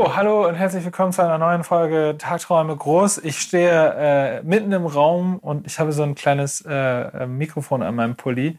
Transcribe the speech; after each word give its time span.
So, 0.00 0.16
hallo 0.16 0.48
und 0.48 0.54
herzlich 0.54 0.82
willkommen 0.82 1.12
zu 1.12 1.22
einer 1.22 1.36
neuen 1.36 1.62
Folge 1.62 2.14
Tagträume 2.16 2.74
groß. 2.74 3.18
Ich 3.18 3.38
stehe 3.38 3.94
äh, 3.98 4.42
mitten 4.42 4.72
im 4.72 4.86
Raum 4.86 5.36
und 5.36 5.66
ich 5.66 5.78
habe 5.78 5.92
so 5.92 6.02
ein 6.02 6.14
kleines 6.14 6.64
äh, 6.66 7.26
Mikrofon 7.26 7.82
an 7.82 7.96
meinem 7.96 8.16
Pulli. 8.16 8.56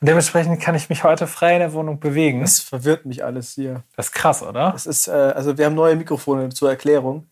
Und 0.00 0.06
dementsprechend 0.06 0.60
kann 0.60 0.74
ich 0.74 0.90
mich 0.90 1.02
heute 1.02 1.26
frei 1.26 1.54
in 1.54 1.60
der 1.60 1.72
Wohnung 1.72 1.98
bewegen. 1.98 2.42
Das 2.42 2.60
verwirrt 2.60 3.06
mich 3.06 3.24
alles 3.24 3.54
hier. 3.54 3.84
Das 3.96 4.08
ist 4.08 4.12
krass, 4.12 4.42
oder? 4.42 4.72
Das 4.72 4.84
ist, 4.84 5.08
äh, 5.08 5.12
also 5.12 5.56
wir 5.56 5.64
haben 5.64 5.74
neue 5.74 5.96
Mikrofone 5.96 6.50
zur 6.50 6.68
Erklärung. 6.68 7.26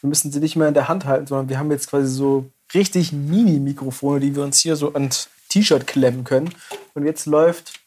Wir 0.00 0.08
müssen 0.08 0.32
sie 0.32 0.40
nicht 0.40 0.56
mehr 0.56 0.66
in 0.66 0.74
der 0.74 0.88
Hand 0.88 1.04
halten, 1.04 1.28
sondern 1.28 1.48
wir 1.48 1.60
haben 1.60 1.70
jetzt 1.70 1.90
quasi 1.90 2.08
so 2.08 2.50
richtig 2.74 3.12
Mini-Mikrofone, 3.12 4.18
die 4.18 4.34
wir 4.34 4.42
uns 4.42 4.58
hier 4.58 4.74
so 4.74 4.92
ans 4.92 5.28
T-Shirt 5.50 5.86
klemmen 5.86 6.24
können. 6.24 6.52
Und 6.94 7.06
jetzt 7.06 7.26
läuft 7.26 7.83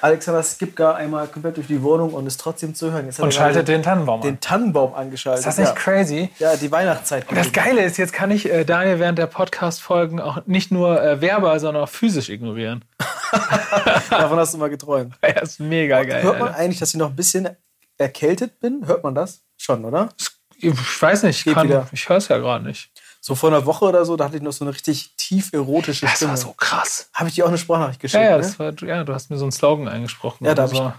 Alexander 0.00 0.42
Skipka 0.44 0.94
einmal 0.94 1.26
komplett 1.26 1.56
durch 1.56 1.66
die 1.66 1.82
Wohnung 1.82 2.14
und 2.14 2.26
ist 2.28 2.40
trotzdem 2.40 2.76
zu 2.76 2.92
hören. 2.92 3.10
und 3.18 3.34
schaltet 3.34 3.66
den 3.66 3.82
Tannenbaum 3.82 4.20
an. 4.20 4.26
Den 4.26 4.38
Tannenbaum 4.40 4.94
angeschaltet. 4.94 5.40
Ist 5.40 5.46
das 5.46 5.58
nicht 5.58 5.68
ja. 5.68 5.74
crazy? 5.74 6.30
Ja, 6.38 6.54
die 6.56 6.70
Weihnachtszeit. 6.70 7.28
Und 7.28 7.36
das 7.36 7.52
Geile 7.52 7.82
ist, 7.82 7.96
jetzt 7.96 8.12
kann 8.12 8.30
ich 8.30 8.48
äh, 8.48 8.64
Daniel 8.64 9.00
während 9.00 9.18
der 9.18 9.26
Podcast-Folgen 9.26 10.20
auch 10.20 10.46
nicht 10.46 10.70
nur 10.70 11.02
äh, 11.02 11.20
verbal, 11.20 11.58
sondern 11.58 11.82
auch 11.82 11.88
physisch 11.88 12.28
ignorieren. 12.28 12.84
Davon 14.10 14.38
hast 14.38 14.54
du 14.54 14.58
mal 14.58 14.70
geträumt. 14.70 15.14
Ja, 15.22 15.40
ist 15.40 15.58
mega 15.58 16.04
geil. 16.04 16.22
Hört 16.22 16.38
man 16.38 16.48
Alter. 16.48 16.60
eigentlich, 16.60 16.78
dass 16.78 16.90
ich 16.90 16.96
noch 16.96 17.10
ein 17.10 17.16
bisschen 17.16 17.48
erkältet 17.98 18.60
bin? 18.60 18.86
Hört 18.86 19.02
man 19.02 19.16
das? 19.16 19.42
Schon, 19.56 19.84
oder? 19.84 20.08
Ich 20.56 20.72
weiß 21.02 21.24
nicht, 21.24 21.44
ich, 21.46 21.52
kann- 21.52 21.88
ich 21.92 22.08
höre 22.08 22.16
es 22.16 22.28
ja 22.28 22.38
gerade 22.38 22.64
nicht. 22.64 22.90
So 23.20 23.34
vor 23.34 23.50
einer 23.50 23.66
Woche 23.66 23.84
oder 23.84 24.04
so, 24.04 24.16
da 24.16 24.24
hatte 24.26 24.36
ich 24.36 24.42
noch 24.42 24.52
so 24.52 24.64
eine 24.64 24.72
richtig 24.72 25.14
tief 25.16 25.52
erotische 25.52 26.06
Das 26.06 26.16
Stimme. 26.16 26.30
war 26.30 26.36
so 26.36 26.52
krass. 26.52 27.10
Habe 27.12 27.28
ich 27.28 27.34
dir 27.34 27.44
auch 27.44 27.48
eine 27.48 27.58
Sprachnachricht 27.58 28.00
geschickt? 28.00 28.22
Ja, 28.22 28.30
ja, 28.30 28.36
ne? 28.36 28.42
das 28.42 28.58
war, 28.58 28.72
ja, 28.82 29.04
du 29.04 29.12
hast 29.12 29.30
mir 29.30 29.36
so 29.36 29.44
einen 29.44 29.52
Slogan 29.52 29.88
eingesprochen. 29.88 30.44
Ja, 30.46 30.54
da 30.54 30.66
oder 30.66 30.84
hab 30.84 30.98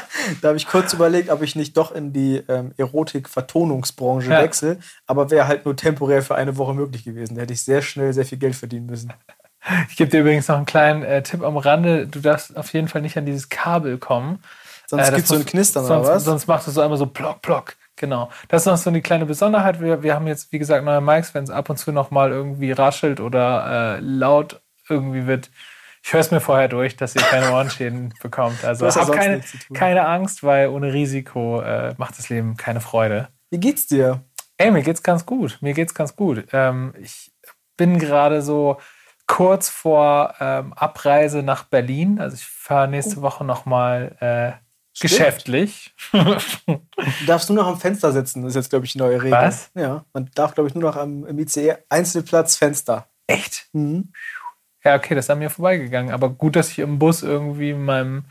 Da 0.40 0.48
habe 0.48 0.56
ich 0.56 0.68
kurz 0.68 0.92
überlegt, 0.92 1.30
ob 1.30 1.42
ich 1.42 1.56
nicht 1.56 1.76
doch 1.76 1.92
in 1.92 2.12
die 2.12 2.36
ähm, 2.48 2.72
Erotik-Vertonungsbranche 2.76 4.30
Ja. 4.30 4.38
wechsle. 4.42 4.78
Aber 5.06 5.30
wäre 5.30 5.48
halt 5.48 5.64
nur 5.64 5.76
temporär 5.76 6.22
für 6.22 6.34
eine 6.36 6.56
Woche 6.56 6.74
möglich 6.74 7.04
gewesen. 7.04 7.34
Da 7.34 7.42
hätte 7.42 7.52
ich 7.52 7.62
sehr 7.64 7.82
schnell 7.82 8.12
sehr 8.12 8.24
viel 8.24 8.38
Geld 8.38 8.54
verdienen 8.56 8.86
müssen. 8.86 9.12
Ich 9.88 9.94
gebe 9.94 10.10
dir 10.10 10.22
übrigens 10.22 10.48
noch 10.48 10.56
einen 10.56 10.66
kleinen 10.66 11.04
äh, 11.04 11.22
Tipp 11.22 11.44
am 11.44 11.56
Rande. 11.56 12.08
Du 12.08 12.18
darfst 12.18 12.56
auf 12.56 12.72
jeden 12.72 12.88
Fall 12.88 13.00
nicht 13.00 13.16
an 13.16 13.26
dieses 13.26 13.48
Kabel 13.48 13.96
kommen. 13.96 14.42
Sonst 14.88 15.02
Äh, 15.02 15.06
das 15.06 15.14
gibt 15.14 15.22
es 15.22 15.28
so 15.28 15.34
ein 15.36 15.46
Knistern 15.46 15.84
sonst, 15.84 16.06
oder 16.06 16.16
was? 16.16 16.24
Sonst 16.24 16.46
macht 16.48 16.66
es 16.66 16.74
so 16.74 16.80
einmal 16.80 16.98
so 16.98 17.06
plock, 17.06 17.42
plock. 17.42 17.76
Genau. 17.96 18.30
Das 18.48 18.62
ist 18.62 18.66
noch 18.66 18.76
so 18.76 18.90
eine 18.90 19.02
kleine 19.02 19.26
Besonderheit. 19.26 19.80
Wir, 19.80 20.02
wir 20.02 20.14
haben 20.14 20.26
jetzt, 20.26 20.52
wie 20.52 20.58
gesagt, 20.58 20.84
neue 20.84 21.00
Mics, 21.00 21.34
wenn 21.34 21.44
es 21.44 21.50
ab 21.50 21.70
und 21.70 21.76
zu 21.76 21.92
noch 21.92 22.10
mal 22.10 22.30
irgendwie 22.30 22.72
raschelt 22.72 23.20
oder 23.20 23.96
äh, 23.96 24.00
laut 24.00 24.62
irgendwie 24.88 25.26
wird. 25.26 25.50
Ich 26.02 26.12
höre 26.12 26.20
es 26.20 26.30
mir 26.30 26.40
vorher 26.40 26.68
durch, 26.68 26.96
dass 26.96 27.14
ihr 27.14 27.22
keine 27.22 27.52
Ohrenschäden 27.52 28.12
bekommt. 28.22 28.64
Also 28.64 28.80
Du 28.80 28.86
hast 28.86 28.96
ja 28.96 29.02
hab 29.02 29.08
sonst 29.08 29.20
keine, 29.20 29.42
keine 29.72 30.06
Angst, 30.06 30.42
weil 30.42 30.68
ohne 30.68 30.92
Risiko 30.92 31.60
äh, 31.60 31.94
macht 31.96 32.18
das 32.18 32.28
Leben 32.28 32.56
keine 32.56 32.80
Freude. 32.80 33.28
Wie 33.50 33.60
geht's 33.60 33.86
dir? 33.86 34.24
Ey, 34.56 34.70
mir 34.70 34.82
geht's 34.82 35.02
ganz 35.02 35.26
gut. 35.26 35.58
Mir 35.60 35.74
geht's 35.74 35.94
ganz 35.94 36.16
gut. 36.16 36.46
Ähm, 36.52 36.94
ich 36.98 37.32
bin 37.76 37.98
gerade 37.98 38.42
so 38.42 38.78
kurz 39.26 39.68
vor 39.68 40.34
ähm, 40.40 40.72
Abreise 40.72 41.42
nach 41.42 41.64
Berlin. 41.64 42.20
Also 42.20 42.34
ich 42.34 42.44
fahre 42.44 42.88
nächste 42.88 43.22
Woche 43.22 43.44
noch 43.44 43.64
mal 43.64 44.16
äh, 44.20 44.52
Stimmt. 44.94 45.10
geschäftlich. 45.12 45.94
Du 46.66 47.26
darfst 47.26 47.48
nur 47.50 47.56
noch 47.62 47.66
am 47.66 47.80
Fenster 47.80 48.12
sitzen. 48.12 48.42
Das 48.42 48.50
ist 48.50 48.56
jetzt, 48.56 48.70
glaube 48.70 48.86
ich, 48.86 48.92
die 48.92 48.98
neue 48.98 49.20
Regel. 49.22 49.32
Was? 49.32 49.70
Ja, 49.74 50.04
man 50.12 50.30
darf, 50.34 50.54
glaube 50.54 50.68
ich, 50.68 50.74
nur 50.74 50.84
noch 50.84 50.96
am, 50.96 51.26
im 51.26 51.38
ICE 51.38 51.74
Einzelplatz 51.88 52.56
Fenster. 52.56 53.06
Echt? 53.26 53.66
Mhm. 53.72 54.12
Ja, 54.84 54.96
okay, 54.96 55.14
das 55.14 55.26
ist 55.26 55.30
an 55.30 55.38
mir 55.40 55.50
vorbeigegangen. 55.50 56.12
Aber 56.12 56.28
gut, 56.30 56.54
dass 56.56 56.70
ich 56.70 56.78
im 56.78 56.98
Bus 56.98 57.22
irgendwie 57.22 57.70
in 57.70 57.84
meinem, 57.84 58.24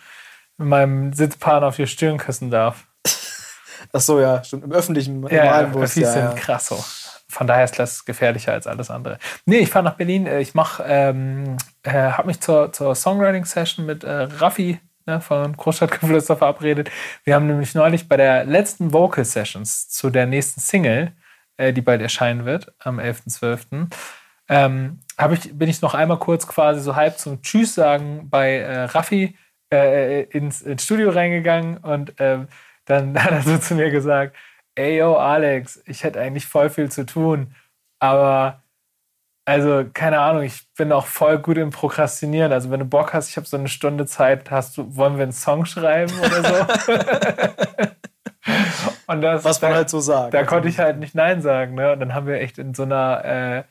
in 0.58 0.68
meinem 0.68 1.14
Sitzplan 1.14 1.64
auf 1.64 1.76
die 1.76 1.88
Stirn 1.88 2.18
küssen 2.18 2.50
darf. 2.52 2.86
Ach 3.94 4.00
so, 4.02 4.20
ja, 4.20 4.44
stimmt. 4.44 4.64
Im 4.64 4.72
öffentlichen, 4.72 5.28
Ja, 5.28 5.46
normalen 5.46 5.72
Bus. 5.72 5.96
Ja, 5.96 6.12
sind 6.12 6.24
ja. 6.24 6.34
krass 6.34 6.68
so. 6.68 6.84
Von 7.28 7.48
daher 7.48 7.64
ist 7.66 7.80
das 7.80 8.06
gefährlicher 8.06 8.52
als 8.54 8.68
alles 8.68 8.90
andere. 8.92 9.18
Nee, 9.46 9.60
ich 9.60 9.70
fahre 9.70 9.86
nach 9.86 9.96
Berlin. 9.96 10.28
Äh, 10.28 10.42
Ich 10.42 10.54
mach, 10.54 10.80
ähm, 10.86 11.58
äh, 11.84 11.92
habe 11.92 12.28
mich 12.28 12.40
zur, 12.42 12.72
zur 12.74 12.94
Songwriting-Session 12.96 13.86
mit 13.86 14.04
äh, 14.04 14.12
Raffi 14.24 14.80
ne, 15.06 15.22
von 15.22 15.56
Großstadtgeflüster 15.56 16.38
verabredet. 16.38 16.90
Wir 17.24 17.36
haben 17.36 17.48
nämlich 17.48 17.76
neulich 17.76 18.08
bei 18.08 18.18
der 18.18 18.46
letzten 18.46 18.94
Vocal 18.94 19.26
Sessions 19.26 19.90
zu 19.90 20.10
der 20.10 20.26
nächsten 20.26 20.62
Single, 20.62 21.14
äh, 21.58 21.74
die 21.74 21.82
bald 21.82 22.02
erscheinen 22.02 22.46
wird, 22.46 22.74
am 22.80 23.00
11.12., 23.00 23.88
ähm, 24.50 25.00
ich, 25.32 25.58
bin 25.58 25.70
ich 25.70 25.82
noch 25.82 25.94
einmal 25.94 26.20
kurz 26.20 26.46
quasi 26.46 26.82
so 26.82 26.96
halb 26.98 27.18
zum 27.18 27.42
Tschüss 27.42 27.74
sagen 27.74 28.30
bei 28.30 28.58
äh, 28.58 28.84
Raffi 28.84 29.38
äh, 29.72 30.24
ins, 30.24 30.62
ins 30.62 30.84
Studio 30.84 31.12
reingegangen 31.12 31.78
und 31.78 32.14
ähm, 32.20 32.48
dann 32.86 33.18
hat 33.24 33.32
er 33.32 33.42
so 33.44 33.58
zu 33.58 33.76
mir 33.76 33.92
gesagt, 33.92 34.36
ey 34.76 34.98
yo 34.98 35.16
Alex, 35.16 35.82
ich 35.86 36.04
hätte 36.04 36.20
eigentlich 36.20 36.46
voll 36.46 36.70
viel 36.70 36.92
zu 36.92 37.06
tun, 37.06 37.56
aber 38.00 38.61
also 39.46 39.85
keine 39.94 40.19
Ahnung, 40.19 40.44
ich 40.44 40.68
bin 40.78 40.91
auch 40.91 41.06
voll 41.06 41.40
gut 41.40 41.57
im 41.57 41.72
Prokrastinieren. 41.72 42.52
Also 42.53 42.69
wenn 42.72 42.79
du 42.79 42.85
Bock 42.85 43.13
hast, 43.13 43.29
ich 43.29 43.38
habe 43.38 43.47
so 43.47 43.57
eine 43.57 43.68
Stunde 43.69 44.06
Zeit, 44.06 44.52
hast 44.52 44.78
du, 44.78 44.96
wollen 44.96 45.18
wir 45.18 45.24
einen 45.24 45.31
Song 45.31 45.66
schreiben 45.66 46.13
oder 46.19 46.44
so? 46.44 46.66
und 49.07 49.22
das, 49.22 49.44
Was 49.44 49.62
man 49.62 49.72
da- 49.72 49.78
halt 49.78 49.90
so 49.90 50.00
sagt. 50.00 50.34
da 50.34 50.44
konnte 50.44 50.69
ich 50.69 50.79
halt 50.79 50.97
nicht 51.00 51.16
Nein 51.16 51.41
sagen. 51.41 51.75
Ne? 51.75 51.91
Und 51.94 52.00
dann 52.00 52.13
haben 52.13 52.28
wir 52.28 52.40
echt 52.40 52.57
in 52.57 52.74
so 52.74 52.84
einer, 52.84 53.24
äh, 53.25 53.63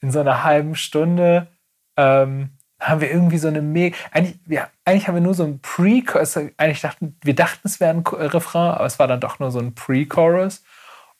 in 0.00 0.10
so 0.10 0.20
einer 0.20 0.44
halben 0.44 0.74
Stunde 0.76 1.48
ähm, 1.96 2.50
haben 2.78 3.00
wir 3.00 3.10
irgendwie 3.10 3.38
so 3.38 3.48
eine 3.48 3.62
mega. 3.62 3.96
Eigentlich, 4.12 4.36
ja, 4.46 4.68
eigentlich 4.84 5.08
haben 5.08 5.14
wir 5.14 5.22
nur 5.22 5.34
so 5.34 5.44
ein 5.44 5.60
Pre-Chorus. 5.60 6.36
Eigentlich 6.58 6.82
dachten 6.82 7.16
wir 7.22 7.34
dachten, 7.34 7.60
es 7.64 7.80
wäre 7.80 7.90
ein 7.94 8.04
äh, 8.04 8.24
Refrain, 8.26 8.72
aber 8.74 8.84
es 8.86 8.98
war 8.98 9.08
dann 9.08 9.20
doch 9.20 9.38
nur 9.38 9.50
so 9.50 9.58
ein 9.58 9.74
Pre-Chorus. 9.74 10.62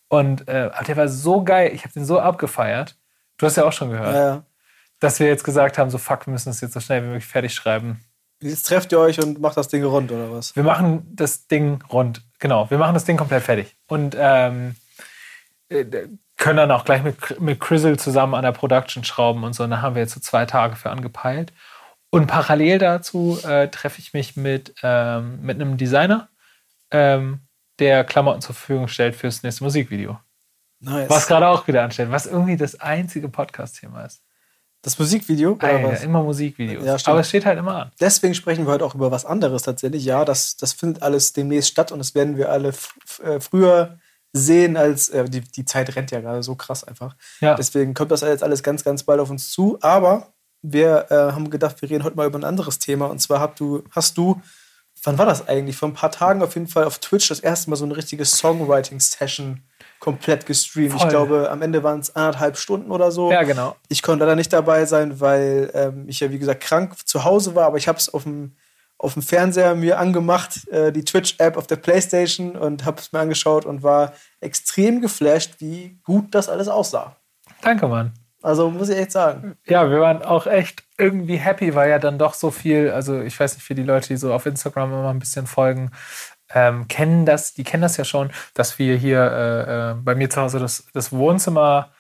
Und 0.09 0.47
äh, 0.49 0.71
der 0.87 0.97
war 0.97 1.09
so 1.09 1.43
geil. 1.43 1.71
Ich 1.75 1.83
habe 1.85 1.95
den 1.95 2.05
so 2.05 2.21
abgefeiert. 2.21 2.97
Du 3.39 3.47
hast 3.47 3.57
ja 3.57 3.65
auch 3.65 3.73
schon 3.73 3.91
gehört, 3.91 4.15
Ja, 4.15 4.43
dass 5.01 5.21
wir 5.21 5.27
jetzt 5.27 5.45
gesagt 5.45 5.79
haben: 5.79 5.91
so 5.91 5.99
fuck, 5.99 6.27
wir 6.27 6.33
müssen 6.33 6.51
es 6.51 6.61
jetzt 6.61 6.75
so 6.75 6.81
schnell 6.81 7.03
wie 7.03 7.07
möglich 7.09 7.27
fertig 7.27 7.55
schreiben. 7.55 8.05
Jetzt 8.43 8.65
trefft 8.65 8.93
ihr 8.93 8.99
euch 8.99 9.19
und 9.23 9.41
macht 9.41 9.57
das 9.57 9.69
Ding 9.69 9.83
rund, 9.85 10.13
oder 10.13 10.31
was? 10.31 10.55
Wir 10.55 10.63
machen 10.63 11.07
das 11.15 11.47
Ding 11.47 11.83
rund. 11.91 12.23
Genau, 12.39 12.69
wir 12.71 12.77
machen 12.79 12.95
das 12.95 13.05
Ding 13.05 13.17
komplett 13.17 13.43
fertig. 13.43 13.77
Und 13.87 14.15
ähm, 14.19 14.77
äh, 15.69 15.85
können 16.37 16.59
dann 16.59 16.71
auch 16.71 16.85
gleich 16.85 17.03
mit, 17.03 17.41
mit 17.41 17.61
Crizzle 17.61 17.97
zusammen 17.97 18.35
an 18.35 18.43
der 18.43 18.53
Production 18.53 19.05
schrauben 19.05 19.43
und 19.43 19.55
so. 19.55 19.65
Und 19.65 19.71
da 19.71 19.81
haben 19.81 19.95
wir 19.95 20.03
jetzt 20.03 20.13
so 20.13 20.21
zwei 20.21 20.45
Tage 20.45 20.77
für 20.77 20.91
angepeilt. 20.91 21.53
Und 22.11 22.27
parallel 22.27 22.79
dazu 22.79 23.39
äh, 23.43 23.69
treffe 23.69 24.01
ich 24.01 24.13
mich 24.13 24.37
mit, 24.37 24.75
ähm, 24.83 25.41
mit 25.43 25.61
einem 25.61 25.77
Designer, 25.77 26.29
ähm, 26.91 27.41
der 27.79 28.05
Klamotten 28.05 28.43
zur 28.43 28.55
Verfügung 28.55 28.89
stellt 28.89 29.17
fürs 29.17 29.43
nächste 29.43 29.65
Musikvideo. 29.65 30.19
Nice. 30.81 31.09
Was 31.09 31.27
gerade 31.27 31.49
auch 31.49 31.67
wieder 31.67 31.83
anstellt, 31.83 32.11
was 32.11 32.27
irgendwie 32.27 32.57
das 32.57 32.81
einzige 32.81 33.29
Podcast-Thema 33.29 34.05
ist. 34.05 34.23
das 34.83 34.99
Musikvideo? 34.99 35.57
Alter, 35.59 35.89
was? 35.89 36.03
immer 36.03 36.23
Musikvideos. 36.23 36.85
Ja. 36.85 36.97
Aber 37.07 37.21
es 37.21 37.29
steht 37.29 37.47
halt 37.47 37.59
immer 37.59 37.83
an. 37.83 37.93
Deswegen 37.99 38.35
sprechen 38.35 38.67
wir 38.67 38.73
heute 38.73 38.85
auch 38.85 38.95
über 38.95 39.11
was 39.11 39.25
anderes 39.25 39.63
tatsächlich. 39.63 40.05
Ja, 40.05 40.25
das, 40.25 40.57
das 40.57 40.73
findet 40.75 41.03
alles 41.03 41.33
demnächst 41.33 41.71
statt 41.71 41.93
und 41.93 41.99
das 41.99 42.15
werden 42.15 42.37
wir 42.37 42.51
alle 42.51 42.75
äh, 43.23 43.41
früher 43.41 43.99
sehen 44.33 44.77
als 44.77 45.09
äh, 45.09 45.25
die, 45.25 45.41
die 45.41 45.65
Zeit 45.65 45.97
rennt 45.97 46.11
ja 46.11 46.21
gerade 46.21 46.43
so 46.43 46.55
krass 46.55 46.85
einfach. 46.85 47.17
Ja. 47.41 47.55
Deswegen 47.55 47.95
kommt 47.95 48.11
das 48.11 48.21
jetzt 48.21 48.43
alles 48.43 48.63
ganz, 48.63 48.85
ganz 48.85 49.03
bald 49.03 49.21
auf 49.21 49.31
uns 49.31 49.51
zu. 49.51 49.79
Aber 49.81 50.35
wir 50.63 51.07
äh, 51.11 51.33
haben 51.33 51.51
gedacht, 51.51 51.81
wir 51.81 51.91
reden 51.91 52.05
heute 52.05 52.17
mal 52.17 52.27
über 52.27 52.39
ein 52.39 52.45
anderes 52.45 52.79
Thema. 52.79 53.07
Und 53.07 53.21
zwar 53.21 53.41
hast 53.41 53.59
du, 53.61 53.83
hast 53.91 54.19
du, 54.19 54.41
wann 55.03 55.19
war 55.19 55.27
das 55.27 55.49
eigentlich? 55.49 55.77
Vor 55.77 55.89
ein 55.89 55.95
paar 55.95 56.13
Tagen 56.13 56.43
auf 56.43 56.55
jeden 56.55 56.69
Fall 56.69 56.85
auf 56.85 56.99
Twitch 56.99 57.29
das 57.29 57.41
erste 57.41 57.71
Mal 57.71 57.77
so 57.77 57.85
eine 57.85 57.97
richtige 57.97 58.25
Songwriting-Session 58.25 59.63
komplett 60.01 60.47
gestreamt. 60.47 60.93
Voll. 60.93 61.03
Ich 61.03 61.09
glaube, 61.09 61.51
am 61.51 61.63
Ende 61.63 61.83
waren 61.83 62.01
es 62.01 62.15
anderthalb 62.15 62.57
Stunden 62.57 62.91
oder 62.91 63.11
so. 63.11 63.31
Ja, 63.31 63.43
genau. 63.43 63.77
Ich 63.89 64.03
konnte 64.03 64.25
leider 64.25 64.37
nicht 64.37 64.53
dabei 64.53 64.85
sein, 64.85 65.21
weil 65.21 65.71
ähm, 65.75 66.05
ich 66.09 66.21
ja, 66.21 66.31
wie 66.31 66.39
gesagt, 66.39 66.63
krank 66.63 66.97
zu 67.07 67.25
Hause 67.25 67.55
war, 67.55 67.67
aber 67.67 67.79
ich 67.79 67.89
habe 67.89 67.99
es 67.99 68.13
auf 68.13 68.25
dem, 68.25 68.57
auf 68.99 69.15
dem 69.15 69.23
Fernseher 69.23 69.75
mir 69.75 69.99
angemacht, 69.99 70.69
äh, 70.69 70.93
die 70.93 71.05
Twitch-App 71.05 71.57
auf 71.57 71.67
der 71.67 71.77
Playstation 71.77 72.57
und 72.57 72.85
habe 72.85 73.01
es 73.01 73.13
mir 73.13 73.21
angeschaut 73.21 73.65
und 73.65 73.83
war 73.83 74.13
extrem 74.41 75.01
geflasht, 75.01 75.57
wie 75.59 75.99
gut 76.05 76.35
das 76.35 76.49
alles 76.49 76.69
aussah. 76.69 77.17
Danke, 77.63 77.89
Mann. 77.89 78.13
Also 78.43 78.71
muss 78.71 78.91
ich 78.91 78.97
echt 78.97 79.11
sagen. 79.11 79.57
Ja, 79.67 79.91
wir 79.91 80.01
waren 80.01 80.23
auch 80.23 80.47
echt 80.47 80.85
irgendwie 80.99 81.37
happy, 81.37 81.75
weil 81.75 81.91
ja 81.91 81.99
dann 81.99 82.17
doch 82.17 82.35
so 82.35 82.53
viel, 82.53 82.91
also 82.91 83.21
ich 83.21 83.39
weiß 83.39 83.55
nicht, 83.55 83.65
für 83.65 83.75
die 83.75 83.83
Leute, 83.83 84.09
die 84.09 84.17
so 84.17 84.33
auf 84.33 84.47
Instagram 84.47 84.93
immer 84.93 85.11
ein 85.11 85.19
bisschen 85.19 85.49
folgen, 85.49 85.91
ähm, 86.55 86.89
kennen 86.89 87.27
das, 87.27 87.55
die 87.55 87.65
kennen 87.65 87.83
das 87.83 87.97
ja 87.97 88.05
schon, 88.05 88.31
dass 88.55 88.79
wir 88.79 88.97
hier 88.97 89.21
äh, 89.21 89.91
äh, 89.91 89.95
bei 89.95 90.15
mir 90.15 90.31
zu 90.31 90.41
Hause 90.41 90.59
das, 90.59 90.87
das 90.93 91.13
Wohnzimmer 91.13 91.91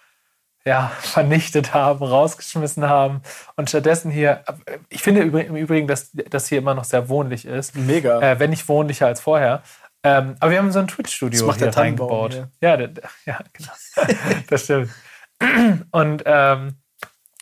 ja, 0.64 0.90
vernichtet 1.00 1.74
haben, 1.74 2.04
rausgeschmissen 2.04 2.88
haben 2.88 3.22
und 3.56 3.68
stattdessen 3.68 4.10
hier, 4.10 4.42
ich 4.88 5.02
finde 5.02 5.22
im 5.22 5.56
Übrigen, 5.56 5.86
dass 5.86 6.10
das 6.12 6.48
hier 6.48 6.58
immer 6.58 6.74
noch 6.74 6.84
sehr 6.84 7.08
wohnlich 7.08 7.44
ist, 7.44 7.76
Mega. 7.76 8.20
äh, 8.20 8.38
wenn 8.38 8.50
nicht 8.50 8.68
wohnlicher 8.68 9.06
als 9.06 9.20
vorher. 9.20 9.62
Ähm, 10.02 10.36
aber 10.38 10.50
wir 10.52 10.58
haben 10.58 10.70
so 10.70 10.78
ein 10.78 10.86
Twitch-Studio 10.86 11.52
hier 11.52 11.70
der 11.70 11.76
reingebaut. 11.76 12.46
Ja, 12.60 12.76
der, 12.76 12.88
der, 12.88 13.04
ja, 13.24 13.40
genau. 13.52 13.72
das 14.48 14.64
stimmt. 14.64 14.90
Und 15.90 16.22
ähm, 16.26 16.76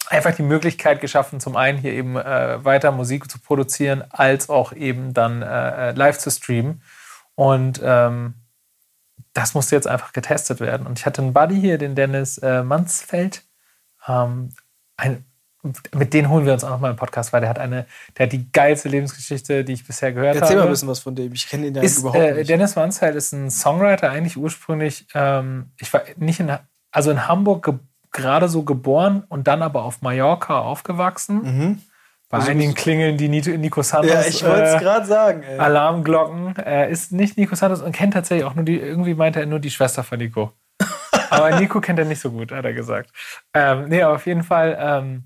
einfach 0.08 0.34
die 0.34 0.42
Möglichkeit 0.42 1.00
geschaffen, 1.00 1.40
zum 1.40 1.56
einen 1.56 1.78
hier 1.78 1.92
eben 1.92 2.16
äh, 2.16 2.64
weiter 2.64 2.92
Musik 2.92 3.30
zu 3.30 3.38
produzieren, 3.38 4.04
als 4.10 4.48
auch 4.48 4.72
eben 4.72 5.14
dann 5.14 5.42
äh, 5.42 5.90
äh, 5.90 5.92
live 5.92 6.18
zu 6.18 6.30
streamen. 6.30 6.82
Und 7.34 7.80
ähm, 7.82 8.34
das 9.32 9.54
musste 9.54 9.74
jetzt 9.74 9.86
einfach 9.86 10.12
getestet 10.12 10.60
werden. 10.60 10.86
Und 10.86 10.98
ich 10.98 11.06
hatte 11.06 11.22
einen 11.22 11.32
Buddy 11.32 11.60
hier, 11.60 11.78
den 11.78 11.94
Dennis 11.94 12.38
äh, 12.38 12.62
Mansfeld. 12.62 13.42
Ähm, 14.06 14.50
ein, 14.96 15.24
mit 15.94 16.12
denen 16.12 16.28
holen 16.28 16.46
wir 16.46 16.52
uns 16.52 16.62
auch 16.62 16.70
noch 16.70 16.80
mal 16.80 16.88
einen 16.88 16.96
Podcast, 16.96 17.32
weil 17.32 17.40
der 17.40 17.50
hat 17.50 17.58
eine, 17.58 17.86
der 18.16 18.26
hat 18.26 18.32
die 18.32 18.50
geilste 18.52 18.88
Lebensgeschichte, 18.88 19.64
die 19.64 19.72
ich 19.72 19.86
bisher 19.86 20.12
gehört 20.12 20.36
Erzähl 20.36 20.40
habe. 20.40 20.44
Erzähl 20.46 20.56
mal 20.58 20.66
ein 20.66 20.70
bisschen 20.70 20.88
was 20.88 21.00
von 21.00 21.14
dem. 21.14 21.32
Ich 21.32 21.48
kenne 21.48 21.66
ihn 21.66 21.74
ja 21.74 21.82
ist, 21.82 21.98
überhaupt 21.98 22.18
äh, 22.18 22.34
nicht. 22.34 22.50
Dennis 22.50 22.76
Mansfeld 22.76 23.16
ist 23.16 23.32
ein 23.32 23.50
Songwriter, 23.50 24.10
eigentlich 24.10 24.36
ursprünglich, 24.36 25.06
ähm, 25.14 25.72
ich 25.80 25.92
war 25.92 26.02
nicht 26.16 26.40
in, 26.40 26.56
also 26.92 27.10
in 27.10 27.26
Hamburg 27.26 27.80
gerade 28.12 28.48
so 28.48 28.62
geboren 28.62 29.24
und 29.28 29.48
dann 29.48 29.62
aber 29.62 29.84
auf 29.84 30.02
Mallorca 30.02 30.58
aufgewachsen. 30.58 31.42
Mhm. 31.42 31.82
Bei 32.34 32.40
Also 32.40 32.50
einigen 32.50 32.74
klingeln 32.74 33.16
die 33.16 33.28
Nico, 33.28 33.50
Nico 33.50 33.82
Santos 33.82 34.10
Ja, 34.10 34.22
ich 34.22 34.44
wollte 34.44 34.64
es 34.64 34.74
äh, 34.74 34.78
gerade 34.80 35.06
sagen. 35.06 35.44
Ey. 35.44 35.56
Alarmglocken. 35.56 36.56
Er 36.56 36.88
ist 36.88 37.12
nicht 37.12 37.38
Nico 37.38 37.54
Santos 37.54 37.80
und 37.80 37.92
kennt 37.92 38.14
tatsächlich 38.14 38.44
auch 38.44 38.56
nur 38.56 38.64
die, 38.64 38.76
irgendwie 38.76 39.14
meinte 39.14 39.38
er 39.38 39.46
nur 39.46 39.60
die 39.60 39.70
Schwester 39.70 40.02
von 40.02 40.18
Nico. 40.18 40.52
aber 41.30 41.60
Nico 41.60 41.80
kennt 41.80 42.00
er 42.00 42.04
nicht 42.04 42.18
so 42.18 42.32
gut, 42.32 42.50
hat 42.50 42.64
er 42.64 42.72
gesagt. 42.72 43.10
Ähm, 43.54 43.88
nee, 43.88 44.02
aber 44.02 44.16
auf 44.16 44.26
jeden 44.26 44.42
Fall 44.42 44.76
ähm, 44.80 45.24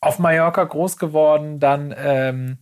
auf 0.00 0.20
Mallorca 0.20 0.62
groß 0.62 0.98
geworden, 0.98 1.58
dann 1.58 1.92
ähm, 1.98 2.58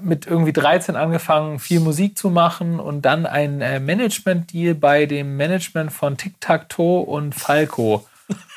mit 0.00 0.26
irgendwie 0.26 0.54
13 0.54 0.96
angefangen, 0.96 1.58
viel 1.58 1.80
Musik 1.80 2.16
zu 2.16 2.30
machen 2.30 2.80
und 2.80 3.02
dann 3.02 3.26
ein 3.26 3.60
äh, 3.60 3.78
Management-Deal 3.78 4.74
bei 4.74 5.04
dem 5.04 5.36
Management 5.36 5.92
von 5.92 6.16
Tic 6.16 6.40
Tac 6.40 6.70
Toe 6.70 7.02
und 7.02 7.34
Falco 7.34 8.06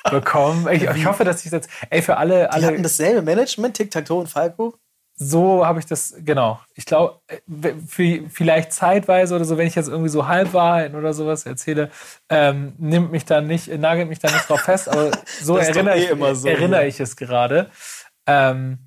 bekommen. 0.09 0.67
Ich, 0.71 0.83
ich 0.83 1.05
hoffe, 1.05 1.23
dass 1.23 1.43
ich 1.45 1.51
das. 1.51 1.67
Ey, 1.89 2.01
für 2.01 2.17
alle, 2.17 2.43
Die 2.43 2.49
alle 2.49 2.67
hatten 2.67 2.83
dasselbe 2.83 3.21
Management, 3.21 3.75
Tic-Tac-Toe 3.75 4.19
und 4.21 4.27
Falco. 4.27 4.75
so 5.15 5.65
habe 5.65 5.79
ich 5.79 5.85
das, 5.85 6.15
genau. 6.19 6.59
Ich 6.75 6.85
glaube, 6.85 7.19
vielleicht 8.29 8.73
zeitweise 8.73 9.35
oder 9.35 9.45
so, 9.45 9.57
wenn 9.57 9.67
ich 9.67 9.75
jetzt 9.75 9.89
irgendwie 9.89 10.09
so 10.09 10.27
Halbwahrheiten 10.27 10.97
oder 10.97 11.13
sowas 11.13 11.45
erzähle, 11.45 11.89
ähm, 12.29 12.73
nimmt 12.77 13.11
mich 13.11 13.25
dann 13.25 13.47
nicht, 13.47 13.67
nagelt 13.67 14.09
mich 14.09 14.19
dann 14.19 14.33
nicht 14.33 14.49
drauf 14.49 14.61
fest, 14.61 14.89
aber 14.89 15.11
so 15.41 15.57
erinnere, 15.57 15.97
eh 15.97 16.03
ich, 16.03 16.09
immer 16.09 16.35
so, 16.35 16.47
erinnere 16.47 16.81
ja. 16.81 16.87
ich 16.87 16.99
es 16.99 17.15
gerade. 17.15 17.69
Ähm, 18.27 18.79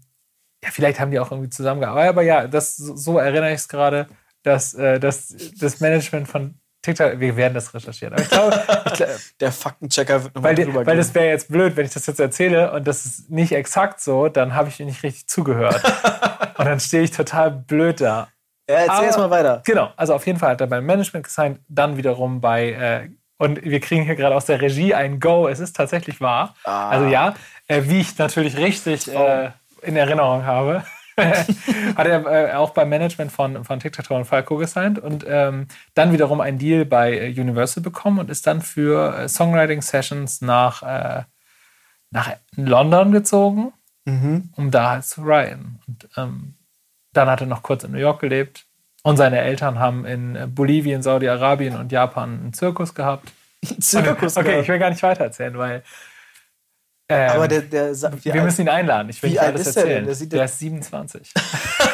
ja, 0.62 0.70
vielleicht 0.70 1.00
haben 1.00 1.10
die 1.10 1.20
auch 1.20 1.30
irgendwie 1.30 1.50
zusammengearbeitet, 1.50 2.10
aber 2.10 2.22
ja, 2.22 2.46
das, 2.48 2.76
so 2.76 3.19
erinnere 3.19 3.50
ich 3.50 3.60
es 3.60 3.69
gerade, 3.69 4.08
dass, 4.42 4.74
äh, 4.74 4.98
dass 4.98 5.34
das 5.58 5.80
Management 5.80 6.28
von 6.28 6.58
TikTok, 6.86 7.20
wir 7.20 7.36
werden 7.36 7.54
das 7.54 7.74
recherchieren. 7.74 8.14
Aber 8.14 8.22
ich 8.22 8.30
glaube, 8.30 8.64
ich, 8.86 8.92
glaub- 8.94 9.08
Der 9.40 9.52
Faktenchecker 9.52 10.24
wird 10.24 10.34
nochmal 10.34 10.56
weil, 10.56 10.64
drüber 10.64 10.78
weil 10.78 10.84
gehen. 10.86 10.96
das 10.96 11.14
wäre 11.14 11.26
jetzt 11.26 11.48
blöd, 11.50 11.76
wenn 11.76 11.84
ich 11.86 11.92
das 11.92 12.06
jetzt 12.06 12.20
erzähle 12.20 12.72
und 12.72 12.86
das 12.86 13.04
ist 13.04 13.30
nicht 13.30 13.52
exakt 13.52 14.00
so, 14.00 14.28
dann 14.28 14.54
habe 14.54 14.68
ich 14.68 14.78
nicht 14.80 15.02
richtig 15.02 15.28
zugehört. 15.28 15.82
und 16.58 16.64
dann 16.64 16.80
stehe 16.80 17.02
ich 17.02 17.10
total 17.10 17.50
blöd 17.50 18.00
da. 18.00 18.28
ja, 18.68 18.76
erzähl 18.76 19.04
jetzt 19.04 19.18
mal 19.18 19.30
weiter. 19.30 19.62
Genau, 19.66 19.92
also 19.96 20.14
auf 20.14 20.26
jeden 20.26 20.38
Fall 20.38 20.52
hat 20.52 20.60
er 20.60 20.66
beim 20.66 20.86
Management 20.86 21.26
gesigned, 21.26 21.60
dann 21.68 21.96
wiederum 21.96 22.40
bei, 22.40 22.70
äh, 22.72 23.08
und 23.38 23.62
wir 23.62 23.80
kriegen 23.80 24.04
hier 24.04 24.16
gerade 24.16 24.34
aus 24.34 24.46
der 24.46 24.60
Regie 24.62 24.94
ein 24.94 25.20
Go, 25.20 25.46
es 25.48 25.60
ist 25.60 25.76
tatsächlich 25.76 26.20
wahr. 26.20 26.54
Ah. 26.64 26.88
Also 26.88 27.06
ja, 27.06 27.34
äh, 27.68 27.82
wie 27.84 28.00
ich 28.00 28.16
natürlich 28.16 28.56
richtig 28.56 29.12
äh, 29.12 29.50
in 29.82 29.96
Erinnerung 29.96 30.46
habe. 30.46 30.84
Hat 31.16 32.06
er 32.06 32.26
äh, 32.26 32.52
auch 32.54 32.70
beim 32.70 32.88
Management 32.88 33.32
von, 33.32 33.64
von 33.64 33.80
TikTok 33.80 34.10
und 34.10 34.24
Falco 34.26 34.56
gesigned 34.56 34.98
und 34.98 35.24
ähm, 35.26 35.66
dann 35.94 36.12
wiederum 36.12 36.40
einen 36.40 36.58
Deal 36.58 36.84
bei 36.84 37.12
äh, 37.18 37.40
Universal 37.40 37.82
bekommen 37.82 38.18
und 38.18 38.30
ist 38.30 38.46
dann 38.46 38.60
für 38.60 39.16
äh, 39.18 39.28
Songwriting-Sessions 39.28 40.42
nach, 40.42 40.82
äh, 40.82 41.22
nach 42.10 42.32
London 42.56 43.12
gezogen, 43.12 43.72
Mhm. 44.08 44.50
um 44.56 44.70
da 44.70 44.90
halt 44.90 45.04
zu 45.04 45.24
writen. 45.24 45.80
Und 45.88 46.08
ähm, 46.16 46.54
dann 47.12 47.28
hat 47.28 47.40
er 47.40 47.48
noch 47.48 47.62
kurz 47.62 47.82
in 47.82 47.90
New 47.90 47.98
York 47.98 48.20
gelebt. 48.20 48.66
Und 49.02 49.16
seine 49.16 49.40
Eltern 49.40 49.78
haben 49.78 50.04
in 50.04 50.36
äh, 50.36 50.46
Bolivien, 50.46 51.02
Saudi-Arabien 51.02 51.76
und 51.76 51.90
Japan 51.92 52.38
einen 52.40 52.52
Zirkus 52.52 52.94
gehabt. 52.94 53.32
Zirkus. 53.80 54.36
okay, 54.36 54.48
gehabt. 54.48 54.62
ich 54.62 54.69
will 54.69 54.78
gar 54.78 54.90
nicht 54.90 55.02
weiter 55.02 55.24
erzählen, 55.24 55.58
weil 55.58 55.82
ähm, 57.08 57.31
Aber 57.31 57.49
der, 57.49 57.62
der, 57.62 57.93
wir 57.94 58.35
alt- 58.35 58.44
müssen 58.44 58.62
ihn 58.62 58.69
einladen. 58.69 59.08
Ich 59.11 59.23
will 59.23 59.31
wie 59.31 59.38
alt 59.38 59.55
alles 59.55 59.67
ist 59.69 59.76
der 59.76 59.82
denn? 59.85 59.91
erzählen. 59.93 60.06
Der 60.06 60.14
sieht 60.14 60.32
der 60.32 60.38
ja- 60.41 60.44
ist 60.44 60.58
27. 60.58 61.32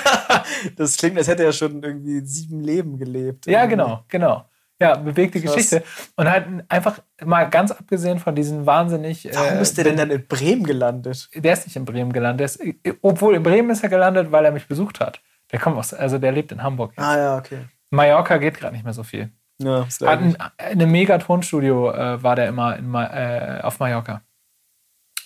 das 0.76 0.96
klingt, 0.96 1.18
als 1.18 1.28
hätte 1.28 1.44
er 1.44 1.52
schon 1.52 1.82
irgendwie 1.82 2.20
sieben 2.24 2.60
Leben 2.60 2.98
gelebt. 2.98 3.46
ja, 3.46 3.66
genau, 3.66 4.04
genau. 4.08 4.44
Ja, 4.80 4.96
bewegte 4.96 5.40
Krass. 5.40 5.54
Geschichte. 5.54 5.84
Und 6.16 6.28
halt 6.28 6.44
einfach 6.68 6.98
mal 7.24 7.44
ganz 7.48 7.70
abgesehen 7.70 8.18
von 8.18 8.34
diesen 8.34 8.66
wahnsinnig. 8.66 9.28
Warum 9.32 9.58
äh, 9.58 9.62
ist 9.62 9.76
der 9.76 9.84
denn 9.84 9.96
dann 9.96 10.10
in 10.10 10.26
Bremen 10.26 10.64
gelandet? 10.64 11.28
Der 11.36 11.52
ist 11.52 11.66
nicht 11.66 11.76
in 11.76 11.84
Bremen 11.84 12.12
gelandet. 12.12 12.40
Der 12.40 12.46
ist, 12.66 12.98
obwohl 13.00 13.36
in 13.36 13.44
Bremen 13.44 13.70
ist 13.70 13.84
er 13.84 13.88
gelandet, 13.90 14.32
weil 14.32 14.44
er 14.44 14.50
mich 14.50 14.66
besucht 14.66 14.98
hat. 14.98 15.20
Der 15.52 15.60
kommt 15.60 15.76
aus, 15.78 15.94
also 15.94 16.18
der 16.18 16.32
lebt 16.32 16.50
in 16.50 16.64
Hamburg. 16.64 16.94
Jetzt. 16.96 17.06
Ah 17.06 17.16
ja, 17.16 17.36
okay. 17.38 17.58
Mallorca 17.90 18.38
geht 18.38 18.58
gerade 18.58 18.74
nicht 18.74 18.82
mehr 18.84 18.94
so 18.94 19.04
viel. 19.04 19.30
Ja, 19.58 19.86
Hat 19.86 20.18
ein, 20.18 20.36
eine 20.58 20.86
mega 20.86 21.16
Tonstudio 21.18 21.92
äh, 21.92 22.20
war 22.20 22.34
der 22.34 22.48
immer 22.48 22.76
in, 22.76 22.92
äh, 22.94 23.60
auf 23.62 23.78
Mallorca. 23.78 24.22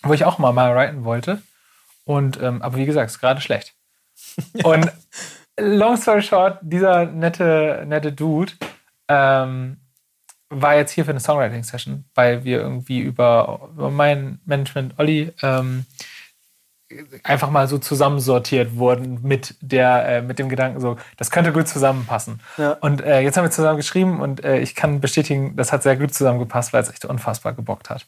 Wo 0.09 0.13
ich 0.15 0.25
auch 0.25 0.39
mal 0.39 0.53
mal 0.53 0.75
writen 0.75 1.05
wollte. 1.05 1.43
Und, 2.05 2.41
ähm, 2.41 2.63
aber 2.63 2.77
wie 2.77 2.87
gesagt, 2.87 3.11
ist 3.11 3.19
gerade 3.21 3.41
schlecht. 3.41 3.75
Und 4.65 4.91
long 5.59 5.97
story 5.97 6.23
short, 6.23 6.59
dieser 6.63 7.07
nette, 7.07 7.85
nette 7.87 8.13
Dude 8.13 8.53
ähm, 9.09 9.79
war 10.49 10.77
jetzt 10.77 10.93
hier 10.93 11.05
für 11.05 11.11
eine 11.11 11.21
Songwriting-Session, 11.21 12.05
weil 12.15 12.45
wir 12.45 12.61
irgendwie 12.61 13.01
über, 13.01 13.69
über 13.75 13.91
mein 13.91 14.41
Management 14.45 14.99
Olli 14.99 15.33
ähm, 15.43 15.87
einfach 17.25 17.51
mal 17.51 17.67
so 17.67 17.79
zusammensortiert 17.79 18.77
wurden 18.77 19.21
mit 19.23 19.57
der 19.61 20.07
äh, 20.09 20.23
mit 20.23 20.39
dem 20.39 20.49
Gedanken 20.49 20.79
so 20.81 20.97
das 21.17 21.33
könnte 21.33 21.53
gut 21.53 21.67
zusammenpassen 21.67 22.41
Ja. 22.59 22.75
und 22.81 23.01
äh, 23.01 23.21
jetzt 23.23 23.37
haben 23.37 23.45
wir 23.45 23.51
zusammen 23.51 23.77
geschrieben 23.77 24.21
und 24.21 24.45
äh, 24.45 24.61
ich 24.61 24.77
kann 24.77 25.01
bestätigen 25.01 25.57
das 25.57 25.73
hat 25.73 25.83
sehr 25.83 25.97
gut 25.97 26.15
zusammengepasst 26.15 26.73
weil 26.73 26.83
es 26.83 26.89
echt 26.89 27.05
unfassbar 27.05 27.55
gebockt 27.55 27.91
hat 27.91 28.07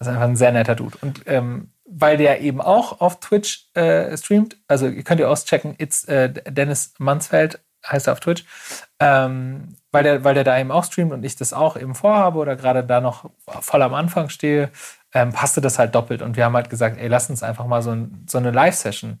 das 0.00 0.08
ist 0.08 0.14
einfach 0.14 0.28
ein 0.28 0.36
sehr 0.36 0.50
netter 0.50 0.74
Dude 0.74 0.98
und 1.00 1.22
ähm, 1.26 1.70
weil 1.84 2.16
der 2.16 2.40
eben 2.40 2.60
auch 2.60 3.00
auf 3.00 3.20
Twitch 3.20 3.68
äh, 3.74 4.16
streamt 4.16 4.56
also 4.66 4.88
ihr 4.88 5.04
könnt 5.04 5.20
ihr 5.20 5.30
auschecken 5.30 5.76
it's 5.78 6.04
äh, 6.04 6.28
Dennis 6.28 6.94
Mansfeld 6.98 7.60
heißt 7.86 8.08
er 8.08 8.14
auf 8.14 8.20
Twitch 8.20 8.44
ähm, 8.98 9.76
weil 9.92 10.02
der 10.02 10.24
weil 10.24 10.34
der 10.34 10.44
da 10.44 10.58
eben 10.58 10.72
auch 10.72 10.84
streamt 10.84 11.12
und 11.12 11.24
ich 11.24 11.36
das 11.36 11.52
auch 11.52 11.76
eben 11.76 11.94
vorhabe 11.94 12.38
oder 12.38 12.56
gerade 12.56 12.82
da 12.82 13.00
noch 13.00 13.30
voll 13.46 13.82
am 13.82 13.94
Anfang 13.94 14.28
stehe 14.28 14.72
ähm, 15.12 15.32
passte 15.32 15.60
das 15.60 15.78
halt 15.78 15.94
doppelt. 15.94 16.22
Und 16.22 16.36
wir 16.36 16.44
haben 16.44 16.54
halt 16.54 16.70
gesagt, 16.70 16.98
ey, 16.98 17.08
lass 17.08 17.30
uns 17.30 17.42
einfach 17.42 17.66
mal 17.66 17.82
so, 17.82 17.90
ein, 17.90 18.26
so 18.28 18.38
eine 18.38 18.50
Live-Session. 18.50 19.18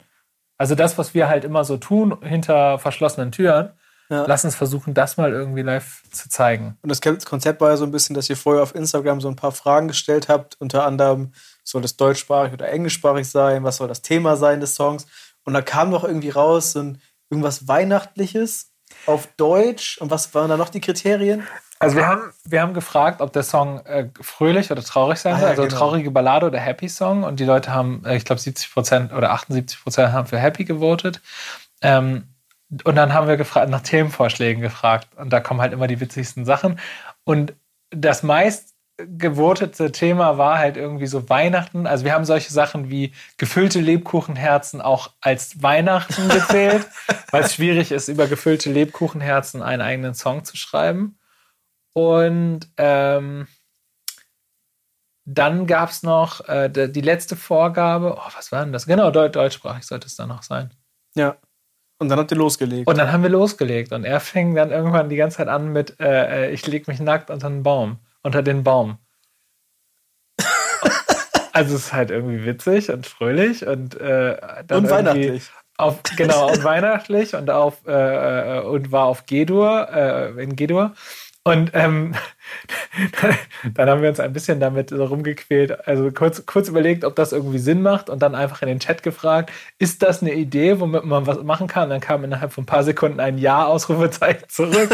Also 0.58 0.74
das, 0.74 0.98
was 0.98 1.14
wir 1.14 1.28
halt 1.28 1.44
immer 1.44 1.64
so 1.64 1.76
tun 1.76 2.18
hinter 2.22 2.78
verschlossenen 2.78 3.32
Türen, 3.32 3.70
Ja. 4.10 4.24
lass 4.26 4.44
uns 4.44 4.56
versuchen, 4.56 4.92
das 4.92 5.16
mal 5.16 5.32
irgendwie 5.32 5.62
live 5.62 6.02
zu 6.10 6.28
zeigen. 6.28 6.76
Und 6.82 6.88
das 6.88 7.00
Konzept 7.00 7.60
war 7.60 7.70
ja 7.70 7.76
so 7.76 7.84
ein 7.84 7.92
bisschen, 7.92 8.14
dass 8.14 8.28
ihr 8.28 8.36
vorher 8.36 8.62
auf 8.62 8.74
Instagram 8.74 9.20
so 9.20 9.28
ein 9.28 9.36
paar 9.36 9.52
Fragen 9.52 9.86
gestellt 9.86 10.28
habt. 10.28 10.60
Unter 10.60 10.84
anderem, 10.84 11.32
soll 11.62 11.80
das 11.80 11.96
deutschsprachig 11.96 12.52
oder 12.52 12.68
englischsprachig 12.68 13.28
sein? 13.30 13.62
Was 13.62 13.76
soll 13.76 13.86
das 13.86 14.02
Thema 14.02 14.36
sein 14.36 14.58
des 14.58 14.74
Songs? 14.74 15.06
Und 15.44 15.54
da 15.54 15.62
kam 15.62 15.92
doch 15.92 16.02
irgendwie 16.02 16.30
raus 16.30 16.72
so 16.72 16.80
ein, 16.80 17.00
irgendwas 17.30 17.68
Weihnachtliches 17.68 18.72
auf 19.06 19.28
Deutsch. 19.36 19.98
Und 19.98 20.10
was 20.10 20.34
waren 20.34 20.48
da 20.50 20.56
noch 20.56 20.70
die 20.70 20.80
Kriterien? 20.80 21.46
Also 21.78 21.96
wir 21.96 22.06
haben, 22.06 22.32
wir 22.44 22.60
haben 22.60 22.74
gefragt, 22.74 23.20
ob 23.22 23.32
der 23.32 23.42
Song 23.44 23.78
äh, 23.86 24.08
fröhlich 24.20 24.70
oder 24.70 24.82
traurig 24.82 25.18
sein 25.18 25.34
Ah, 25.34 25.38
soll, 25.38 25.44
ja, 25.44 25.50
also 25.50 25.62
genau. 25.62 25.76
traurige 25.76 26.10
Ballade 26.10 26.46
oder 26.46 26.58
Happy 26.58 26.88
Song. 26.88 27.22
Und 27.22 27.40
die 27.40 27.44
Leute 27.44 27.72
haben, 27.72 28.04
äh, 28.04 28.16
ich 28.16 28.24
glaube, 28.24 28.40
70 28.40 28.72
Prozent 28.74 29.12
oder 29.12 29.30
78 29.30 29.82
Prozent 29.82 30.12
haben 30.12 30.26
für 30.26 30.38
Happy 30.38 30.64
gewotet. 30.64 31.22
Ähm, 31.80 32.24
und 32.84 32.94
dann 32.94 33.12
haben 33.12 33.28
wir 33.28 33.36
gefragt, 33.36 33.70
nach 33.70 33.82
Themenvorschlägen 33.82 34.62
gefragt. 34.62 35.08
Und 35.16 35.32
da 35.32 35.40
kommen 35.40 35.60
halt 35.60 35.72
immer 35.72 35.86
die 35.86 36.00
witzigsten 36.00 36.44
Sachen. 36.44 36.78
Und 37.24 37.54
das 37.90 38.22
meist 38.22 38.74
gewotete 39.06 39.92
Thema 39.92 40.38
war 40.38 40.58
halt 40.58 40.76
irgendwie 40.76 41.06
so 41.06 41.28
Weihnachten. 41.28 41.86
Also 41.86 42.04
wir 42.04 42.12
haben 42.12 42.24
solche 42.24 42.52
Sachen 42.52 42.90
wie 42.90 43.12
gefüllte 43.38 43.80
Lebkuchenherzen 43.80 44.80
auch 44.80 45.12
als 45.20 45.62
Weihnachten 45.62 46.28
gezählt, 46.28 46.86
weil 47.30 47.44
es 47.44 47.54
schwierig 47.54 47.92
ist, 47.92 48.08
über 48.08 48.26
gefüllte 48.26 48.70
Lebkuchenherzen 48.70 49.62
einen 49.62 49.82
eigenen 49.82 50.14
Song 50.14 50.44
zu 50.44 50.56
schreiben. 50.56 51.18
Und 51.92 52.68
ähm, 52.76 53.46
dann 55.24 55.66
gab 55.66 55.90
es 55.90 56.02
noch 56.02 56.46
äh, 56.48 56.68
die 56.68 57.00
letzte 57.00 57.36
Vorgabe. 57.36 58.16
Oh, 58.16 58.30
was 58.36 58.52
war 58.52 58.64
denn 58.64 58.72
das? 58.72 58.86
Genau, 58.86 59.10
Deu 59.10 59.28
deutschsprachig 59.28 59.84
sollte 59.84 60.06
es 60.06 60.16
dann 60.16 60.28
noch 60.28 60.42
sein. 60.42 60.74
Ja. 61.14 61.36
Und 62.00 62.08
dann 62.08 62.18
habt 62.18 62.30
ihr 62.32 62.38
losgelegt. 62.38 62.88
Und 62.88 62.96
dann 62.96 63.12
haben 63.12 63.22
wir 63.22 63.28
losgelegt. 63.28 63.92
Und 63.92 64.04
er 64.04 64.20
fing 64.20 64.54
dann 64.54 64.70
irgendwann 64.70 65.10
die 65.10 65.16
ganze 65.16 65.36
Zeit 65.36 65.48
an 65.48 65.70
mit: 65.70 66.00
äh, 66.00 66.46
äh, 66.46 66.50
Ich 66.50 66.66
leg 66.66 66.88
mich 66.88 66.98
nackt 66.98 67.30
unter 67.30 67.50
den 67.50 67.62
Baum. 67.62 67.98
Unter 68.22 68.42
den 68.42 68.64
Baum. 68.64 68.96
also 71.52 71.76
es 71.76 71.82
ist 71.86 71.92
halt 71.92 72.10
irgendwie 72.10 72.46
witzig 72.46 72.90
und 72.90 73.06
fröhlich 73.06 73.66
und 73.66 74.00
äh, 74.00 74.36
dann 74.66 74.84
Und 74.84 74.90
weihnachtlich. 74.90 75.50
Auf, 75.76 76.02
genau, 76.16 76.50
und 76.50 76.64
weihnachtlich 76.64 77.34
und 77.34 77.50
auf 77.50 77.86
äh, 77.86 78.58
äh, 78.58 78.60
und 78.62 78.92
war 78.92 79.04
auf 79.04 79.26
G-Dur, 79.26 79.88
äh, 79.92 80.42
in 80.42 80.56
G-Dur. 80.56 80.94
Und 81.42 81.70
ähm, 81.72 82.14
dann 83.74 83.88
haben 83.88 84.02
wir 84.02 84.10
uns 84.10 84.20
ein 84.20 84.34
bisschen 84.34 84.60
damit 84.60 84.92
rumgequält, 84.92 85.88
also 85.88 86.10
kurz, 86.10 86.44
kurz 86.44 86.68
überlegt, 86.68 87.02
ob 87.02 87.16
das 87.16 87.32
irgendwie 87.32 87.58
Sinn 87.58 87.80
macht 87.80 88.10
und 88.10 88.20
dann 88.20 88.34
einfach 88.34 88.60
in 88.60 88.68
den 88.68 88.78
Chat 88.78 89.02
gefragt, 89.02 89.50
ist 89.78 90.02
das 90.02 90.20
eine 90.20 90.34
Idee, 90.34 90.80
womit 90.80 91.04
man 91.04 91.26
was 91.26 91.42
machen 91.42 91.66
kann? 91.66 91.84
Und 91.84 91.90
dann 91.90 92.00
kam 92.00 92.24
innerhalb 92.24 92.52
von 92.52 92.64
ein 92.64 92.66
paar 92.66 92.84
Sekunden 92.84 93.20
ein 93.20 93.38
Ja-Ausrufezeichen 93.38 94.44
zurück. 94.48 94.90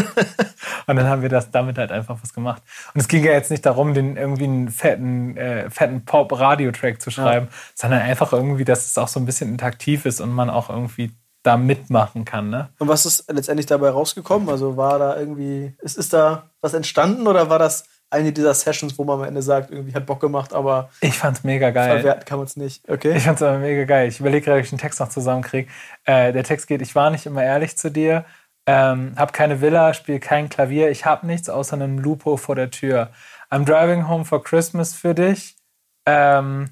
und 0.87 0.95
dann 0.95 1.09
haben 1.09 1.23
wir 1.23 1.29
das 1.29 1.50
damit 1.50 1.79
halt 1.79 1.91
einfach 1.91 2.19
was 2.23 2.33
gemacht. 2.33 2.62
Und 2.95 3.00
es 3.00 3.09
ging 3.09 3.25
ja 3.25 3.33
jetzt 3.33 3.50
nicht 3.50 3.67
darum, 3.67 3.93
den 3.93 4.17
irgendwie 4.17 4.45
einen 4.45 4.69
fetten, 4.69 5.37
äh, 5.37 5.69
fetten 5.69 6.05
Pop-Radio-Track 6.05 7.03
zu 7.03 7.11
schreiben, 7.11 7.49
ja. 7.50 7.57
sondern 7.75 8.03
einfach 8.03 8.33
irgendwie, 8.33 8.65
dass 8.65 8.87
es 8.87 8.97
auch 8.99 9.09
so 9.09 9.19
ein 9.19 9.26
bisschen 9.26 9.50
interaktiv 9.50 10.07
ist 10.07 10.21
und 10.21 10.31
man 10.31 10.49
auch 10.50 10.71
irgendwie 10.71 11.11
da 11.47 11.57
mitmachen 11.57 12.25
kann. 12.25 12.50
Ne? 12.50 12.69
Und 12.79 12.88
was 12.88 13.07
ist 13.07 13.31
letztendlich 13.31 13.67
dabei 13.67 13.91
rausgekommen? 13.91 14.49
Also 14.49 14.76
war 14.76 14.99
da 14.99 15.17
irgendwie, 15.17 15.75
ist, 15.81 15.97
ist 15.97 16.12
da 16.12 16.50
was 16.61 16.75
entstanden 16.75 17.26
oder 17.26 17.49
war 17.49 17.59
das 17.59 17.85
eine 18.11 18.33
dieser 18.33 18.55
Sessions, 18.55 18.99
wo 18.99 19.05
man 19.05 19.21
am 19.21 19.26
Ende 19.26 19.43
sagt, 19.43 19.71
irgendwie 19.71 19.95
hat 19.95 20.07
Bock 20.07 20.21
gemacht, 20.21 20.53
aber. 20.53 20.91
Ich 21.00 21.19
fand's 21.19 21.45
mega 21.45 21.71
geil. 21.71 22.00
Verwerten 22.00 22.25
kann 22.25 22.38
man 22.38 22.47
es 22.47 22.57
nicht. 22.57 22.88
Okay. 22.88 23.17
Ich 23.17 23.25
fand's 23.25 23.43
aber 23.43 23.59
mega 23.59 23.85
geil. 23.85 24.09
Ich 24.09 24.21
überlege 24.21 24.45
gerade, 24.45 24.59
ob 24.59 24.65
ich 24.65 24.71
den 24.71 24.79
Text 24.79 25.00
noch 25.00 25.09
zusammenkriege. 25.09 25.69
Äh, 26.05 26.33
der 26.33 26.45
Text 26.45 26.69
geht: 26.69 26.83
Ich 26.83 26.95
war 26.95 27.11
nicht 27.11 27.26
immer 27.26 27.43
ehrlich 27.43 27.76
zu 27.76 27.91
dir, 27.91 28.25
ähm, 28.67 29.15
hab 29.17 29.33
keine 29.33 29.61
Villa, 29.61 29.95
spiel 29.95 30.19
kein 30.19 30.49
Klavier, 30.49 30.91
ich 30.91 31.05
hab 31.05 31.23
nichts 31.23 31.49
außer 31.49 31.75
einem 31.75 31.99
Lupo 31.99 32.37
vor 32.37 32.55
der 32.55 32.71
Tür. 32.71 33.11
I'm 33.50 33.65
driving 33.65 34.09
home 34.09 34.25
for 34.25 34.43
Christmas 34.43 34.95
für 34.95 35.15
dich. 35.15 35.57
Ähm, 36.05 36.71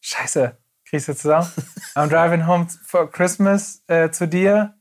scheiße. 0.00 0.56
Kriegst 0.90 1.06
du 1.06 1.14
zusammen? 1.14 1.48
I'm 1.94 2.08
driving 2.08 2.48
home 2.48 2.66
for 2.84 3.08
Christmas 3.08 3.84
äh, 3.86 4.10
zu 4.10 4.26
dir. 4.26 4.74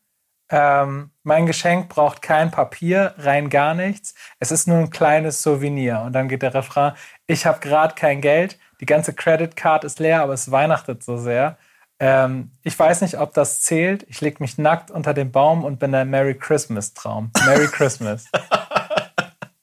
Ähm, 0.52 1.12
mein 1.22 1.46
Geschenk 1.46 1.88
braucht 1.88 2.24
kein 2.24 2.50
Papier, 2.50 3.14
rein 3.20 3.52
gar 3.52 3.76
nichts. 3.76 4.16
Es 4.40 4.52
ist 4.52 4.68
nur 4.68 4.80
ein 4.80 4.90
kleines 4.90 5.44
Souvenir. 5.44 6.02
Und 6.02 6.14
dann 6.14 6.28
geht 6.28 6.42
der 6.42 6.56
Refrain, 6.56 6.94
ich 7.28 7.46
habe 7.46 7.60
gerade 7.60 7.94
kein 7.94 8.22
Geld, 8.22 8.58
die 8.82 8.88
ganze 8.88 9.14
Credit 9.14 9.56
Card 9.56 9.84
ist 9.84 10.00
leer, 10.00 10.24
aber 10.24 10.34
es 10.34 10.50
weihnachtet 10.50 11.04
so 11.04 11.18
sehr. 11.18 11.60
Ähm, 12.00 12.58
ich 12.64 12.80
weiß 12.80 13.02
nicht, 13.02 13.20
ob 13.20 13.36
das 13.36 13.62
zählt. 13.62 14.04
Ich 14.10 14.20
leg 14.20 14.40
mich 14.40 14.58
nackt 14.58 14.90
unter 14.90 15.14
den 15.14 15.32
Baum 15.32 15.64
und 15.64 15.78
bin 15.78 15.94
ein 15.94 16.10
Merry 16.10 16.34
Christmas 16.34 16.96
Traum. 16.96 17.32
Merry 17.46 17.68
Christmas. 17.68 18.26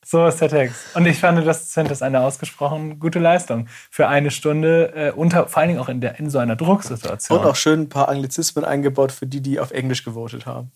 So 0.09 0.25
ist 0.25 0.41
der 0.41 0.49
Text. 0.49 0.95
Und 0.95 1.05
ich 1.05 1.19
fand, 1.19 1.45
das 1.45 1.77
ist 1.77 2.03
eine 2.03 2.21
ausgesprochen 2.21 3.01
gute 3.01 3.19
Leistung 3.19 3.67
für 3.91 4.07
eine 4.07 4.31
Stunde, 4.31 4.93
äh, 4.95 5.11
unter, 5.11 5.49
vor 5.49 5.59
allen 5.59 5.71
Dingen 5.71 5.81
auch 5.81 5.89
in, 5.89 6.01
der, 6.01 6.21
in 6.21 6.31
so 6.31 6.39
einer 6.39 6.55
Drucksituation. 6.55 7.41
Und 7.41 7.45
auch 7.45 7.57
schön 7.57 7.81
ein 7.81 7.89
paar 7.89 8.09
Anglizismen 8.09 8.65
eingebaut 8.65 9.11
für 9.11 9.27
die, 9.27 9.41
die 9.41 9.59
auf 9.59 9.73
Englisch 9.73 10.05
gewotet 10.05 10.47
haben. 10.47 10.71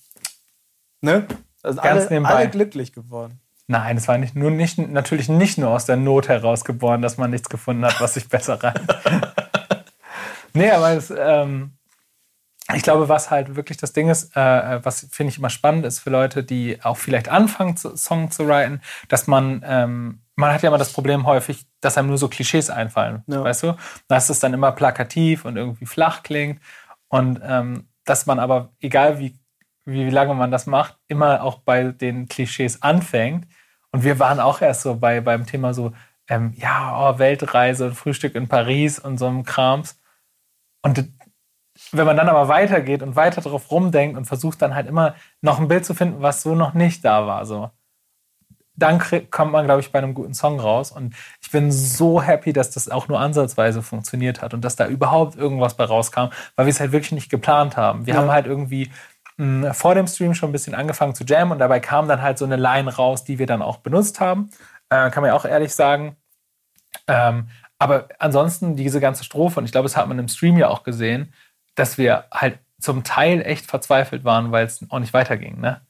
Ne? 1.01 1.27
Also 1.63 1.81
Ganz 1.81 2.01
alle, 2.01 2.11
nebenbei. 2.11 2.35
alle 2.35 2.49
glücklich 2.49 2.93
geworden. 2.93 3.39
Nein, 3.69 3.99
es 3.99 4.09
war 4.09 4.19
nicht, 4.19 4.35
nur 4.35 4.51
nicht, 4.51 4.79
natürlich 4.79 5.29
nicht 5.29 5.59
nur 5.59 5.71
aus 5.71 5.87
der 5.87 5.97
Not 5.97 6.27
heraus 6.27 6.65
geboren, 6.65 7.01
dass 7.01 7.17
man 7.17 7.31
nichts 7.31 7.49
gefunden 7.49 7.85
hat, 7.85 8.01
was 8.01 8.15
sich 8.15 8.29
besser 8.29 8.61
reimt. 8.61 8.99
nee, 10.55 10.73
aber 10.73 10.91
es, 10.91 11.15
ähm, 11.17 11.75
ich 12.75 12.83
glaube, 12.83 13.09
was 13.09 13.31
halt 13.31 13.57
wirklich 13.57 13.79
das 13.79 13.93
Ding 13.93 14.09
ist, 14.09 14.37
äh, 14.37 14.77
äh, 14.77 14.85
was 14.85 15.07
finde 15.11 15.33
ich 15.33 15.39
immer 15.39 15.51
spannend 15.51 15.85
ist 15.87 16.01
für 16.01 16.11
Leute, 16.11 16.43
die 16.45 16.83
auch 16.83 16.97
vielleicht 16.97 17.29
anfangen, 17.29 17.77
zu, 17.77 17.97
Song 17.97 18.31
zu 18.31 18.47
writen, 18.47 18.81
dass 19.09 19.27
man, 19.27 19.63
ähm, 19.65 20.23
man 20.37 20.53
hat 20.53 20.63
ja 20.63 20.69
immer 20.69 20.79
das 20.79 20.93
Problem 20.93 21.27
häufig, 21.27 21.67
dass 21.81 21.97
einem 21.97 22.09
nur 22.09 22.19
so 22.19 22.29
Klischees 22.29 22.71
einfallen, 22.71 23.23
ja. 23.27 23.43
weißt 23.43 23.63
du? 23.63 23.77
Dass 24.09 24.31
es 24.31 24.41
dann 24.41 24.55
immer 24.55 24.73
plakativ 24.73 25.45
und 25.45 25.57
irgendwie 25.57 25.87
flach 25.87 26.23
klingt 26.23 26.61
und 27.09 27.41
ähm, 27.43 27.89
dass 28.05 28.27
man 28.27 28.39
aber, 28.39 28.73
egal 28.81 29.19
wie, 29.19 29.39
wie 29.85 30.11
lange 30.11 30.35
man 30.35 30.51
das 30.51 30.67
macht, 30.67 30.99
immer 31.09 31.43
auch 31.43 31.59
bei 31.59 31.93
den 31.93 32.29
Klischees 32.29 32.83
anfängt. 32.83 33.47
Und 33.93 34.05
wir 34.05 34.19
waren 34.19 34.41
auch 34.41 34.61
erst 34.61 34.83
so 34.83 34.97
bei, 34.97 35.21
beim 35.21 35.47
Thema 35.47 35.75
so, 35.75 35.93
ähm, 36.29 36.55
ja, 36.57 36.97
oh, 36.97 37.19
Weltreise, 37.19 37.93
Frühstück 37.93 38.35
in 38.35 38.49
Paris 38.49 38.99
und 38.99 39.19
so 39.19 39.27
einem 39.27 39.45
Krams. 39.45 40.01
Und 40.83 41.09
wenn 41.93 42.07
man 42.07 42.17
dann 42.17 42.29
aber 42.29 42.49
weitergeht 42.49 43.03
und 43.03 43.17
weiter 43.17 43.41
drauf 43.41 43.71
rumdenkt 43.71 44.17
und 44.17 44.27
versucht 44.27 44.63
dann 44.63 44.75
halt 44.75 44.87
immer 44.87 45.15
noch 45.41 45.59
ein 45.59 45.69
Bild 45.69 45.85
zu 45.85 45.95
finden, 45.95 46.23
was 46.23 46.43
so 46.43 46.55
noch 46.55 46.75
nicht 46.75 47.05
da 47.05 47.27
war, 47.27 47.47
so, 47.47 47.71
dann 48.81 49.01
kommt 49.31 49.53
man, 49.53 49.67
glaube 49.67 49.81
ich, 49.81 49.93
bei 49.93 49.99
einem 49.99 50.15
guten 50.15 50.35
Song 50.35 50.59
raus. 50.59 50.91
Und 50.91 51.15
ich 51.43 51.51
bin 51.51 51.71
so 51.71 52.23
happy, 52.23 52.53
dass 52.53 52.71
das 52.71 52.89
auch 52.89 53.09
nur 53.09 53.21
ansatzweise 53.21 53.83
funktioniert 53.83 54.43
hat 54.43 54.55
und 54.55 54.65
dass 54.65 54.77
da 54.77 54.87
überhaupt 54.87 55.37
irgendwas 55.37 55.77
bei 55.77 55.85
rauskam, 55.85 56.29
weil 56.57 56.67
wir 56.67 56.71
es 56.71 56.81
halt 56.81 56.93
wirklich 56.93 57.13
nicht 57.13 57.31
geplant 57.31 57.77
haben. 57.77 58.07
Wir 58.07 58.15
ja. 58.15 58.21
haben 58.21 58.31
halt 58.31 58.47
irgendwie 58.47 58.91
mh, 59.37 59.67
hm, 59.69 59.75
vor 59.75 59.95
dem 59.95 60.07
Stream 60.07 60.35
schon 60.35 60.49
ein 60.51 60.53
bisschen 60.53 60.75
angefangen 60.75 61.15
zu 61.15 61.25
jammen 61.25 61.53
und 61.53 61.59
dabei 61.59 61.81
kam 61.81 62.09
dann 62.09 62.23
halt 62.23 62.39
so 62.39 62.45
eine 62.45 62.57
Line 62.57 62.95
raus, 62.95 63.25
die 63.25 63.39
wir 63.39 63.47
dann 63.47 63.63
auch 63.63 63.79
benutzt 63.79 64.21
haben. 64.21 64.51
Äh, 64.89 65.11
kann 65.11 65.23
man 65.23 65.29
ja 65.29 65.35
auch 65.35 65.45
ehrlich 65.45 65.75
sagen. 65.75 66.17
Ähm, 67.07 67.49
aber 67.79 68.09
ansonsten 68.19 68.77
diese 68.77 69.01
ganze 69.01 69.25
Strophe, 69.25 69.61
und 69.61 69.67
ich 69.67 69.73
glaube, 69.73 69.87
das 69.87 69.97
hat 69.97 70.09
man 70.09 70.19
im 70.19 70.29
Stream 70.29 70.57
ja 70.57 70.69
auch 70.69 70.83
gesehen, 70.83 71.33
dass 71.81 71.99
wir 71.99 72.25
halt 72.31 72.59
zum 72.81 73.05
Teil 73.05 73.43
echt 73.43 73.67
verzweifelt 73.67 74.25
waren, 74.25 74.53
weil 74.53 74.67
es 74.67 74.81
auch 74.89 74.99
nicht 74.99 75.13
weiterging. 75.13 75.61
Ne? 75.61 75.81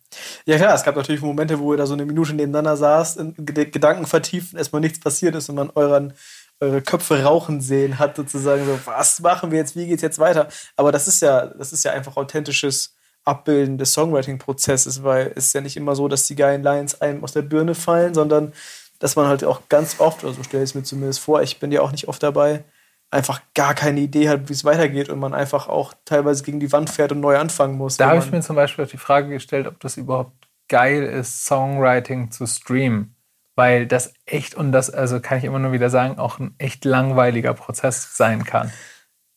Ja 0.44 0.56
klar, 0.56 0.74
es 0.74 0.82
gab 0.82 0.96
natürlich 0.96 1.20
Momente, 1.20 1.58
wo 1.60 1.72
ihr 1.72 1.76
da 1.76 1.86
so 1.86 1.94
eine 1.94 2.04
Minute 2.04 2.32
nebeneinander 2.32 2.76
saßt, 2.76 3.18
in 3.18 3.34
Gedanken 3.36 4.06
vertieft, 4.06 4.54
erstmal 4.54 4.80
nichts 4.80 4.98
passiert 5.00 5.34
ist 5.34 5.48
und 5.48 5.54
man 5.54 5.70
euren, 5.74 6.12
eure 6.58 6.82
Köpfe 6.82 7.22
rauchen 7.22 7.60
sehen 7.60 7.98
hat, 7.98 8.16
sozusagen 8.16 8.64
so, 8.66 8.78
was 8.84 9.20
machen 9.20 9.50
wir 9.50 9.58
jetzt, 9.58 9.76
wie 9.76 9.86
geht's 9.86 10.02
jetzt 10.02 10.18
weiter? 10.18 10.48
Aber 10.76 10.90
das 10.90 11.06
ist 11.06 11.22
ja, 11.22 11.46
das 11.46 11.72
ist 11.72 11.84
ja 11.84 11.92
einfach 11.92 12.16
authentisches 12.16 12.96
Abbilden 13.24 13.78
des 13.78 13.92
Songwriting-Prozesses, 13.92 15.04
weil 15.04 15.32
es 15.36 15.46
ist 15.46 15.54
ja 15.54 15.60
nicht 15.60 15.76
immer 15.76 15.94
so, 15.94 16.08
dass 16.08 16.26
die 16.26 16.36
geilen 16.36 16.62
Lines 16.62 17.00
einem 17.00 17.22
aus 17.22 17.32
der 17.32 17.42
Birne 17.42 17.74
fallen, 17.74 18.14
sondern 18.14 18.52
dass 18.98 19.16
man 19.16 19.26
halt 19.28 19.44
auch 19.44 19.68
ganz 19.68 20.00
oft, 20.00 20.24
oder 20.24 20.34
so 20.34 20.42
stelle 20.42 20.64
ich 20.64 20.70
es 20.70 20.74
mir 20.74 20.82
zumindest 20.82 21.20
vor, 21.20 21.42
ich 21.42 21.60
bin 21.60 21.70
ja 21.70 21.82
auch 21.82 21.92
nicht 21.92 22.08
oft 22.08 22.22
dabei, 22.22 22.64
einfach 23.10 23.40
gar 23.54 23.74
keine 23.74 24.00
Idee 24.00 24.28
hat, 24.28 24.48
wie 24.48 24.52
es 24.52 24.64
weitergeht 24.64 25.08
und 25.08 25.18
man 25.18 25.34
einfach 25.34 25.68
auch 25.68 25.94
teilweise 26.04 26.44
gegen 26.44 26.60
die 26.60 26.72
Wand 26.72 26.90
fährt 26.90 27.12
und 27.12 27.20
neu 27.20 27.36
anfangen 27.36 27.76
muss. 27.76 27.96
Da 27.96 28.08
habe 28.08 28.18
ich 28.18 28.30
mir 28.30 28.40
zum 28.40 28.56
Beispiel 28.56 28.86
die 28.86 28.96
Frage 28.96 29.28
gestellt, 29.28 29.66
ob 29.66 29.80
das 29.80 29.96
überhaupt 29.96 30.48
geil 30.68 31.02
ist, 31.02 31.44
Songwriting 31.44 32.30
zu 32.30 32.46
streamen. 32.46 33.16
Weil 33.56 33.86
das 33.86 34.14
echt, 34.26 34.54
und 34.54 34.72
das, 34.72 34.90
also 34.90 35.20
kann 35.20 35.38
ich 35.38 35.44
immer 35.44 35.58
nur 35.58 35.72
wieder 35.72 35.90
sagen, 35.90 36.18
auch 36.18 36.38
ein 36.38 36.54
echt 36.58 36.84
langweiliger 36.84 37.52
Prozess 37.52 38.16
sein 38.16 38.44
kann. 38.44 38.72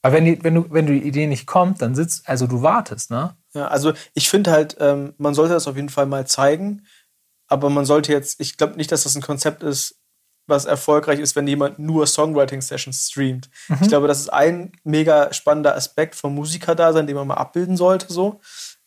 Aber 0.04 0.16
wenn, 0.16 0.26
die, 0.26 0.44
wenn, 0.44 0.56
du, 0.56 0.66
wenn 0.70 0.86
die 0.86 1.02
Idee 1.02 1.28
nicht 1.28 1.48
kommt, 1.48 1.82
dann 1.82 1.96
sitzt, 1.96 2.30
also 2.30 2.46
du 2.46 2.62
wartest, 2.62 3.10
ne? 3.10 3.36
Ja, 3.54 3.68
also 3.68 3.94
ich 4.14 4.30
finde 4.30 4.52
halt, 4.52 4.78
ähm, 4.80 5.14
man 5.18 5.34
sollte 5.34 5.54
das 5.54 5.68
auf 5.68 5.76
jeden 5.76 5.90
Fall 5.90 6.06
mal 6.06 6.28
zeigen, 6.28 6.86
aber 7.48 7.70
man 7.70 7.86
sollte 7.86 8.12
jetzt, 8.12 8.40
ich 8.40 8.58
glaube 8.58 8.76
nicht, 8.76 8.92
dass 8.92 9.04
das 9.04 9.16
ein 9.16 9.22
Konzept 9.22 9.64
ist, 9.64 10.03
was 10.48 10.66
erfolgreich 10.66 11.20
ist, 11.20 11.36
wenn 11.36 11.48
jemand 11.48 11.80
nur 11.80 12.06
Songwriting-Sessions 12.06 13.10
streamt. 13.10 13.50
Mhm. 13.70 13.78
Ich 13.82 13.88
glaube, 13.88 14.08
das 14.08 14.20
ist 14.20 14.32
ein 14.32 14.74
mega 14.84 15.32
spannender 15.34 15.76
Aspekt 15.76 16.16
vom 16.16 16.36
Musikerdasein, 16.36 17.08
den 17.08 17.16
man 17.16 17.28
mal 17.28 17.36
abbilden 17.36 17.78
sollte. 17.78 18.12
So. 18.12 18.42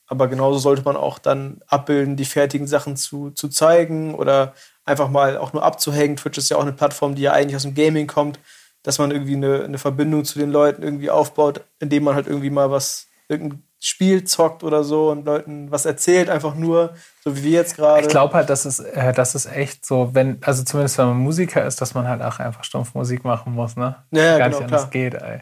Aber 0.06 0.28
genauso 0.28 0.58
sollte 0.58 0.82
man 0.82 0.96
auch 0.96 1.18
dann 1.18 1.60
abbilden, 1.66 2.16
die 2.16 2.24
fertigen 2.24 2.66
Sachen 2.66 2.96
zu, 2.96 3.30
zu 3.30 3.48
zeigen 3.48 4.14
oder 4.14 4.54
einfach 4.84 5.08
mal 5.08 5.36
auch 5.38 5.52
nur 5.52 5.62
abzuhängen. 5.62 6.16
Twitch 6.16 6.38
ist 6.38 6.50
ja 6.50 6.56
auch 6.56 6.62
eine 6.62 6.72
Plattform, 6.72 7.14
die 7.14 7.22
ja 7.22 7.32
eigentlich 7.32 7.56
aus 7.56 7.62
dem 7.62 7.74
Gaming 7.74 8.06
kommt, 8.06 8.38
dass 8.82 8.98
man 8.98 9.10
irgendwie 9.10 9.34
eine, 9.34 9.64
eine 9.64 9.78
Verbindung 9.78 10.24
zu 10.24 10.38
den 10.38 10.50
Leuten 10.50 10.82
irgendwie 10.82 11.10
aufbaut, 11.10 11.62
indem 11.80 12.04
man 12.04 12.14
halt 12.14 12.28
irgendwie 12.28 12.50
mal 12.50 12.70
was, 12.70 13.08
irgendein 13.28 13.64
Spiel 13.86 14.24
zockt 14.24 14.64
oder 14.64 14.82
so 14.82 15.10
und 15.10 15.24
Leuten 15.24 15.70
was 15.70 15.84
erzählt, 15.86 16.28
einfach 16.28 16.56
nur, 16.56 16.94
so 17.22 17.36
wie 17.36 17.44
wir 17.44 17.50
jetzt 17.52 17.76
gerade. 17.76 18.02
Ich 18.02 18.08
glaube 18.08 18.34
halt, 18.34 18.50
dass 18.50 18.64
es, 18.64 18.80
äh, 18.80 19.12
das 19.12 19.36
ist 19.36 19.46
echt 19.46 19.86
so, 19.86 20.10
wenn, 20.12 20.42
also 20.42 20.64
zumindest 20.64 20.98
wenn 20.98 21.06
man 21.06 21.18
Musiker 21.18 21.64
ist, 21.64 21.80
dass 21.80 21.94
man 21.94 22.08
halt 22.08 22.20
auch 22.20 22.40
einfach 22.40 22.64
stumpf 22.64 22.94
Musik 22.94 23.22
machen 23.22 23.52
muss, 23.52 23.76
ne? 23.76 23.94
Ja, 24.10 24.38
Gar 24.38 24.48
genau, 24.48 24.58
nicht 24.58 24.72
anders 24.72 24.90
geht, 24.90 25.14
ey. 25.14 25.38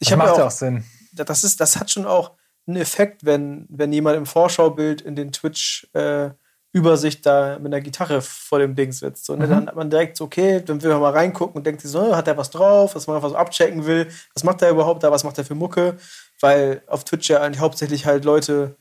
Das 0.00 0.08
ich 0.08 0.16
macht 0.16 0.36
ja 0.36 0.42
auch, 0.42 0.46
auch, 0.48 0.50
Sinn. 0.50 0.84
Das, 1.12 1.44
ist, 1.44 1.60
das 1.60 1.76
hat 1.76 1.88
schon 1.88 2.06
auch 2.06 2.32
einen 2.66 2.78
Effekt, 2.78 3.24
wenn, 3.24 3.66
wenn 3.68 3.92
jemand 3.92 4.16
im 4.16 4.26
Vorschaubild 4.26 5.00
in 5.00 5.14
den 5.14 5.30
Twitch 5.30 5.88
äh, 5.92 6.30
Übersicht 6.72 7.24
da 7.24 7.58
mit 7.60 7.72
einer 7.72 7.80
Gitarre 7.80 8.20
vor 8.20 8.58
dem 8.58 8.74
Ding 8.74 8.90
sitzt. 8.90 9.26
So, 9.26 9.36
ne? 9.36 9.46
Mhm. 9.46 9.50
Dann 9.50 9.66
hat 9.68 9.76
man 9.76 9.90
direkt 9.90 10.16
so, 10.16 10.24
okay, 10.24 10.60
dann 10.60 10.82
will 10.82 10.90
man 10.90 11.00
mal 11.00 11.12
reingucken 11.12 11.56
und 11.56 11.64
denkt 11.64 11.80
sich 11.82 11.90
so, 11.90 12.00
oh, 12.00 12.16
hat 12.16 12.26
er 12.26 12.36
was 12.36 12.50
drauf, 12.50 12.96
was 12.96 13.06
man 13.06 13.16
einfach 13.16 13.30
so 13.30 13.36
abchecken 13.36 13.86
will, 13.86 14.08
was 14.34 14.42
macht 14.42 14.60
er 14.60 14.70
überhaupt 14.70 15.04
da, 15.04 15.10
was 15.12 15.22
macht 15.22 15.38
er 15.38 15.44
für 15.44 15.54
Mucke 15.54 15.96
weil 16.40 16.82
auf 16.86 17.04
Twitch 17.04 17.28
ja 17.28 17.40
eigentlich 17.40 17.60
hauptsächlich 17.60 18.06
halt 18.06 18.24
Leute 18.24 18.76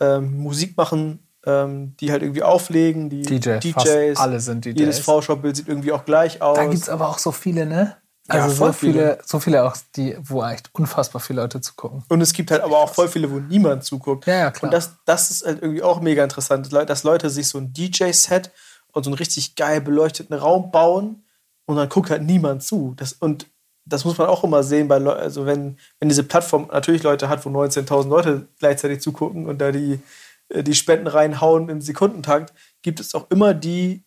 ähm, 0.00 0.38
Musik 0.38 0.76
machen, 0.76 1.26
ähm, 1.44 1.96
die 1.98 2.10
halt 2.12 2.22
irgendwie 2.22 2.42
auflegen, 2.42 3.10
die 3.10 3.22
DJ, 3.22 3.58
DJs. 3.58 4.18
alle 4.18 4.40
sind 4.40 4.64
DJs. 4.64 4.78
Jedes 4.78 4.98
Vorschaubild 5.00 5.56
sieht 5.56 5.68
irgendwie 5.68 5.92
auch 5.92 6.04
gleich 6.04 6.40
aus. 6.40 6.56
Da 6.56 6.66
gibt 6.66 6.82
es 6.82 6.88
aber 6.88 7.08
auch 7.08 7.18
so 7.18 7.32
viele, 7.32 7.66
ne? 7.66 7.96
Also 8.28 8.48
ja, 8.48 8.54
so 8.54 8.72
viele, 8.72 8.92
viele, 8.92 9.18
so 9.24 9.40
viele 9.40 9.64
auch, 9.64 9.76
die, 9.96 10.16
wo 10.22 10.44
echt 10.44 10.70
unfassbar 10.72 11.20
viele 11.20 11.42
Leute 11.42 11.60
zugucken. 11.60 12.04
Und 12.08 12.20
es 12.20 12.32
gibt 12.32 12.52
halt 12.52 12.62
aber 12.62 12.78
auch 12.78 12.94
voll 12.94 13.08
viele, 13.08 13.28
wo 13.30 13.40
niemand 13.40 13.82
zuguckt. 13.82 14.26
Ja, 14.26 14.34
ja, 14.34 14.50
klar. 14.52 14.68
Und 14.68 14.72
das, 14.72 14.92
das 15.04 15.30
ist 15.32 15.44
halt 15.44 15.60
irgendwie 15.60 15.82
auch 15.82 16.00
mega 16.00 16.22
interessant, 16.22 16.72
dass 16.72 17.02
Leute 17.02 17.30
sich 17.30 17.48
so 17.48 17.58
ein 17.58 17.72
DJ-Set 17.72 18.52
und 18.92 19.02
so 19.02 19.10
einen 19.10 19.18
richtig 19.18 19.56
geil 19.56 19.80
beleuchteten 19.80 20.36
Raum 20.36 20.70
bauen 20.70 21.24
und 21.66 21.76
dann 21.76 21.88
guckt 21.88 22.10
halt 22.10 22.22
niemand 22.22 22.62
zu. 22.62 22.94
Das, 22.96 23.12
und 23.14 23.46
das 23.84 24.04
muss 24.04 24.18
man 24.18 24.28
auch 24.28 24.44
immer 24.44 24.62
sehen, 24.62 24.88
bei 24.88 24.96
also 24.96 25.46
wenn, 25.46 25.78
wenn 25.98 26.08
diese 26.08 26.22
Plattform 26.22 26.68
natürlich 26.72 27.02
Leute 27.02 27.28
hat, 27.28 27.44
wo 27.44 27.50
19.000 27.50 28.08
Leute 28.08 28.48
gleichzeitig 28.58 29.00
zugucken 29.00 29.46
und 29.46 29.58
da 29.58 29.72
die, 29.72 30.00
äh, 30.48 30.62
die 30.62 30.74
Spenden 30.74 31.06
reinhauen 31.06 31.68
im 31.68 31.80
Sekundentakt, 31.80 32.52
gibt 32.82 33.00
es 33.00 33.14
auch 33.14 33.30
immer 33.30 33.54
die, 33.54 34.04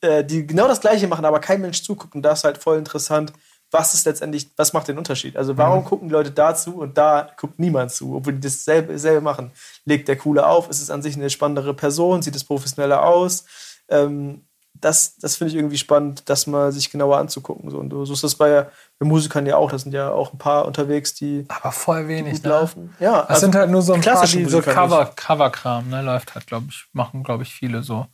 äh, 0.00 0.24
die 0.24 0.46
genau 0.46 0.68
das 0.68 0.80
Gleiche 0.80 1.06
machen, 1.06 1.24
aber 1.24 1.40
kein 1.40 1.60
Mensch 1.60 1.82
zuguckt. 1.82 2.14
Und 2.14 2.22
da 2.22 2.32
ist 2.32 2.44
halt 2.44 2.58
voll 2.58 2.78
interessant, 2.78 3.32
was 3.70 3.94
ist 3.94 4.04
letztendlich, 4.04 4.50
was 4.56 4.74
macht 4.74 4.88
den 4.88 4.98
Unterschied? 4.98 5.36
Also 5.36 5.56
warum 5.56 5.80
mhm. 5.80 5.84
gucken 5.86 6.08
die 6.08 6.12
Leute 6.12 6.30
dazu 6.30 6.76
und 6.76 6.98
da 6.98 7.30
guckt 7.38 7.58
niemand 7.58 7.90
zu, 7.90 8.14
obwohl 8.16 8.34
die 8.34 8.40
dasselbe 8.40 8.98
selbe 8.98 9.22
machen? 9.22 9.50
Legt 9.86 10.08
der 10.08 10.16
Coole 10.16 10.46
auf? 10.46 10.68
Ist 10.68 10.82
es 10.82 10.90
an 10.90 11.02
sich 11.02 11.16
eine 11.16 11.30
spannendere 11.30 11.74
Person? 11.74 12.20
Sieht 12.20 12.36
es 12.36 12.44
professioneller 12.44 13.02
aus? 13.02 13.46
Ähm, 13.88 14.44
das, 14.82 15.16
das 15.16 15.36
finde 15.36 15.52
ich 15.52 15.56
irgendwie 15.56 15.78
spannend, 15.78 16.28
das 16.28 16.48
mal 16.48 16.72
sich 16.72 16.90
genauer 16.90 17.18
anzugucken. 17.18 17.70
So, 17.70 17.78
und 17.78 17.90
so 17.90 18.12
ist 18.12 18.24
das 18.24 18.34
bei, 18.34 18.66
bei 18.98 19.06
Musikern 19.06 19.46
ja 19.46 19.56
auch. 19.56 19.70
Da 19.70 19.78
sind 19.78 19.94
ja 19.94 20.10
auch 20.10 20.32
ein 20.32 20.38
paar 20.38 20.66
unterwegs, 20.66 21.14
die. 21.14 21.46
Aber 21.48 21.70
voll 21.70 22.08
wenig, 22.08 22.34
gut 22.34 22.44
ne? 22.44 22.48
laufen. 22.50 22.96
Ja, 22.98 23.22
es 23.22 23.28
also 23.28 23.40
sind 23.42 23.54
halt 23.54 23.70
nur 23.70 23.80
so 23.80 23.94
ein 23.94 24.00
paar, 24.00 24.26
die 24.26 24.44
so 24.44 24.60
Cover, 24.60 25.06
Cover-Kram, 25.14 25.88
ne? 25.88 26.02
Läuft 26.02 26.34
halt, 26.34 26.48
glaube 26.48 26.66
ich, 26.70 26.84
machen, 26.92 27.22
glaube 27.22 27.44
ich, 27.44 27.54
viele 27.54 27.84
so. 27.84 28.06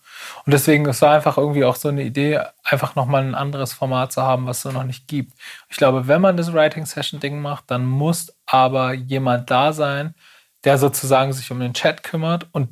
Und 0.45 0.53
deswegen, 0.53 0.87
es 0.87 1.01
war 1.01 1.15
einfach 1.15 1.39
irgendwie 1.39 1.65
auch 1.65 1.77
so 1.77 1.89
eine 1.89 2.03
Idee, 2.03 2.41
einfach 2.63 2.95
nochmal 2.95 3.23
ein 3.23 3.35
anderes 3.35 3.73
Format 3.73 4.13
zu 4.13 4.23
haben, 4.23 4.47
was 4.47 4.59
es 4.59 4.63
so 4.65 4.71
noch 4.71 4.85
nicht 4.85 5.09
gibt. 5.09 5.33
Ich 5.71 5.79
glaube, 5.79 6.07
wenn 6.07 6.21
man 6.21 6.37
das 6.37 6.53
Writing-Session-Ding 6.53 7.41
macht, 7.41 7.65
dann 7.71 7.87
muss 7.87 8.35
aber 8.45 8.93
jemand 8.93 9.51
da 9.51 9.73
sein, 9.73 10.15
der 10.65 10.77
sozusagen 10.77 11.33
sich 11.33 11.51
um 11.51 11.61
den 11.61 11.73
Chat 11.73 12.03
kümmert 12.03 12.47
und 12.53 12.69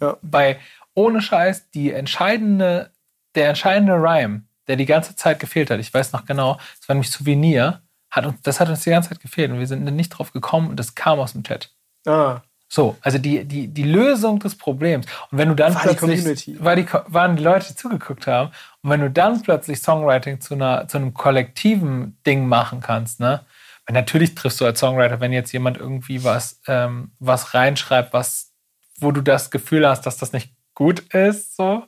ja. 0.00 0.16
bei 0.22 0.60
ohne 0.94 1.20
Scheiß 1.20 1.70
die 1.70 1.92
entscheidende 1.92 2.90
der 3.36 3.48
entscheidende 3.48 3.94
Rhyme, 3.94 4.42
der 4.66 4.76
die 4.76 4.86
ganze 4.86 5.14
Zeit 5.14 5.38
gefehlt 5.38 5.70
hat, 5.70 5.78
ich 5.78 5.92
weiß 5.92 6.12
noch 6.12 6.24
genau, 6.24 6.58
es 6.80 6.88
war 6.88 6.94
nämlich 6.94 7.10
Souvenir, 7.10 7.82
hat 8.10 8.26
uns, 8.26 8.40
das 8.42 8.60
hat 8.60 8.68
uns 8.68 8.82
die 8.82 8.90
ganze 8.90 9.10
Zeit 9.10 9.20
gefehlt 9.20 9.50
und 9.50 9.58
wir 9.58 9.66
sind 9.66 9.84
nicht 9.84 10.10
drauf 10.10 10.32
gekommen 10.32 10.70
und 10.70 10.76
das 10.76 10.94
kam 10.94 11.20
aus 11.20 11.32
dem 11.32 11.44
Chat. 11.44 11.70
Ah. 12.06 12.40
So, 12.68 12.96
also 13.00 13.18
die, 13.18 13.44
die, 13.44 13.68
die 13.68 13.84
Lösung 13.84 14.40
des 14.40 14.58
Problems. 14.58 15.06
Und 15.30 15.38
wenn 15.38 15.48
du 15.48 15.54
dann 15.54 15.74
war 15.74 15.82
plötzlich, 15.82 16.44
die 16.44 16.62
war 16.64 16.74
die, 16.74 16.86
waren 17.06 17.36
die 17.36 17.42
Leute, 17.42 17.68
die 17.68 17.76
zugeguckt 17.76 18.26
haben, 18.26 18.50
und 18.82 18.90
wenn 18.90 19.00
du 19.00 19.10
dann 19.10 19.40
plötzlich 19.42 19.80
Songwriting 19.80 20.40
zu, 20.40 20.54
einer, 20.54 20.88
zu 20.88 20.96
einem 20.96 21.14
kollektiven 21.14 22.18
Ding 22.26 22.46
machen 22.46 22.80
kannst, 22.80 23.20
ne? 23.20 23.44
Weil 23.86 23.94
natürlich 23.94 24.34
triffst 24.34 24.60
du 24.60 24.64
als 24.64 24.80
Songwriter, 24.80 25.20
wenn 25.20 25.32
jetzt 25.32 25.52
jemand 25.52 25.78
irgendwie 25.78 26.24
was, 26.24 26.60
ähm, 26.66 27.12
was 27.20 27.54
reinschreibt, 27.54 28.12
was, 28.12 28.52
wo 28.98 29.12
du 29.12 29.20
das 29.20 29.52
Gefühl 29.52 29.88
hast, 29.88 30.06
dass 30.06 30.16
das 30.16 30.32
nicht 30.32 30.52
gut 30.74 31.00
ist, 31.14 31.54
so, 31.56 31.84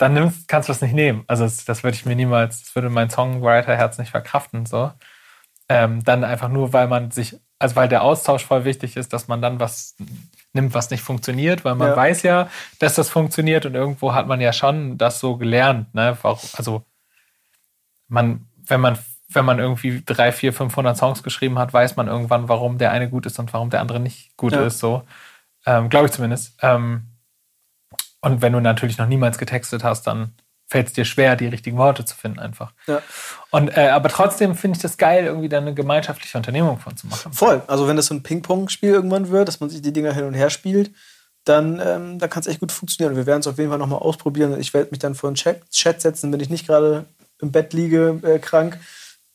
dann 0.00 0.14
nimmst, 0.14 0.48
kannst 0.48 0.68
du 0.68 0.72
das 0.72 0.80
nicht 0.80 0.94
nehmen. 0.94 1.24
Also 1.26 1.44
das, 1.44 1.66
das 1.66 1.84
würde 1.84 1.94
ich 1.94 2.06
mir 2.06 2.16
niemals, 2.16 2.62
das 2.62 2.74
würde 2.74 2.88
mein 2.88 3.10
Songwriter-Herz 3.10 3.98
nicht 3.98 4.10
verkraften. 4.10 4.64
So. 4.64 4.90
Ähm, 5.68 6.02
dann 6.02 6.24
einfach 6.24 6.48
nur, 6.48 6.72
weil 6.72 6.88
man 6.88 7.10
sich, 7.10 7.38
also 7.58 7.76
weil 7.76 7.88
der 7.88 8.02
Austausch 8.02 8.46
voll 8.46 8.64
wichtig 8.64 8.96
ist, 8.96 9.12
dass 9.12 9.28
man 9.28 9.42
dann 9.42 9.60
was 9.60 9.96
nimmt, 10.54 10.72
was 10.72 10.88
nicht 10.88 11.02
funktioniert, 11.02 11.66
weil 11.66 11.74
man 11.74 11.88
ja. 11.88 11.96
weiß 11.96 12.22
ja, 12.22 12.48
dass 12.78 12.94
das 12.94 13.10
funktioniert 13.10 13.66
und 13.66 13.74
irgendwo 13.74 14.14
hat 14.14 14.26
man 14.26 14.40
ja 14.40 14.54
schon 14.54 14.96
das 14.96 15.20
so 15.20 15.36
gelernt. 15.36 15.94
Ne? 15.94 16.16
Also 16.22 16.82
man, 18.08 18.46
wenn 18.66 18.80
man 18.80 18.98
wenn 19.32 19.44
man 19.44 19.60
irgendwie 19.60 20.02
drei, 20.04 20.32
vier, 20.32 20.52
500 20.52 20.96
Songs 20.96 21.22
geschrieben 21.22 21.56
hat, 21.56 21.72
weiß 21.72 21.94
man 21.94 22.08
irgendwann, 22.08 22.48
warum 22.48 22.78
der 22.78 22.90
eine 22.90 23.08
gut 23.08 23.26
ist 23.26 23.38
und 23.38 23.52
warum 23.52 23.70
der 23.70 23.80
andere 23.80 24.00
nicht 24.00 24.36
gut 24.36 24.54
ja. 24.54 24.64
ist. 24.64 24.80
So 24.80 25.04
ähm, 25.66 25.88
glaube 25.88 26.06
ich 26.06 26.12
zumindest. 26.12 26.58
Ähm, 26.62 27.09
und 28.20 28.42
wenn 28.42 28.52
du 28.52 28.60
natürlich 28.60 28.98
noch 28.98 29.06
niemals 29.06 29.38
getextet 29.38 29.84
hast, 29.84 30.06
dann 30.06 30.32
fällt 30.70 30.86
es 30.86 30.92
dir 30.92 31.04
schwer, 31.04 31.34
die 31.34 31.46
richtigen 31.46 31.76
Worte 31.78 32.04
zu 32.04 32.14
finden 32.14 32.38
einfach. 32.38 32.72
Ja. 32.86 33.02
Und, 33.50 33.76
äh, 33.76 33.88
aber 33.88 34.08
trotzdem 34.08 34.54
finde 34.54 34.76
ich 34.76 34.82
das 34.82 34.96
geil, 34.98 35.24
irgendwie 35.24 35.48
da 35.48 35.58
eine 35.58 35.74
gemeinschaftliche 35.74 36.38
Unternehmung 36.38 36.78
von 36.78 36.96
zu 36.96 37.08
machen. 37.08 37.32
Voll. 37.32 37.62
Also 37.66 37.88
wenn 37.88 37.96
das 37.96 38.06
so 38.06 38.14
ein 38.14 38.22
Ping-Pong-Spiel 38.22 38.90
irgendwann 38.90 39.30
wird, 39.30 39.48
dass 39.48 39.58
man 39.58 39.68
sich 39.68 39.82
die 39.82 39.92
Dinger 39.92 40.12
hin 40.12 40.24
und 40.24 40.34
her 40.34 40.48
spielt, 40.48 40.92
dann, 41.44 41.80
ähm, 41.84 42.20
dann 42.20 42.30
kann 42.30 42.42
es 42.42 42.46
echt 42.46 42.60
gut 42.60 42.70
funktionieren. 42.70 43.16
Wir 43.16 43.26
werden 43.26 43.40
es 43.40 43.48
auf 43.48 43.58
jeden 43.58 43.70
Fall 43.70 43.78
nochmal 43.78 43.98
ausprobieren. 43.98 44.60
Ich 44.60 44.72
werde 44.72 44.90
mich 44.90 45.00
dann 45.00 45.16
vor 45.16 45.30
den 45.30 45.34
Chat, 45.34 45.68
Chat 45.70 46.00
setzen, 46.00 46.32
wenn 46.32 46.40
ich 46.40 46.50
nicht 46.50 46.66
gerade 46.66 47.06
im 47.40 47.50
Bett 47.50 47.72
liege, 47.72 48.20
äh, 48.22 48.38
krank. 48.38 48.78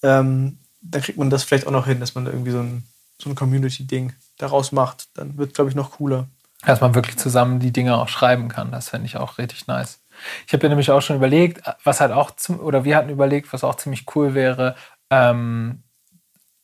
Ähm, 0.03 0.59
dann 0.81 1.01
kriegt 1.01 1.17
man 1.17 1.29
das 1.29 1.43
vielleicht 1.43 1.67
auch 1.67 1.71
noch 1.71 1.87
hin, 1.87 1.99
dass 1.99 2.15
man 2.15 2.27
irgendwie 2.27 2.51
so 2.51 2.59
ein, 2.59 2.83
so 3.21 3.29
ein 3.29 3.35
Community-Ding 3.35 4.13
daraus 4.37 4.71
macht. 4.71 5.07
Dann 5.15 5.37
wird 5.37 5.49
es, 5.49 5.55
glaube 5.55 5.69
ich, 5.69 5.75
noch 5.75 5.91
cooler 5.91 6.27
dass 6.65 6.81
man 6.81 6.95
wirklich 6.95 7.17
zusammen 7.17 7.59
die 7.59 7.71
Dinge 7.71 7.97
auch 7.97 8.07
schreiben 8.07 8.47
kann. 8.47 8.71
Das 8.71 8.89
fände 8.89 9.05
ich 9.05 9.17
auch 9.17 9.37
richtig 9.37 9.67
nice. 9.67 10.01
Ich 10.47 10.53
habe 10.53 10.63
ja 10.63 10.69
nämlich 10.69 10.91
auch 10.91 11.01
schon 11.01 11.17
überlegt, 11.17 11.61
was 11.83 12.01
halt 12.01 12.11
auch 12.11 12.31
zum, 12.31 12.59
oder 12.59 12.85
wir 12.85 12.95
hatten 12.95 13.09
überlegt, 13.09 13.51
was 13.53 13.63
auch 13.63 13.75
ziemlich 13.75 14.05
cool 14.15 14.33
wäre, 14.33 14.75
ähm, 15.09 15.83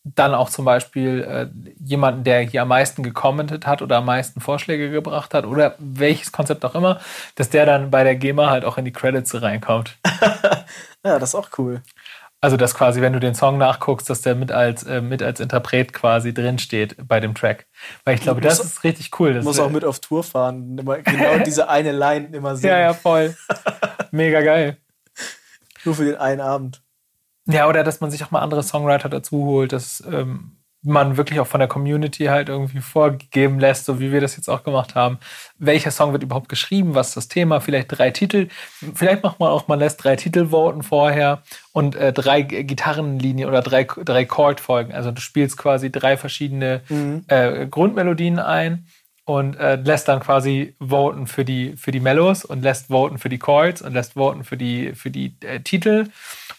dann 0.04 0.34
auch 0.34 0.50
zum 0.50 0.66
Beispiel 0.66 1.22
äh, 1.22 1.48
jemanden, 1.80 2.24
der 2.24 2.42
hier 2.42 2.64
am 2.64 2.70
meisten 2.70 3.04
gekommentet 3.04 3.68
hat 3.68 3.84
oder 3.84 3.98
am 3.98 4.06
meisten 4.06 4.42
Vorschläge 4.42 4.90
gebracht 4.90 5.34
hat 5.34 5.46
oder 5.46 5.76
welches 5.78 6.32
Konzept 6.32 6.66
auch 6.66 6.74
immer, 6.74 7.00
dass 7.36 7.52
der 7.52 7.68
dann 7.68 7.92
bei 7.92 8.04
der 8.04 8.16
GEMA 8.16 8.50
halt 8.50 8.66
auch 8.66 8.78
in 8.80 8.86
die 8.86 8.94
Credits 8.94 9.40
reinkommt. 9.40 9.98
ja, 11.06 11.20
das 11.20 11.30
ist 11.30 11.36
auch 11.36 11.50
cool. 11.60 11.84
Also, 12.43 12.58
dass 12.58 12.73
quasi, 12.73 13.01
wenn 13.01 13.13
du 13.13 13.19
den 13.19 13.36
Song 13.36 13.60
nachguckst, 13.60 14.10
dass 14.10 14.21
der 14.21 14.34
mit 14.34 14.51
als, 14.51 14.82
äh, 14.84 14.99
mit 14.99 15.21
als 15.21 15.39
Interpret 15.39 15.93
quasi 15.93 16.34
drinsteht 16.34 16.95
bei 17.08 17.19
dem 17.19 17.36
Track. 17.36 17.67
Weil 18.04 18.15
ich 18.15 18.21
glaube, 18.21 18.41
das 18.41 18.60
ist 18.60 18.84
richtig 18.84 19.12
cool. 19.19 19.36
Du 19.36 19.43
musst 19.43 19.60
auch 19.60 19.69
mit 19.69 19.86
auf 19.86 19.99
Tour 19.99 20.23
fahren. 20.23 20.80
Immer 20.80 20.97
genau 20.99 21.38
diese 21.45 21.69
eine 21.69 21.91
Line 21.91 22.30
immer 22.36 22.56
sehen. 22.56 22.71
Ja, 22.71 22.80
ja, 22.80 22.93
voll. 22.93 23.36
Mega 24.12 24.41
geil. 24.41 24.77
Nur 25.86 25.93
für 25.93 26.06
den 26.06 26.15
einen 26.15 26.41
Abend. 26.41 26.82
Ja, 27.45 27.67
oder 27.67 27.84
dass 27.84 28.01
man 28.01 28.10
sich 28.10 28.23
auch 28.23 28.32
mal 28.32 28.39
andere 28.39 28.63
Songwriter 28.63 29.10
dazu 29.10 29.45
holt. 29.45 29.71
Das 29.71 30.04
ähm, 30.12 30.58
man 30.84 31.15
wirklich 31.17 31.39
auch 31.39 31.48
von 31.48 31.60
der 31.60 31.67
Community 31.67 32.26
halt 32.26 32.50
irgendwie 32.50 32.80
vorgegeben 32.80 33.60
lässt, 33.60 33.86
so 33.86 34.00
wie 34.00 34.12
wir 34.12 34.20
das 34.20 34.36
jetzt 34.36 34.50
auch 34.50 34.63
gemacht 34.63 34.96
haben. 34.96 35.20
Welcher 35.60 35.91
Song 35.91 36.12
wird 36.12 36.24
überhaupt 36.24 36.50
geschrieben? 36.50 36.96
Was 36.96 37.10
ist 37.10 37.17
das 37.17 37.28
Thema? 37.28 37.62
Vielleicht 37.62 37.88
drei 37.89 38.10
Titel. 38.10 38.48
Vielleicht 38.96 39.24
macht 39.24 39.39
man 39.39 39.50
auch, 39.50 39.67
man 39.67 39.80
lässt 39.80 40.04
drei 40.04 40.15
Titel 40.15 40.50
voten 40.50 40.82
vorher 40.82 41.44
und 41.72 41.96
äh, 41.96 42.12
drei 42.12 42.41
Gitarrenlinien 42.41 43.48
oder 43.48 43.62
drei, 43.62 43.84
drei 43.84 44.26
Chordfolgen. 44.26 44.94
Also 44.94 45.12
du 45.12 45.22
spielst 45.22 45.58
quasi 45.58 45.91
drei 45.91 46.17
verschiedene 46.17 46.82
mhm. 46.89 47.26
äh, 47.28 47.67
Grundmelodien 47.67 48.39
ein 48.39 48.88
und 49.26 49.56
äh, 49.58 49.76
lässt 49.76 50.08
dann 50.08 50.20
quasi 50.20 50.76
voten 50.80 51.28
für 51.28 51.46
die, 51.46 51.78
für 51.78 51.91
die 51.91 52.00
Mellos 52.00 52.44
und 52.44 52.63
lässt 52.63 52.88
voten 52.88 53.20
für 53.20 53.30
die 53.30 53.38
Chords 53.38 53.82
und 53.82 53.94
lässt 53.94 54.13
voten 54.13 54.44
für 54.44 54.58
die, 54.58 54.94
für 54.94 55.12
die 55.12 55.36
äh, 55.41 55.60
Titel. 55.60 56.08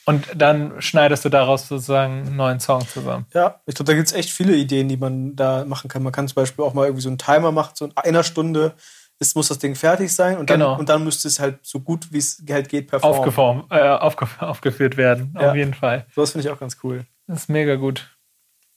Und 0.04 0.28
dann 0.34 0.80
schneidest 0.82 1.24
du 1.24 1.28
daraus 1.28 1.68
sozusagen 1.68 2.26
einen 2.26 2.36
neuen 2.36 2.60
Song 2.60 2.86
zusammen. 2.86 3.26
Ja, 3.32 3.60
ich 3.66 3.74
glaube, 3.74 3.92
da 3.92 3.96
gibt 3.96 4.08
es 4.08 4.14
echt 4.14 4.30
viele 4.30 4.54
Ideen, 4.56 4.88
die 4.88 4.96
man 4.96 5.36
da 5.36 5.64
machen 5.64 5.88
kann. 5.88 6.02
Man 6.02 6.12
kann 6.12 6.26
zum 6.26 6.34
Beispiel 6.34 6.64
auch 6.64 6.74
mal 6.74 6.86
irgendwie 6.86 7.02
so 7.02 7.08
einen 7.08 7.18
Timer 7.18 7.52
machen, 7.52 7.72
so 7.74 7.84
in 7.84 7.96
einer 7.96 8.24
Stunde 8.24 8.74
ist, 9.20 9.36
muss 9.36 9.48
das 9.48 9.58
Ding 9.58 9.74
fertig 9.76 10.12
sein 10.12 10.36
und 10.36 10.50
dann, 10.50 10.60
genau. 10.60 10.76
und 10.78 10.88
dann 10.88 11.04
müsste 11.04 11.28
es 11.28 11.38
halt 11.38 11.60
so 11.62 11.80
gut, 11.80 12.12
wie 12.12 12.18
es 12.18 12.42
halt 12.50 12.68
geht, 12.68 12.88
performen. 12.88 13.18
Aufgeformt, 13.18 13.64
äh, 13.70 13.88
aufge 13.88 14.26
aufgeführt 14.40 14.96
werden, 14.96 15.34
ja. 15.38 15.50
auf 15.50 15.56
jeden 15.56 15.74
Fall. 15.74 16.06
So 16.14 16.22
was 16.22 16.32
finde 16.32 16.46
ich 16.46 16.52
auch 16.52 16.58
ganz 16.58 16.78
cool. 16.82 17.06
Das 17.28 17.42
ist 17.42 17.48
mega 17.48 17.76
gut. 17.76 18.10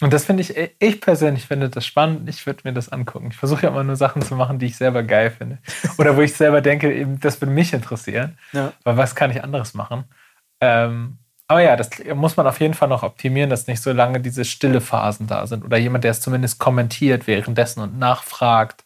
Und 0.01 0.11
das 0.11 0.25
finde 0.25 0.41
ich, 0.41 0.53
ich 0.79 1.01
persönlich 1.01 1.45
finde 1.45 1.69
das 1.69 1.85
spannend. 1.85 2.27
Ich 2.27 2.45
würde 2.45 2.61
mir 2.65 2.73
das 2.73 2.89
angucken. 2.89 3.29
Ich 3.31 3.37
versuche 3.37 3.63
ja 3.63 3.69
immer 3.69 3.83
nur 3.83 3.95
Sachen 3.95 4.21
zu 4.21 4.35
machen, 4.35 4.59
die 4.59 4.65
ich 4.65 4.75
selber 4.75 5.03
geil 5.03 5.31
finde. 5.31 5.59
Oder 5.97 6.17
wo 6.17 6.21
ich 6.21 6.33
selber 6.33 6.61
denke, 6.61 6.93
eben, 6.93 7.19
das 7.21 7.39
würde 7.39 7.53
mich 7.53 7.73
interessieren. 7.73 8.37
Ja. 8.51 8.73
Weil 8.83 8.97
was 8.97 9.15
kann 9.15 9.31
ich 9.31 9.41
anderes 9.41 9.73
machen? 9.73 10.03
Ähm, 10.65 11.17
aber 11.47 11.61
ja, 11.61 11.75
das 11.75 11.89
muss 12.15 12.37
man 12.37 12.47
auf 12.47 12.59
jeden 12.59 12.73
Fall 12.73 12.87
noch 12.87 13.03
optimieren, 13.03 13.49
dass 13.51 13.67
nicht 13.67 13.81
so 13.81 13.91
lange 13.91 14.19
diese 14.19 14.45
stille 14.45 14.81
Phasen 14.81 15.27
da 15.27 15.45
sind. 15.45 15.63
Oder 15.63 15.77
jemand, 15.77 16.03
der 16.03 16.11
es 16.11 16.21
zumindest 16.21 16.59
kommentiert 16.59 17.27
währenddessen 17.27 17.81
und 17.81 17.99
nachfragt 17.99 18.83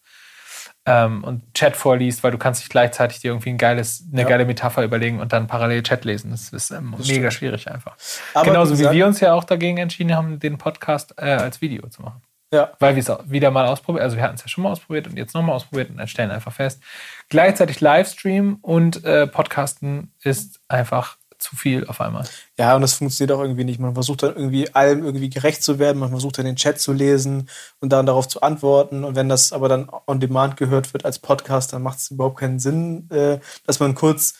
ähm, 0.86 1.24
und 1.24 1.54
Chat 1.54 1.78
vorliest, 1.78 2.22
weil 2.22 2.32
du 2.32 2.38
kannst 2.38 2.62
nicht 2.62 2.70
gleichzeitig 2.70 3.20
dir 3.20 3.32
irgendwie 3.32 3.52
ein 3.52 3.58
geiles, 3.58 4.04
eine 4.12 4.24
ja. 4.24 4.28
geile 4.28 4.44
Metapher 4.44 4.84
überlegen 4.84 5.22
und 5.22 5.32
dann 5.32 5.48
parallel 5.48 5.84
Chat 5.84 6.04
lesen. 6.04 6.32
Das 6.32 6.50
ist 6.50 6.72
ähm, 6.72 6.96
das 6.98 7.08
mega 7.08 7.32
schwierig 7.32 7.72
einfach. 7.72 7.96
Aber 8.34 8.46
Genauso 8.46 8.78
wie 8.78 8.92
wir 8.92 9.06
uns 9.06 9.22
ja 9.22 9.34
auch 9.34 9.46
dagegen 9.46 9.78
entschieden 9.78 10.14
haben, 10.14 10.40
den 10.40 10.58
Podcast 10.58 11.14
äh, 11.18 11.32
als 11.32 11.62
Video 11.62 11.88
zu 11.88 12.02
machen. 12.02 12.22
Ja. 12.52 12.72
Weil 12.80 12.96
wir 12.96 13.04
es 13.04 13.32
wieder 13.32 13.52
mal 13.52 13.68
ausprobiert, 13.68 14.04
also 14.04 14.18
wir 14.18 14.24
hatten 14.24 14.36
es 14.36 14.42
ja 14.42 14.48
schon 14.48 14.64
mal 14.64 14.72
ausprobiert 14.72 15.08
und 15.08 15.16
jetzt 15.16 15.36
nochmal 15.36 15.56
ausprobiert 15.56 15.92
und 15.92 16.10
stellen 16.10 16.32
einfach 16.32 16.52
fest, 16.52 16.82
gleichzeitig 17.30 17.80
Livestream 17.80 18.58
und 18.62 19.06
äh, 19.06 19.28
Podcasten 19.28 20.12
ist 20.24 20.60
einfach 20.68 21.18
zu 21.40 21.56
viel 21.56 21.88
auf 21.88 22.02
einmal. 22.02 22.26
Ja, 22.58 22.76
und 22.76 22.82
das 22.82 22.94
funktioniert 22.94 23.36
auch 23.36 23.42
irgendwie 23.42 23.64
nicht. 23.64 23.80
Man 23.80 23.94
versucht 23.94 24.24
dann 24.24 24.36
irgendwie 24.36 24.74
allem 24.76 25.04
irgendwie 25.04 25.30
gerecht 25.30 25.64
zu 25.64 25.80
werden, 25.80 25.98
man 25.98 26.10
versucht 26.10 26.38
dann 26.38 26.46
den 26.46 26.58
Chat 26.58 26.80
zu 26.80 26.94
lesen 26.94 27.50
und 27.80 27.90
dann 27.92 28.06
darauf 28.06 28.28
zu 28.28 28.42
antworten. 28.42 29.04
Und 29.04 29.16
wenn 29.16 29.30
das 29.30 29.54
aber 29.54 29.70
dann 29.70 29.90
on 30.06 30.20
demand 30.20 30.58
gehört 30.58 30.94
wird 30.94 31.06
als 31.06 31.20
Podcast, 31.20 31.74
dann 31.74 31.82
macht 31.82 32.00
es 32.00 32.12
überhaupt 32.12 32.40
keinen 32.40 32.60
Sinn, 32.60 33.10
äh, 33.10 33.40
dass 33.66 33.80
man 33.80 33.96
kurz 33.96 34.36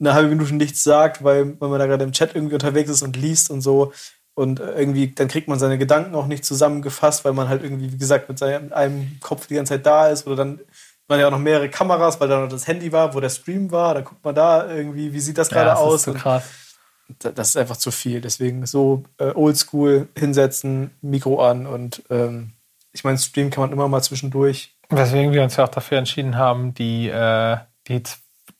eine 0.00 0.14
halbe 0.14 0.30
Minute 0.30 0.54
nichts 0.54 0.82
sagt, 0.82 1.22
weil, 1.22 1.60
weil 1.60 1.68
man 1.68 1.78
da 1.78 1.86
gerade 1.86 2.04
im 2.04 2.12
Chat 2.12 2.34
irgendwie 2.34 2.54
unterwegs 2.54 2.90
ist 2.90 3.02
und 3.02 3.16
liest 3.16 3.50
und 3.50 3.60
so. 3.60 3.92
Und 4.34 4.60
irgendwie, 4.60 5.08
dann 5.12 5.26
kriegt 5.26 5.48
man 5.48 5.58
seine 5.58 5.78
Gedanken 5.78 6.14
auch 6.14 6.28
nicht 6.28 6.44
zusammengefasst, 6.44 7.24
weil 7.24 7.32
man 7.32 7.48
halt 7.48 7.64
irgendwie, 7.64 7.92
wie 7.92 7.98
gesagt, 7.98 8.28
mit 8.28 8.38
seinem 8.38 8.72
einem 8.72 9.18
Kopf 9.20 9.48
die 9.48 9.54
ganze 9.54 9.74
Zeit 9.74 9.84
da 9.84 10.08
ist 10.08 10.26
oder 10.26 10.36
dann 10.36 10.60
waren 11.08 11.20
ja 11.20 11.26
auch 11.26 11.32
noch 11.32 11.38
mehrere 11.38 11.68
Kameras, 11.68 12.20
weil 12.20 12.28
da 12.28 12.40
noch 12.40 12.48
das 12.48 12.66
Handy 12.66 12.92
war, 12.92 13.14
wo 13.14 13.20
der 13.20 13.30
Stream 13.30 13.70
war. 13.70 13.94
Da 13.94 14.02
guckt 14.02 14.24
man 14.24 14.34
da 14.34 14.70
irgendwie, 14.70 15.12
wie 15.12 15.20
sieht 15.20 15.38
das 15.38 15.48
gerade 15.48 15.68
ja, 15.68 15.74
das 15.74 15.82
aus? 15.82 15.94
Ist 15.94 16.04
so 16.04 16.14
krass. 16.14 16.44
Das 17.18 17.48
ist 17.48 17.56
einfach 17.56 17.76
zu 17.78 17.90
viel. 17.90 18.20
Deswegen 18.20 18.66
so 18.66 19.04
äh, 19.18 19.32
oldschool 19.34 20.08
hinsetzen, 20.16 20.90
Mikro 21.00 21.42
an 21.42 21.66
und 21.66 22.02
ähm, 22.10 22.52
ich 22.92 23.04
meine, 23.04 23.18
Stream 23.18 23.50
kann 23.50 23.62
man 23.62 23.72
immer 23.72 23.88
mal 23.88 24.02
zwischendurch. 24.02 24.76
Weswegen 24.88 25.32
wir 25.32 25.42
uns 25.42 25.56
ja 25.56 25.64
auch 25.64 25.68
dafür 25.68 25.98
entschieden 25.98 26.36
haben, 26.36 26.74
die, 26.74 27.08
äh, 27.08 27.58
die 27.86 28.02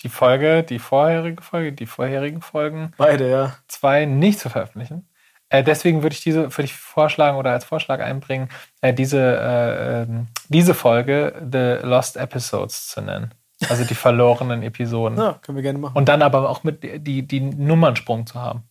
die 0.03 0.09
Folge, 0.09 0.63
die 0.63 0.79
vorherige 0.79 1.43
Folge, 1.43 1.73
die 1.73 1.87
vorherigen 1.87 2.41
Folgen. 2.41 2.93
Beide, 2.97 3.29
ja. 3.29 3.57
Zwei 3.67 4.05
nicht 4.05 4.39
zu 4.39 4.49
veröffentlichen. 4.49 5.08
Äh, 5.51 5.63
deswegen 5.65 6.03
würde 6.03 6.15
ich 6.15 6.23
diese, 6.23 6.43
würde 6.45 6.65
ich 6.65 6.75
vorschlagen 6.75 7.37
oder 7.39 7.53
als 7.53 7.65
Vorschlag 7.65 8.01
einbringen, 8.01 8.49
äh, 8.83 8.93
diese, 8.93 9.19
äh, 9.19 10.03
ähm, 10.03 10.27
diese 10.49 10.75
Folge 10.75 11.35
The 11.51 11.87
Lost 11.87 12.17
Episodes 12.17 12.89
zu 12.89 13.01
nennen. 13.01 13.33
Also 13.69 13.85
die 13.85 13.95
verlorenen 13.95 14.63
Episoden. 14.63 15.19
Ja, 15.23 15.39
können 15.43 15.57
wir 15.57 15.63
gerne 15.63 15.79
machen. 15.79 15.97
Und 15.97 16.09
dann 16.09 16.23
aber 16.23 16.49
auch 16.49 16.65
mit 16.65 16.83
die, 17.07 17.27
die 17.27 17.41
Nummernsprung 17.41 18.27
zu 18.27 18.41
haben. 18.41 18.63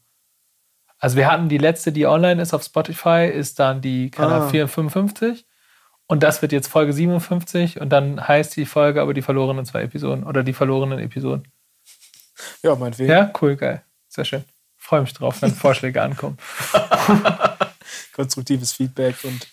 Also 1.00 1.16
wir 1.18 1.30
hatten 1.32 1.50
die 1.50 1.58
letzte, 1.60 1.92
die 1.92 2.06
online 2.08 2.42
ist 2.42 2.54
auf 2.54 2.64
Spotify, 2.64 3.28
ist 3.32 3.60
dann 3.60 3.82
die 3.82 4.10
Kanal 4.10 4.42
Ah. 4.44 4.48
455. 4.50 5.46
Und 6.08 6.24
das 6.24 6.42
wird 6.42 6.54
jetzt 6.54 6.68
Folge 6.70 6.94
57 6.94 7.82
und 7.82 7.90
dann 7.90 8.26
heißt 8.26 8.56
die 8.56 8.66
Folge 8.66 9.02
aber 9.02 9.14
die 9.14 9.22
verlorenen 9.22 9.66
zwei 9.66 9.82
Episoden 9.82 10.24
oder 10.24 10.42
die 10.42 10.54
verlorenen 10.54 11.00
Episoden. 11.00 11.44
ja, 12.64 12.76
meinetwegen. 12.76 13.12
Ja, 13.12 13.32
cool, 13.42 13.58
geil. 13.58 13.84
Sehr 14.08 14.24
schön. 14.24 14.46
Freue 14.88 15.02
mich 15.02 15.14
drauf, 15.14 15.42
wenn 15.42 15.54
Vorschläge 15.54 16.02
ankommen. 16.02 16.38
Konstruktives 18.16 18.72
Feedback 18.72 19.18
und 19.26 19.46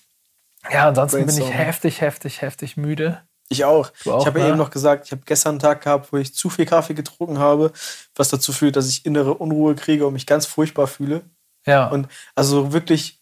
Ja, 0.70 0.86
ansonsten 0.86 1.26
bin 1.26 1.36
ich 1.36 1.52
heftig, 1.52 2.00
heftig, 2.00 2.40
heftig 2.40 2.76
müde. 2.76 3.20
ich 3.48 3.64
auch. 3.64 3.90
Auch, 4.06 4.20
ich 4.20 4.26
habe 4.26 4.38
ja 4.38 4.44
ne? 4.44 4.50
eben 4.50 4.58
noch 4.58 4.70
gesagt, 4.70 5.06
ich 5.06 5.10
habe 5.10 5.22
gestern 5.24 5.54
einen 5.54 5.58
Tag 5.58 5.82
gehabt, 5.82 6.12
wo 6.12 6.18
ich 6.18 6.32
zu 6.36 6.50
viel 6.50 6.66
Kaffee 6.66 6.94
getrunken 6.94 7.40
habe, 7.40 7.72
was 8.14 8.28
dazu 8.28 8.52
führt, 8.52 8.76
dass 8.76 8.88
ich 8.88 9.06
innere 9.06 9.34
Unruhe 9.34 9.74
kriege 9.74 10.06
und 10.06 10.12
mich 10.12 10.26
ganz 10.26 10.46
furchtbar 10.46 10.86
fühle. 10.86 11.22
Ja. 11.66 11.88
Und 11.88 12.06
also 12.36 12.72
wirklich, 12.72 13.20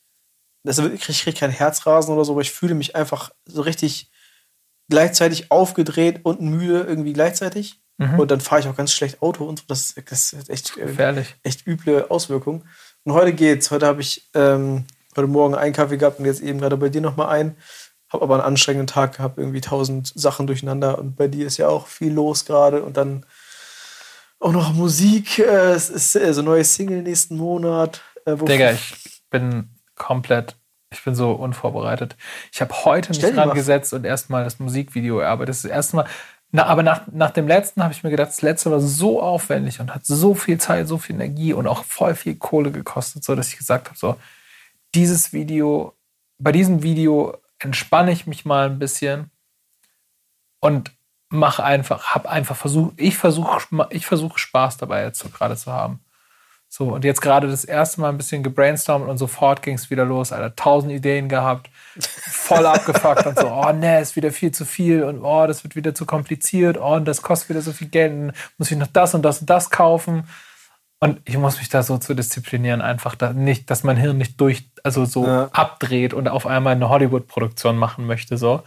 also 0.67 0.87
ich 0.91 1.01
kriege 1.01 1.19
krieg 1.19 1.39
kein 1.39 1.51
Herzrasen 1.51 2.13
oder 2.13 2.27
so, 2.27 2.33
aber 2.33 2.43
ich 2.43 2.53
fühle 2.53 2.75
mich 2.75 2.95
einfach 2.95 3.31
so 3.47 3.63
richtig 3.63 4.11
gleichzeitig 4.91 5.51
aufgedreht 5.51 6.21
und 6.25 6.43
müde 6.43 6.83
irgendwie 6.83 7.15
gleichzeitig. 7.15 7.82
Mhm. 7.99 8.19
Und 8.21 8.31
dann 8.31 8.41
fahre 8.41 8.61
ich 8.61 8.67
auch 8.69 8.77
ganz 8.77 8.93
schlecht 8.93 9.23
Auto 9.23 9.45
und 9.45 9.59
so. 9.61 9.65
Das, 9.69 9.91
ist- 9.91 10.11
das 10.11 10.33
ist 10.33 10.51
echt, 10.51 10.77
äh, 10.77 10.87
echt 11.43 11.67
üble 11.67 12.07
Auswirkungen. 12.09 12.63
Und 13.05 13.13
heute 13.13 13.33
geht's. 13.33 13.71
Heute 13.71 13.87
habe 13.87 14.01
ich 14.01 14.29
ähm, 14.35 14.85
heute 15.17 15.27
Morgen 15.29 15.55
einen 15.55 15.73
Kaffee 15.75 15.97
gehabt 15.99 16.19
und 16.19 16.25
jetzt 16.25 16.41
eben 16.41 16.59
gerade 16.61 16.77
bei 16.77 16.89
dir 16.89 17.01
nochmal 17.01 17.29
einen. 17.29 17.57
Habe 18.13 18.25
aber 18.25 18.35
einen 18.35 18.45
anstrengenden 18.45 18.87
Tag 18.87 19.17
gehabt, 19.17 19.39
irgendwie 19.39 19.61
tausend 19.63 20.13
Sachen 20.15 20.47
durcheinander. 20.47 20.99
Und 20.99 21.17
bei 21.17 21.29
dir 21.29 21.47
ist 21.47 21.57
ja 21.57 21.69
auch 21.69 21.87
viel 21.87 22.13
los 22.13 22.45
gerade. 22.45 22.83
Und 22.83 22.97
dann 22.97 23.25
auch 24.39 24.53
noch 24.53 24.73
Musik. 24.75 25.39
Äh, 25.39 25.73
es 25.73 25.89
ist 25.91 26.17
äh, 26.17 26.33
so 26.35 26.43
ein 26.43 26.47
neues 26.47 26.75
Single 26.75 27.03
nächsten 27.03 27.37
Monat. 27.37 28.03
Äh, 28.27 28.37
Digga, 28.37 28.73
ich 28.73 29.23
bin 29.31 29.71
komplett, 29.97 30.57
ich 30.91 31.03
bin 31.05 31.15
so 31.15 31.33
unvorbereitet. 31.33 32.17
Ich 32.53 32.61
habe 32.61 32.73
heute 32.85 33.11
mich 33.11 33.23
mal- 33.23 33.49
rangesetzt 33.49 33.93
und 33.93 34.05
erstmal 34.05 34.45
das 34.45 34.59
Musikvideo 34.59 35.19
erarbeitet. 35.21 35.51
Das 35.51 35.57
ist 35.59 35.65
das 35.65 35.71
erste 35.73 35.97
Mal. 35.97 36.07
Na, 36.55 36.67
aber 36.67 36.83
nach, 36.83 37.07
nach 37.11 37.31
dem 37.31 37.49
letzten 37.49 37.83
habe 37.83 37.95
ich 37.95 38.05
mir 38.05 38.11
gedacht, 38.11 38.29
das 38.29 38.43
letzte 38.43 38.71
war 38.71 38.81
so 38.81 39.23
aufwendig 39.23 39.81
und 39.81 39.95
hat 39.95 40.05
so 40.05 40.35
viel 40.35 40.59
Zeit, 40.59 40.87
so 40.87 40.99
viel 40.99 41.17
Energie 41.17 41.55
und 41.55 41.67
auch 41.67 41.85
voll 41.85 42.15
viel 42.15 42.37
Kohle 42.37 42.71
gekostet, 42.71 43.25
so 43.25 43.35
dass 43.35 43.49
ich 43.49 43.57
gesagt 43.57 43.89
habe, 43.89 43.99
so, 43.99 44.17
dieses 44.95 45.33
Video, 45.33 45.97
bei 46.39 46.53
diesem 46.53 46.83
Video 46.83 47.39
entspanne 47.59 48.13
ich 48.13 48.27
mich 48.27 48.45
mal 48.45 48.67
ein 48.69 48.79
bisschen 48.79 49.31
und 50.61 50.93
mache 51.31 51.65
einfach, 51.65 52.15
habe 52.15 52.29
einfach 52.29 52.57
versucht, 52.57 53.01
ich 53.01 53.17
versuche 53.17 53.87
ich 53.91 54.05
versuche 54.05 54.39
Spaß 54.39 54.77
dabei 54.77 55.05
jetzt 55.05 55.21
so 55.21 55.31
gerade 55.31 55.57
zu 55.57 55.73
haben. 55.73 56.05
So, 56.75 56.87
und 56.87 57.05
jetzt 57.05 57.21
gerade 57.21 57.49
das 57.49 57.67
erste 57.67 58.01
Mal 58.01 58.09
ein 58.09 58.17
bisschen 58.17 58.43
gebrainstormt 58.43 59.07
und 59.07 59.19
sofort 59.19 59.61
ging 59.61 59.75
es 59.75 59.91
wieder 59.91 60.07
los, 60.07 60.33
Alter. 60.33 60.57
Tausend 60.57 60.91
Ideen 60.91 61.29
gehabt, 61.29 61.69
voll 62.01 62.65
abgefuckt 62.65 63.27
und 63.27 63.39
so, 63.39 63.49
oh 63.53 63.73
ne, 63.73 64.01
ist 64.01 64.17
wieder 64.17 64.33
viel 64.33 64.53
zu 64.53 64.65
viel 64.65 65.03
und 65.03 65.21
oh, 65.23 65.47
das 65.47 65.65
wird 65.65 65.77
wieder 65.77 65.95
zu 65.95 66.07
kompliziert, 66.07 66.79
oh, 66.81 66.95
und 66.95 67.05
das 67.05 67.21
kostet 67.21 67.51
wieder 67.51 67.61
so 67.61 67.73
viel 67.73 67.89
Geld, 67.89 68.13
und 68.13 68.33
muss 68.57 68.71
ich 68.71 68.79
noch 68.79 68.87
das 68.87 69.15
und 69.15 69.21
das 69.21 69.43
und 69.43 69.51
das 69.51 69.69
kaufen. 69.69 70.27
Und 70.99 71.21
ich 71.27 71.37
muss 71.37 71.59
mich 71.59 71.69
da 71.69 71.83
so 71.83 71.99
zu 71.99 72.15
disziplinieren, 72.15 72.81
einfach 72.81 73.17
da 73.17 73.35
nicht, 73.35 73.69
dass 73.69 73.85
mein 73.85 73.99
Hirn 73.99 74.17
nicht 74.17 74.41
durch, 74.41 74.71
also 74.83 75.05
so 75.05 75.27
Ja. 75.27 75.51
abdreht 75.53 76.15
und 76.15 76.27
auf 76.27 76.47
einmal 76.47 76.73
eine 76.75 76.89
Hollywood-Produktion 76.89 77.77
machen 77.77 78.07
möchte, 78.07 78.39
so. 78.39 78.63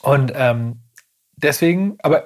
Und 0.00 0.30
ähm, 0.32 0.84
deswegen, 1.34 1.98
aber 2.04 2.22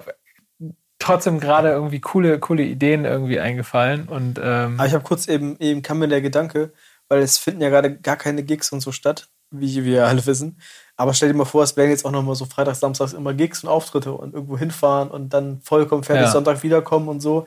trotzdem 1.02 1.40
gerade 1.40 1.70
irgendwie 1.70 2.00
coole, 2.00 2.38
coole 2.38 2.62
Ideen 2.62 3.04
irgendwie 3.04 3.40
eingefallen 3.40 4.08
und 4.08 4.38
ähm, 4.42 4.78
Aber 4.78 4.86
ich 4.86 4.94
habe 4.94 5.04
kurz 5.04 5.28
eben, 5.28 5.56
eben 5.58 5.82
kam 5.82 5.98
mir 5.98 6.08
der 6.08 6.22
Gedanke, 6.22 6.72
weil 7.08 7.20
es 7.20 7.38
finden 7.38 7.60
ja 7.60 7.68
gerade 7.68 7.96
gar 7.98 8.16
keine 8.16 8.42
Gigs 8.42 8.72
und 8.72 8.80
so 8.80 8.92
statt, 8.92 9.28
wie 9.50 9.84
wir 9.84 10.06
alle 10.06 10.24
wissen. 10.26 10.60
Aber 10.96 11.14
stell 11.14 11.28
dir 11.30 11.36
mal 11.36 11.44
vor, 11.44 11.62
es 11.62 11.76
wären 11.76 11.90
jetzt 11.90 12.04
auch 12.04 12.10
noch 12.10 12.22
mal 12.22 12.34
so 12.34 12.44
Freitags, 12.44 12.80
Samstags 12.80 13.12
immer 13.12 13.34
Gigs 13.34 13.62
und 13.64 13.68
Auftritte 13.70 14.12
und 14.12 14.34
irgendwo 14.34 14.56
hinfahren 14.56 15.10
und 15.10 15.30
dann 15.34 15.60
vollkommen 15.62 16.04
fertig 16.04 16.24
Ja. 16.24 16.30
Sonntag 16.30 16.62
wiederkommen 16.62 17.08
und 17.08 17.20
so. 17.20 17.46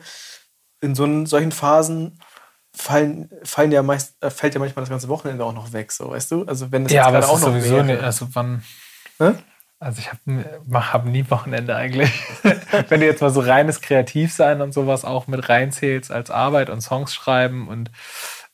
In 0.81 0.93
so 0.93 1.03
einen, 1.03 1.25
solchen 1.25 1.51
Phasen 1.51 2.19
fallen, 2.75 3.29
fallen 3.43 3.71
ja 3.71 3.81
meist, 3.81 4.15
äh, 4.21 4.29
fällt 4.29 4.53
ja 4.53 4.59
manchmal 4.59 4.83
das 4.83 4.89
ganze 4.89 5.07
Wochenende 5.07 5.45
auch 5.45 5.53
noch 5.53 5.71
weg, 5.73 5.91
so 5.91 6.11
weißt 6.11 6.31
du? 6.31 6.43
Also 6.43 6.71
wenn 6.71 6.83
das 6.83 6.91
ja, 6.91 6.99
jetzt 6.99 7.07
aber 7.07 7.19
gerade 7.19 7.25
es 7.25 7.31
auch 7.31 7.37
ist 7.37 7.45
noch 7.45 7.53
sowieso 7.53 7.75
wäre. 7.75 7.85
nicht, 7.85 8.03
also 8.03 8.27
wann, 8.33 8.63
Hä? 9.17 9.31
Also 9.85 9.99
ich 9.99 10.09
habe 10.09 10.91
hab 10.91 11.05
nie 11.05 11.29
Wochenende 11.29 11.75
eigentlich. 11.75 12.11
Wenn 12.89 13.01
du 13.01 13.05
jetzt 13.05 13.21
mal 13.21 13.29
so 13.29 13.39
reines 13.39 13.81
Kreativsein 13.81 14.61
und 14.61 14.73
sowas 14.73 15.05
auch 15.05 15.27
mit 15.27 15.47
reinzählst 15.47 16.11
als 16.11 16.31
Arbeit 16.31 16.71
und 16.71 16.81
Songs 16.81 17.13
schreiben 17.13 17.67
und 17.67 17.91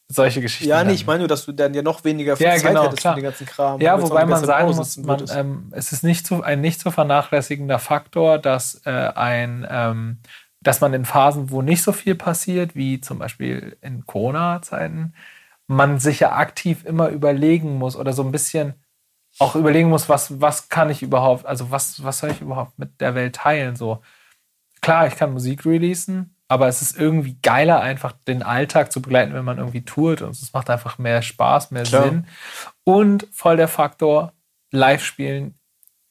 solche 0.09 0.41
Geschichten. 0.41 0.67
Ja, 0.67 0.83
nee, 0.83 0.91
ich 0.91 1.05
meine 1.05 1.19
nur, 1.19 1.29
dass 1.29 1.45
du 1.45 1.53
dann 1.53 1.73
ja 1.73 1.83
noch 1.83 2.03
weniger 2.03 2.33
Ja, 2.33 2.51
Zeit 2.51 2.63
genau, 2.63 2.83
hättest 2.83 2.99
klar. 2.99 3.13
für 3.13 3.21
den 3.21 3.23
ganzen 3.23 3.45
Kram. 3.45 3.79
Ja, 3.79 4.01
wobei 4.01 4.25
man 4.25 4.43
sagen 4.43 4.75
muss, 4.75 4.97
man, 4.97 5.23
ähm, 5.33 5.69
es 5.71 5.93
ist 5.93 6.03
nicht 6.03 6.27
zu, 6.27 6.43
ein 6.43 6.59
nicht 6.59 6.81
zu 6.81 6.91
vernachlässigender 6.91 7.79
Faktor, 7.79 8.37
dass 8.37 8.81
äh, 8.85 8.89
ein, 8.89 9.65
ähm, 9.69 10.17
dass 10.59 10.81
man 10.81 10.93
in 10.93 11.05
Phasen, 11.05 11.49
wo 11.49 11.61
nicht 11.61 11.81
so 11.81 11.93
viel 11.93 12.15
passiert, 12.15 12.75
wie 12.75 12.99
zum 12.99 13.19
Beispiel 13.19 13.77
in 13.79 14.05
Corona-Zeiten, 14.05 15.13
man 15.67 15.97
sich 15.97 16.19
ja 16.19 16.33
aktiv 16.33 16.83
immer 16.83 17.07
überlegen 17.07 17.77
muss 17.77 17.95
oder 17.95 18.11
so 18.11 18.21
ein 18.21 18.33
bisschen 18.33 18.73
auch 19.41 19.55
überlegen 19.55 19.89
muss, 19.89 20.07
was, 20.07 20.39
was 20.39 20.69
kann 20.69 20.91
ich 20.91 21.01
überhaupt, 21.01 21.47
also 21.47 21.71
was, 21.71 22.03
was 22.03 22.19
soll 22.19 22.29
ich 22.29 22.41
überhaupt 22.41 22.77
mit 22.77 23.01
der 23.01 23.15
Welt 23.15 23.35
teilen? 23.35 23.75
So 23.75 24.03
klar, 24.81 25.07
ich 25.07 25.15
kann 25.15 25.33
Musik 25.33 25.65
releasen, 25.65 26.35
aber 26.47 26.67
es 26.67 26.83
ist 26.83 26.95
irgendwie 26.95 27.37
geiler, 27.41 27.81
einfach 27.81 28.13
den 28.27 28.43
Alltag 28.43 28.91
zu 28.91 29.01
begleiten, 29.01 29.33
wenn 29.33 29.43
man 29.43 29.57
irgendwie 29.57 29.83
tourt. 29.83 30.21
Und 30.21 30.31
es 30.31 30.53
macht 30.53 30.69
einfach 30.69 30.99
mehr 30.99 31.23
Spaß, 31.23 31.71
mehr 31.71 31.83
Klar. 31.83 32.03
Sinn. 32.03 32.27
Und 32.83 33.27
voll 33.31 33.57
der 33.57 33.67
Faktor, 33.67 34.33
Live-Spielen 34.69 35.55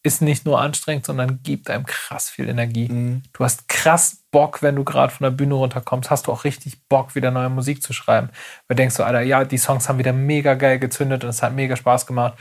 ist 0.02 0.22
nicht 0.22 0.44
nur 0.44 0.60
anstrengend, 0.60 1.06
sondern 1.06 1.40
gibt 1.42 1.70
einem 1.70 1.86
krass 1.86 2.30
viel 2.30 2.48
Energie. 2.48 2.88
Mhm. 2.88 3.22
Du 3.32 3.44
hast 3.44 3.68
krass 3.68 4.24
Bock, 4.32 4.60
wenn 4.60 4.74
du 4.74 4.82
gerade 4.82 5.12
von 5.12 5.24
der 5.24 5.30
Bühne 5.30 5.54
runterkommst, 5.54 6.10
hast 6.10 6.26
du 6.26 6.32
auch 6.32 6.42
richtig 6.42 6.88
Bock, 6.88 7.14
wieder 7.14 7.30
neue 7.30 7.50
Musik 7.50 7.82
zu 7.82 7.92
schreiben. 7.92 8.30
Weil 8.66 8.74
du 8.74 8.82
denkst 8.82 8.96
so, 8.96 9.04
Alter, 9.04 9.20
ja, 9.20 9.44
die 9.44 9.58
Songs 9.58 9.88
haben 9.88 9.98
wieder 9.98 10.14
mega 10.14 10.54
geil 10.54 10.80
gezündet 10.80 11.22
und 11.22 11.30
es 11.30 11.42
hat 11.42 11.52
mega 11.52 11.76
Spaß 11.76 12.06
gemacht. 12.06 12.34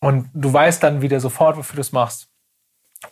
Und 0.00 0.30
du 0.34 0.52
weißt 0.52 0.82
dann 0.82 1.02
wieder 1.02 1.20
sofort, 1.20 1.56
wofür 1.56 1.76
du 1.76 1.80
es 1.80 1.92
machst. 1.92 2.28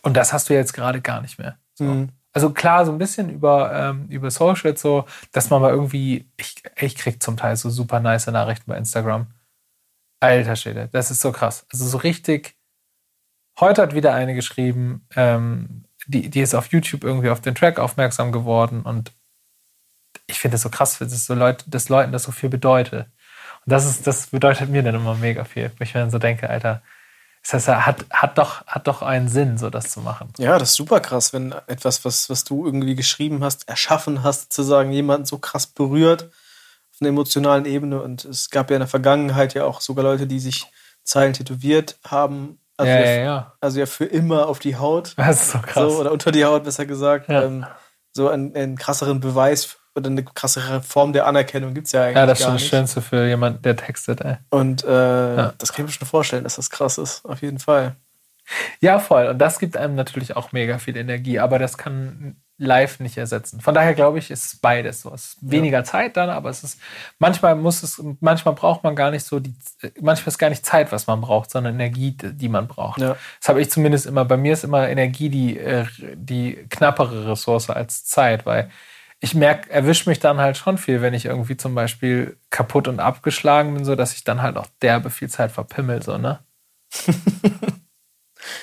Und 0.01 0.15
das 0.15 0.33
hast 0.33 0.49
du 0.49 0.53
jetzt 0.53 0.73
gerade 0.73 1.01
gar 1.01 1.21
nicht 1.21 1.39
mehr. 1.39 1.57
So. 1.73 1.85
Mhm. 1.85 2.09
Also 2.33 2.51
klar, 2.51 2.85
so 2.85 2.91
ein 2.91 2.97
bisschen 2.97 3.29
über, 3.29 3.71
ähm, 3.73 4.07
über 4.09 4.29
Social 4.29 4.75
so, 4.75 5.05
dass 5.31 5.49
man 5.49 5.61
mal 5.61 5.71
irgendwie, 5.71 6.29
ich, 6.35 6.55
ich 6.75 6.95
krieg 6.95 7.23
zum 7.23 7.37
Teil 7.37 7.55
so 7.55 7.69
super 7.69 8.01
nice 8.01 8.27
Nachrichten 8.27 8.69
bei 8.69 8.77
Instagram. 8.77 9.27
Alter 10.19 10.55
Schwede, 10.55 10.89
das 10.91 11.11
ist 11.11 11.21
so 11.21 11.31
krass. 11.31 11.65
Also 11.71 11.85
so 11.85 11.97
richtig, 11.97 12.57
heute 13.59 13.81
hat 13.81 13.95
wieder 13.95 14.13
eine 14.13 14.35
geschrieben, 14.35 15.07
ähm, 15.15 15.85
die, 16.07 16.29
die 16.29 16.41
ist 16.41 16.55
auf 16.55 16.67
YouTube 16.67 17.03
irgendwie 17.03 17.29
auf 17.29 17.41
den 17.41 17.55
Track 17.55 17.79
aufmerksam 17.79 18.31
geworden 18.31 18.81
und 18.81 19.13
ich 20.27 20.39
finde 20.39 20.55
das 20.55 20.61
so 20.61 20.69
krass, 20.69 20.97
dass, 20.97 21.25
so 21.25 21.33
Leute, 21.33 21.69
dass 21.69 21.89
Leuten 21.89 22.11
das 22.11 22.23
so 22.23 22.31
viel 22.31 22.49
bedeutet. 22.49 23.07
Das 23.65 23.85
ist, 23.85 24.05
das 24.05 24.27
bedeutet 24.27 24.69
mir 24.69 24.83
dann 24.83 24.95
immer 24.95 25.15
mega 25.15 25.43
viel. 25.43 25.71
Wo 25.77 25.83
ich 25.83 25.93
mir 25.93 26.01
dann 26.01 26.11
so 26.11 26.19
denke, 26.19 26.49
Alter, 26.49 26.81
das 27.41 27.53
heißt, 27.53 27.67
hat, 27.67 28.05
hat, 28.11 28.37
doch, 28.37 28.65
hat 28.65 28.87
doch 28.87 29.01
einen 29.01 29.27
Sinn, 29.27 29.57
so 29.57 29.69
das 29.69 29.91
zu 29.91 30.01
machen. 30.01 30.33
Ja, 30.37 30.57
das 30.57 30.71
ist 30.71 30.75
super 30.75 30.99
krass, 30.99 31.31
wenn 31.33 31.53
etwas, 31.67 32.03
was, 32.03 32.29
was 32.29 32.43
du 32.43 32.65
irgendwie 32.65 32.95
geschrieben 32.95 33.43
hast, 33.43 33.69
erschaffen 33.69 34.23
hast, 34.23 34.53
sozusagen 34.53 34.91
jemanden 34.91 35.25
so 35.25 35.37
krass 35.37 35.67
berührt 35.67 36.23
auf 36.23 37.01
einer 37.01 37.09
emotionalen 37.09 37.65
Ebene. 37.65 38.01
Und 38.01 38.25
es 38.25 38.49
gab 38.49 38.69
ja 38.69 38.77
in 38.77 38.81
der 38.81 38.87
Vergangenheit 38.87 39.53
ja 39.53 39.65
auch 39.65 39.81
sogar 39.81 40.03
Leute, 40.03 40.27
die 40.27 40.39
sich 40.39 40.65
Zeilen 41.03 41.33
tätowiert 41.33 41.97
haben. 42.03 42.59
Also 42.77 42.91
ja, 42.91 42.99
ja, 42.99 43.11
ja, 43.11 43.23
ja. 43.23 43.53
Also 43.61 43.79
ja 43.79 43.85
für 43.85 44.05
immer 44.05 44.47
auf 44.47 44.59
die 44.59 44.75
Haut. 44.77 45.13
Das 45.17 45.41
ist 45.41 45.51
so 45.51 45.59
krass. 45.59 45.93
So, 45.93 45.99
oder 45.99 46.11
unter 46.11 46.31
die 46.31 46.45
Haut, 46.45 46.63
besser 46.63 46.85
gesagt. 46.85 47.29
Ja. 47.29 47.43
Ähm, 47.43 47.65
so 48.11 48.29
einen, 48.29 48.55
einen 48.55 48.77
krasseren 48.77 49.19
Beweis 49.19 49.77
oder 49.95 50.09
eine 50.09 50.23
krassere 50.23 50.81
Form 50.81 51.13
der 51.13 51.25
Anerkennung 51.25 51.73
gibt 51.73 51.87
es 51.87 51.93
ja 51.93 52.03
eigentlich 52.03 52.15
Ja, 52.17 52.25
das 52.25 52.39
ist 52.39 52.45
schon 52.45 52.53
das. 52.53 52.63
Schönste 52.65 53.01
für 53.01 53.25
jemanden, 53.27 53.61
der 53.61 53.75
textet, 53.75 54.21
ey. 54.21 54.35
Und 54.49 54.83
äh, 54.83 55.35
Ja. 55.37 55.53
das 55.57 55.71
kann 55.73 55.85
ich 55.85 55.91
mir 55.91 55.97
schon 55.97 56.07
vorstellen, 56.07 56.43
dass 56.43 56.57
das 56.57 56.69
krass 56.69 56.97
ist. 56.97 57.25
Auf 57.25 57.41
jeden 57.41 57.59
Fall. 57.59 57.95
Ja, 58.79 58.99
voll. 58.99 59.27
Und 59.27 59.39
das 59.39 59.57
gibt 59.57 59.75
einem 59.77 59.95
natürlich 59.95 60.35
auch 60.35 60.51
mega 60.51 60.77
viel 60.77 60.97
Energie. 60.97 61.39
Aber 61.39 61.57
das 61.59 61.77
kann 61.77 62.35
live 62.57 62.99
nicht 62.99 63.17
ersetzen. 63.17 63.59
Von 63.59 63.73
daher 63.73 63.93
glaube 63.95 64.17
ich, 64.19 64.31
ist 64.31 64.45
es 64.45 64.55
beides 64.59 65.01
so. 65.01 65.13
Es 65.13 65.25
ist 65.33 65.37
weniger 65.41 65.83
Zeit 65.83 66.15
dann, 66.15 66.29
aber 66.29 66.49
es 66.49 66.63
ist 66.63 66.79
manchmal 67.19 67.55
muss 67.55 67.83
es, 67.83 68.01
manchmal 68.21 68.53
braucht 68.53 68.81
man 68.83 68.95
gar 68.95 69.11
nicht 69.11 69.25
so 69.25 69.41
die, 69.41 69.53
manchmal 69.99 70.29
ist 70.29 70.37
gar 70.37 70.49
nicht 70.49 70.65
Zeit, 70.65 70.91
was 70.93 71.05
man 71.07 71.19
braucht, 71.19 71.51
sondern 71.51 71.73
Energie, 71.75 72.15
die 72.17 72.47
man 72.47 72.67
braucht. 72.67 73.01
Ja. 73.01 73.17
Das 73.41 73.49
habe 73.49 73.61
ich 73.61 73.69
zumindest 73.71 74.05
immer. 74.05 74.23
Bei 74.23 74.37
mir 74.37 74.53
ist 74.53 74.63
immer 74.63 74.87
Energie 74.87 75.29
die, 75.29 75.57
äh, 75.59 75.85
die 76.15 76.65
knappere 76.69 77.29
Ressource 77.31 77.69
als 77.69 78.05
Zeit, 78.05 78.45
weil 78.45 78.69
ich 79.19 79.33
merke, 79.33 79.69
erwischt 79.69 80.07
mich 80.07 80.19
dann 80.19 80.39
halt 80.39 80.57
schon 80.57 80.77
viel, 80.77 81.01
wenn 81.01 81.13
ich 81.13 81.25
irgendwie 81.25 81.57
zum 81.57 81.73
Beispiel 81.73 82.37
kaputt 82.49 82.87
und 82.87 82.99
abgeschlagen 82.99 83.73
bin, 83.73 83.85
so 83.85 83.95
dass 83.95 84.13
ich 84.13 84.23
dann 84.23 84.41
halt 84.41 84.57
auch 84.57 84.67
derbe 84.81 85.09
viel 85.09 85.29
Zeit 85.29 85.51
verpimmel, 85.51 86.01
so, 86.01 86.17
ne? 86.17 86.39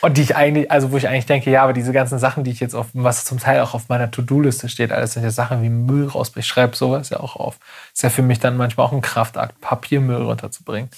und 0.02 0.16
die 0.16 0.22
ich 0.22 0.36
eigentlich, 0.36 0.70
also 0.70 0.92
wo 0.92 0.96
ich 0.96 1.08
eigentlich 1.08 1.26
denke, 1.26 1.50
ja, 1.50 1.62
aber 1.62 1.72
diese 1.72 1.92
ganzen 1.92 2.18
Sachen, 2.18 2.44
die 2.44 2.50
ich 2.50 2.60
jetzt 2.60 2.74
auf, 2.74 2.88
was 2.92 3.24
zum 3.24 3.38
Teil 3.38 3.60
auch 3.60 3.74
auf 3.74 3.88
meiner 3.88 4.10
To-Do-Liste 4.10 4.68
steht, 4.68 4.92
alles 4.92 5.14
sind 5.14 5.22
ja 5.22 5.30
Sachen 5.30 5.62
wie 5.62 5.68
Müll 5.68 6.08
raus, 6.08 6.32
ich 6.36 6.46
schreibe 6.46 6.76
sowas 6.76 7.10
ja 7.10 7.20
auch 7.20 7.36
auf. 7.36 7.58
Ist 7.92 8.02
ja 8.02 8.10
für 8.10 8.22
mich 8.22 8.38
dann 8.38 8.56
manchmal 8.56 8.86
auch 8.86 8.92
ein 8.92 9.02
Kraftakt, 9.02 9.60
Papiermüll 9.60 10.22
runterzubringen. 10.22 10.90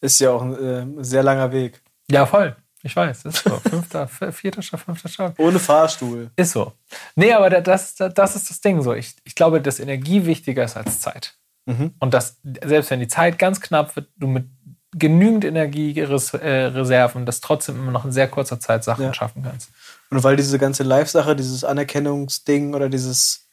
Ist 0.00 0.20
ja 0.20 0.30
auch 0.30 0.42
ein 0.42 0.98
äh, 1.00 1.04
sehr 1.04 1.22
langer 1.22 1.52
Weg. 1.52 1.80
Ja, 2.10 2.26
voll. 2.26 2.56
Ich 2.82 2.96
weiß, 2.96 3.24
ist 3.26 3.44
so. 3.44 3.50
Fünfter, 3.68 4.08
vierter 4.08 4.62
Stock, 4.62 4.80
fünfter 4.80 5.08
Stock. 5.08 5.34
Ohne 5.38 5.58
Fahrstuhl. 5.58 6.30
Ist 6.36 6.52
so. 6.52 6.72
Nee, 7.14 7.32
aber 7.32 7.50
das, 7.50 7.94
das 7.94 8.36
ist 8.36 8.48
das 8.50 8.60
Ding 8.60 8.80
so. 8.82 8.94
Ich, 8.94 9.16
ich 9.24 9.34
glaube, 9.34 9.60
dass 9.60 9.80
Energie 9.80 10.24
wichtiger 10.26 10.64
ist 10.64 10.76
als 10.76 11.00
Zeit. 11.00 11.34
Mhm. 11.66 11.94
Und 11.98 12.14
dass, 12.14 12.38
selbst 12.64 12.90
wenn 12.90 13.00
die 13.00 13.08
Zeit 13.08 13.38
ganz 13.38 13.60
knapp 13.60 13.96
wird, 13.96 14.08
du 14.16 14.26
mit 14.26 14.46
genügend 14.92 15.44
Energiereserven, 15.44 17.26
das 17.26 17.40
trotzdem 17.40 17.76
immer 17.76 17.92
noch 17.92 18.04
in 18.04 18.12
sehr 18.12 18.28
kurzer 18.28 18.58
Zeit 18.58 18.82
Sachen 18.82 19.04
Ja. 19.04 19.14
schaffen 19.14 19.42
kannst. 19.42 19.70
Und 20.10 20.24
weil 20.24 20.36
diese 20.36 20.58
ganze 20.58 20.82
Live-Sache, 20.82 21.36
dieses 21.36 21.62
Anerkennungsding 21.62 22.74
oder 22.74 22.88
dieses, 22.88 23.46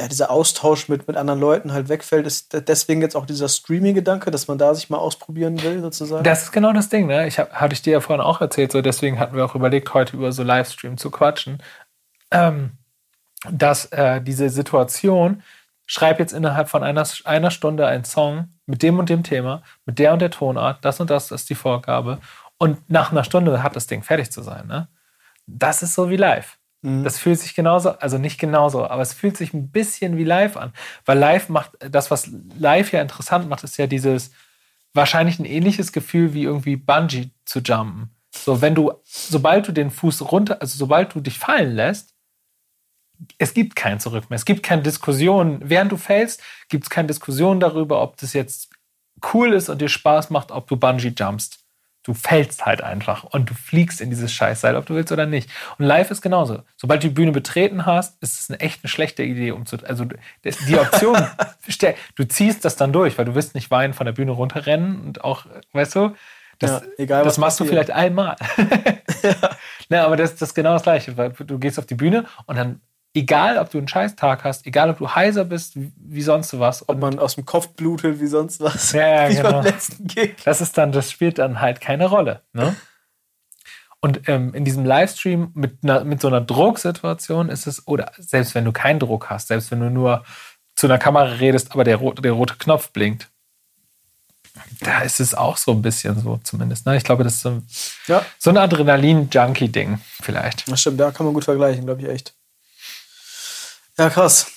ja, 0.00 0.08
dieser 0.08 0.30
Austausch 0.30 0.88
mit, 0.88 1.08
mit 1.08 1.16
anderen 1.16 1.40
Leuten 1.40 1.72
halt 1.72 1.88
wegfällt, 1.88 2.26
ist 2.26 2.52
de- 2.52 2.60
deswegen 2.60 3.00
jetzt 3.00 3.16
auch 3.16 3.24
dieser 3.24 3.48
Streaming-Gedanke, 3.48 4.30
dass 4.30 4.46
man 4.46 4.58
da 4.58 4.74
sich 4.74 4.90
mal 4.90 4.98
ausprobieren 4.98 5.62
will, 5.62 5.80
sozusagen. 5.80 6.22
Das 6.22 6.42
ist 6.42 6.52
genau 6.52 6.72
das 6.72 6.90
Ding, 6.90 7.06
ne? 7.06 7.26
Ich 7.26 7.38
hab, 7.38 7.52
hatte 7.52 7.72
ich 7.72 7.82
dir 7.82 7.94
ja 7.94 8.00
vorhin 8.00 8.24
auch 8.24 8.40
erzählt, 8.40 8.72
so 8.72 8.82
deswegen 8.82 9.18
hatten 9.18 9.36
wir 9.36 9.44
auch 9.44 9.54
überlegt, 9.54 9.94
heute 9.94 10.16
über 10.16 10.32
so 10.32 10.42
Livestream 10.42 10.98
zu 10.98 11.10
quatschen. 11.10 11.62
Ähm, 12.30 12.72
dass 13.50 13.86
äh, 13.86 14.20
diese 14.20 14.50
Situation, 14.50 15.42
schreib 15.86 16.18
jetzt 16.18 16.32
innerhalb 16.32 16.68
von 16.68 16.82
einer, 16.82 17.06
einer 17.24 17.50
Stunde 17.50 17.86
einen 17.86 18.04
Song 18.04 18.48
mit 18.66 18.82
dem 18.82 18.98
und 18.98 19.08
dem 19.08 19.22
Thema, 19.22 19.62
mit 19.84 19.98
der 19.98 20.12
und 20.12 20.20
der 20.20 20.30
Tonart, 20.30 20.84
das 20.84 21.00
und 21.00 21.10
das 21.10 21.30
ist 21.30 21.48
die 21.48 21.54
Vorgabe. 21.54 22.18
Und 22.58 22.90
nach 22.90 23.12
einer 23.12 23.24
Stunde 23.24 23.62
hat 23.62 23.76
das 23.76 23.86
Ding 23.86 24.02
fertig 24.02 24.30
zu 24.32 24.42
sein, 24.42 24.66
ne? 24.66 24.88
Das 25.46 25.82
ist 25.82 25.94
so 25.94 26.10
wie 26.10 26.16
live. 26.16 26.58
Mhm. 26.86 27.02
Das 27.02 27.18
fühlt 27.18 27.40
sich 27.40 27.54
genauso, 27.54 27.90
also 27.98 28.16
nicht 28.16 28.38
genauso, 28.38 28.86
aber 28.86 29.02
es 29.02 29.12
fühlt 29.12 29.36
sich 29.36 29.52
ein 29.52 29.70
bisschen 29.70 30.16
wie 30.16 30.24
live 30.24 30.56
an. 30.56 30.72
Weil 31.04 31.18
live 31.18 31.48
macht, 31.48 31.72
das, 31.80 32.12
was 32.12 32.30
live 32.58 32.92
ja 32.92 33.02
interessant 33.02 33.48
macht, 33.48 33.64
ist 33.64 33.76
ja 33.76 33.88
dieses 33.88 34.30
wahrscheinlich 34.94 35.40
ein 35.40 35.44
ähnliches 35.44 35.92
Gefühl 35.92 36.32
wie 36.32 36.44
irgendwie 36.44 36.76
Bungee 36.76 37.30
zu 37.44 37.58
jumpen. 37.58 38.10
So, 38.30 38.60
wenn 38.62 38.76
du, 38.76 38.92
sobald 39.02 39.66
du 39.66 39.72
den 39.72 39.90
Fuß 39.90 40.30
runter, 40.30 40.60
also 40.60 40.78
sobald 40.78 41.14
du 41.14 41.20
dich 41.20 41.38
fallen 41.38 41.74
lässt, 41.74 42.14
es 43.38 43.52
gibt 43.52 43.74
kein 43.74 43.98
Zurück 43.98 44.30
mehr. 44.30 44.36
Es 44.36 44.44
gibt 44.44 44.62
keine 44.62 44.82
Diskussion. 44.82 45.60
Während 45.64 45.90
du 45.90 45.96
fällst, 45.96 46.42
gibt 46.68 46.84
es 46.84 46.90
keine 46.90 47.08
Diskussion 47.08 47.58
darüber, 47.58 48.00
ob 48.00 48.16
das 48.18 48.32
jetzt 48.32 48.70
cool 49.32 49.54
ist 49.54 49.70
und 49.70 49.80
dir 49.80 49.88
Spaß 49.88 50.30
macht, 50.30 50.52
ob 50.52 50.68
du 50.68 50.76
Bungee 50.76 51.14
jumpst. 51.16 51.65
Du 52.06 52.14
fällst 52.14 52.64
halt 52.64 52.82
einfach 52.82 53.24
und 53.24 53.50
du 53.50 53.54
fliegst 53.54 54.00
in 54.00 54.10
dieses 54.10 54.32
Scheißseil, 54.32 54.76
ob 54.76 54.86
du 54.86 54.94
willst 54.94 55.10
oder 55.10 55.26
nicht. 55.26 55.50
Und 55.76 55.86
live 55.86 56.10
ist 56.10 56.22
genauso. 56.22 56.62
Sobald 56.76 57.02
du 57.02 57.08
die 57.08 57.14
Bühne 57.14 57.32
betreten 57.32 57.84
hast, 57.84 58.22
ist 58.22 58.40
es 58.40 58.48
eine 58.48 58.60
echt 58.60 58.84
eine 58.84 58.88
schlechte 58.88 59.24
Idee, 59.24 59.50
um 59.50 59.66
zu. 59.66 59.76
Also 59.84 60.06
die 60.44 60.78
Option, 60.78 61.16
du 62.14 62.24
ziehst 62.28 62.64
das 62.64 62.76
dann 62.76 62.92
durch, 62.92 63.18
weil 63.18 63.24
du 63.24 63.34
willst 63.34 63.54
nicht 63.56 63.70
weinen 63.72 63.92
von 63.92 64.06
der 64.06 64.12
Bühne 64.12 64.30
runterrennen 64.30 65.00
und 65.00 65.24
auch, 65.24 65.46
weißt 65.72 65.96
du, 65.96 66.14
das, 66.58 66.70
Ja, 66.70 66.82
egal, 66.96 67.24
das 67.24 67.38
machst 67.38 67.60
du 67.60 67.64
passiert. 67.64 67.86
vielleicht 67.86 67.90
einmal. 67.90 68.36
Ne, 69.88 70.02
aber 70.02 70.16
das, 70.16 70.34
das 70.34 70.50
ist 70.50 70.54
genau 70.54 70.72
das 70.72 70.82
Gleiche, 70.82 71.16
weil 71.16 71.30
du 71.30 71.58
gehst 71.58 71.78
auf 71.78 71.86
die 71.86 71.94
Bühne 71.94 72.24
und 72.46 72.56
dann, 72.56 72.80
egal 73.16 73.58
ob 73.58 73.70
du 73.70 73.78
einen 73.78 73.88
Scheißtag 73.88 74.44
hast, 74.44 74.66
egal 74.66 74.90
ob 74.90 74.98
du 74.98 75.08
heiser 75.14 75.44
bist, 75.44 75.72
wie, 75.74 76.22
sonst 76.22 76.58
was, 76.58 76.88
Ob 76.88 76.98
man 77.00 77.18
aus 77.18 77.34
dem 77.34 77.44
Kopf 77.44 77.68
blutet, 77.68 78.20
wie 78.20 78.26
sonst 78.26 78.60
was. 78.60 78.92
Ja, 78.92 79.06
ja, 79.24 79.28
wie 79.30 79.36
genau. 79.36 79.50
beim 79.52 79.64
letzten 79.64 80.06
Gig. 80.06 80.36
das 80.44 80.60
ist 80.60 80.76
dann, 80.78 80.92
das 80.92 81.10
spielt 81.10 81.38
dann 81.38 81.60
halt 81.60 81.80
keine 81.80 82.06
Rolle. 82.06 82.42
Ne? 82.52 82.76
Und 84.00 84.28
ähm, 84.28 84.54
in 84.54 84.64
diesem 84.64 84.84
Livestream 84.84 85.50
mit, 85.54 85.78
einer, 85.82 86.04
mit 86.04 86.20
so 86.20 86.28
einer 86.28 86.40
Drucksituation 86.40 87.48
ist 87.48 87.66
es, 87.66 87.88
oder 87.88 88.12
selbst 88.18 88.54
wenn 88.54 88.64
du 88.64 88.70
keinen 88.72 89.00
Druck 89.00 89.30
hast, 89.30 89.48
selbst 89.48 89.70
wenn 89.70 89.80
du 89.80 89.90
nur 89.90 90.24
zu 90.76 90.86
einer 90.86 90.98
Kamera 90.98 91.24
redest, 91.32 91.72
aber 91.72 91.82
der, 91.82 91.98
rote- 91.98 92.20
der 92.22 92.32
rote 92.32 92.54
Knopf 92.56 92.90
blinkt, 92.90 93.28
da 94.80 95.00
ist 95.00 95.20
es 95.20 95.34
auch 95.34 95.56
so 95.56 95.72
ein 95.72 95.82
bisschen 95.82 96.18
so 96.20 96.38
zumindest. 96.44 96.86
Ne? 96.86 96.96
Ich 96.96 97.04
glaube, 97.04 97.24
das 97.24 97.34
ist 97.34 97.40
so, 97.42 97.62
Ja, 98.06 98.24
so 98.38 98.50
ein 98.50 98.56
Adrenalin-Junkie-Ding 98.58 99.98
vielleicht. 100.22 100.70
das 100.70 100.80
stimmt, 100.82 101.00
da 101.00 101.10
kann 101.10 101.26
man 101.26 101.34
gut 101.34 101.44
vergleichen, 101.44 101.84
glaube 101.86 102.02
ich 102.02 102.08
echt. 102.08 102.34
Ja, 103.98 104.10
krass. 104.10 104.52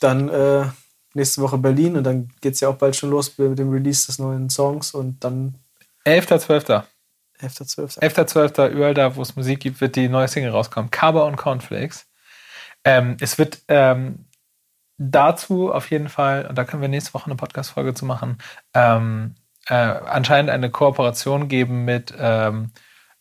Dann 0.00 0.28
äh, 0.28 0.66
nächste 1.14 1.42
Woche 1.42 1.58
Berlin 1.58 1.96
und 1.96 2.04
dann 2.04 2.28
geht 2.40 2.54
es 2.54 2.60
ja 2.60 2.68
auch 2.68 2.76
bald 2.76 2.96
schon 2.96 3.10
los 3.10 3.36
mit 3.38 3.58
dem 3.58 3.70
Release 3.70 4.06
des 4.06 4.18
neuen 4.18 4.50
Songs 4.50 4.92
und 4.94 5.22
dann 5.24 5.56
11.12. 6.06 6.84
11.12. 7.40 8.00
11.12. 8.00 8.68
überall 8.70 8.94
da, 8.94 9.14
wo 9.14 9.22
es 9.22 9.36
Musik 9.36 9.60
gibt, 9.60 9.80
wird 9.80 9.96
die 9.96 10.08
neue 10.08 10.28
Single 10.28 10.50
rauskommen. 10.50 10.90
Cover 10.90 11.26
und 11.26 11.36
Cornflakes. 11.36 12.06
Ähm, 12.84 13.16
es 13.20 13.38
wird 13.38 13.58
ähm, 13.68 14.26
dazu 14.96 15.72
auf 15.72 15.90
jeden 15.90 16.08
Fall, 16.08 16.46
und 16.46 16.56
da 16.56 16.64
können 16.64 16.82
wir 16.82 16.88
nächste 16.88 17.14
Woche 17.14 17.26
eine 17.26 17.36
Podcast-Folge 17.36 17.94
zu 17.94 18.04
machen, 18.04 18.38
ähm, 18.74 19.34
äh, 19.68 19.74
anscheinend 19.74 20.50
eine 20.50 20.70
Kooperation 20.70 21.48
geben 21.48 21.84
mit, 21.84 22.12
ähm, 22.18 22.72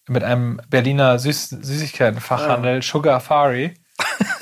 mit 0.07 0.23
einem 0.23 0.61
Berliner 0.69 1.19
Süß 1.19 1.49
Süßigkeitenfachhandel, 1.49 2.81
Sugar 2.81 3.19
Fari. 3.19 3.73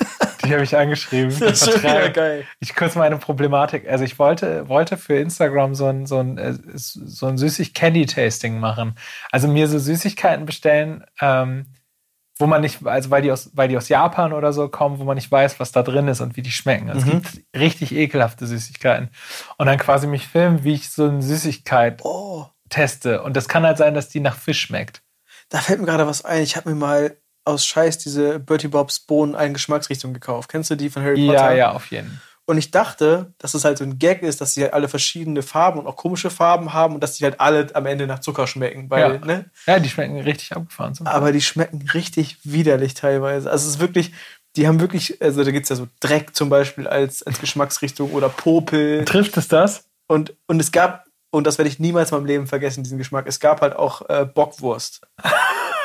Die 0.46 0.52
habe 0.54 0.64
ich 0.64 0.76
angeschrieben. 0.76 1.34
Das 1.40 1.62
ist 1.62 1.72
schon 1.72 1.82
wieder 1.82 2.10
geil. 2.10 2.44
ich 2.60 2.74
kurz 2.74 2.94
meine 2.94 3.16
Problematik. 3.18 3.88
Also 3.88 4.04
ich 4.04 4.18
wollte, 4.18 4.68
wollte 4.68 4.96
für 4.96 5.16
Instagram 5.16 5.74
so 5.74 5.86
ein, 5.86 6.06
so 6.06 6.18
ein, 6.18 6.38
äh, 6.38 6.54
so 6.74 7.26
ein 7.26 7.36
Süßig-Candy-Tasting 7.38 8.58
machen. 8.58 8.94
Also 9.30 9.48
mir 9.48 9.68
so 9.68 9.78
Süßigkeiten 9.78 10.46
bestellen, 10.46 11.04
ähm, 11.20 11.66
wo 12.38 12.46
man 12.46 12.60
nicht, 12.60 12.86
also 12.86 13.10
weil 13.10 13.22
die, 13.22 13.32
aus, 13.32 13.50
weil 13.54 13.68
die 13.68 13.76
aus 13.78 13.88
Japan 13.88 14.32
oder 14.34 14.52
so 14.52 14.68
kommen, 14.68 14.98
wo 14.98 15.04
man 15.04 15.14
nicht 15.14 15.32
weiß, 15.32 15.58
was 15.58 15.72
da 15.72 15.82
drin 15.82 16.06
ist 16.08 16.20
und 16.20 16.36
wie 16.36 16.42
die 16.42 16.50
schmecken. 16.50 16.90
Also 16.90 17.00
Es 17.00 17.06
Mhm. 17.06 17.22
gibt 17.22 17.44
richtig 17.56 17.92
ekelhafte 17.92 18.46
Süßigkeiten. 18.46 19.08
Und 19.56 19.66
dann 19.66 19.78
quasi 19.78 20.06
mich 20.06 20.26
filmen, 20.26 20.62
wie 20.62 20.74
ich 20.74 20.90
so 20.90 21.08
eine 21.08 21.22
Süßigkeit 21.22 22.02
Oh, 22.04 22.44
teste. 22.68 23.22
Und 23.22 23.36
das 23.36 23.48
kann 23.48 23.64
halt 23.64 23.78
sein, 23.78 23.94
dass 23.94 24.08
die 24.10 24.20
nach 24.20 24.36
Fisch 24.36 24.60
schmeckt. 24.60 25.02
da 25.48 25.58
fällt 25.58 25.80
mir 25.80 25.86
gerade 25.86 26.06
was 26.06 26.24
ein. 26.24 26.42
Ich 26.42 26.56
habe 26.56 26.68
mir 26.68 26.74
mal 26.76 27.16
aus 27.46 27.64
Scheiß 27.64 27.98
diese 27.98 28.38
Bertie 28.40 28.68
Bobs 28.68 29.00
Bohnen 29.00 29.34
eine 29.34 29.54
Geschmacksrichtung 29.54 30.12
gekauft. 30.12 30.50
Kennst 30.50 30.70
du 30.70 30.74
die 30.76 30.90
von 30.90 31.02
Harry 31.02 31.24
Ja, 31.24 31.32
Potter? 31.32 31.54
ja, 31.54 31.72
auf 31.72 31.90
jeden 31.90 32.08
Fall. 32.08 32.18
Und 32.48 32.58
ich 32.58 32.70
dachte, 32.70 33.32
dass 33.38 33.54
es 33.54 33.64
halt 33.64 33.76
so 33.78 33.82
ein 33.82 33.98
Gag 33.98 34.22
ist, 34.22 34.40
dass 34.40 34.54
sie 34.54 34.62
halt 34.62 34.72
alle 34.72 34.86
verschiedene 34.88 35.42
Farben 35.42 35.80
und 35.80 35.88
auch 35.88 35.96
komische 35.96 36.30
Farben 36.30 36.72
haben 36.72 36.94
und 36.94 37.00
dass 37.02 37.14
die 37.16 37.24
halt 37.24 37.40
alle 37.40 37.66
am 37.74 37.86
Ende 37.86 38.06
nach 38.06 38.20
Zucker 38.20 38.46
schmecken. 38.46 38.88
Weil, 38.88 39.14
Ja. 39.14 39.18
ne? 39.26 39.50
Ja, 39.66 39.80
die 39.80 39.88
schmecken 39.88 40.20
richtig 40.20 40.52
abgefahren. 40.54 40.94
Aber 41.06 41.32
die 41.32 41.40
schmecken 41.40 41.82
richtig 41.92 42.38
widerlich 42.44 42.94
teilweise. 42.94 43.50
Also 43.50 43.66
es 43.66 43.74
ist 43.74 43.80
wirklich, 43.80 44.12
die 44.54 44.68
haben 44.68 44.78
wirklich, 44.78 45.20
also 45.20 45.42
da 45.42 45.50
gibt 45.50 45.64
es 45.64 45.70
ja 45.70 45.74
so 45.76 45.88
Dreck 45.98 46.36
zum 46.36 46.48
Beispiel 46.48 46.86
als, 46.86 47.24
als 47.24 47.40
Geschmacksrichtung 47.40 48.12
oder 48.12 48.28
Popel. 48.28 49.04
Trifft 49.06 49.36
es 49.38 49.48
das? 49.48 49.88
Und, 50.06 50.32
und 50.46 50.60
es 50.60 50.70
gab, 50.70 51.04
und 51.32 51.48
das 51.48 51.58
werde 51.58 51.68
ich 51.68 51.80
niemals 51.80 52.12
in 52.12 52.18
meinem 52.18 52.26
Leben 52.26 52.46
vergessen, 52.46 52.84
diesen 52.84 52.98
Geschmack, 52.98 53.26
es 53.26 53.40
gab 53.40 53.60
halt 53.60 53.74
auch 53.74 54.08
äh, 54.08 54.24
Bockwurst. 54.24 55.00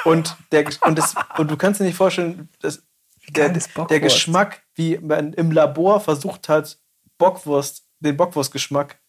Und, 0.05 0.35
der, 0.51 0.65
und, 0.81 0.97
das, 0.97 1.15
und 1.37 1.51
du 1.51 1.57
kannst 1.57 1.79
dir 1.79 1.85
nicht 1.85 1.97
vorstellen, 1.97 2.49
dass 2.61 2.83
der, 3.29 3.49
der 3.89 3.99
Geschmack, 3.99 4.61
wie 4.75 4.97
man 4.97 5.33
im 5.33 5.51
Labor 5.51 5.99
versucht 5.99 6.49
hat, 6.49 6.77
Bockwurst, 7.17 7.83
den 7.99 8.17
Bockwurstgeschmack 8.17 8.99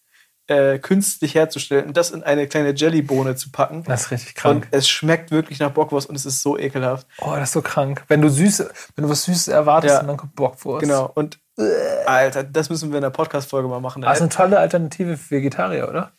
äh, 0.48 0.78
künstlich 0.78 1.35
herzustellen 1.35 1.87
und 1.87 1.96
das 1.96 2.11
in 2.11 2.22
eine 2.22 2.46
kleine 2.46 2.74
Jellybohne 2.74 3.37
zu 3.37 3.50
packen. 3.50 3.85
Das 3.85 4.02
ist 4.02 4.11
richtig 4.11 4.35
krank. 4.35 4.66
Und 4.66 4.76
es 4.76 4.88
schmeckt 4.88 5.31
wirklich 5.31 5.61
nach 5.61 5.70
Bockwurst 5.70 6.09
und 6.09 6.16
es 6.16 6.26
ist 6.26 6.42
so 6.42 6.59
ekelhaft. 6.59 7.07
Oh, 7.20 7.31
das 7.31 7.50
ist 7.50 7.52
so 7.52 7.62
krank. 7.62 8.05
Wenn 8.09 8.20
du 8.20 8.28
süße, 8.28 8.70
wenn 8.96 9.05
du 9.05 9.11
was 9.11 9.24
Süßes 9.24 9.48
erwartest 9.48 9.94
Ja. 9.94 10.00
und 10.00 10.09
dann 10.09 10.16
kommt 10.16 10.35
Bockwurst. 10.35 10.81
Genau. 10.83 11.11
Und 11.14 11.38
Alter, 12.07 12.44
das 12.44 12.70
müssen 12.70 12.90
wir 12.90 12.96
in 12.98 13.02
der 13.02 13.11
Podcast-Folge 13.11 13.68
mal 13.68 13.81
machen. 13.81 14.02
Das 14.02 14.16
ist 14.16 14.22
eine 14.22 14.31
tolle 14.31 14.59
Alternative 14.59 15.16
für 15.16 15.37
Vegetarier, 15.37 15.88
oder? 15.88 16.12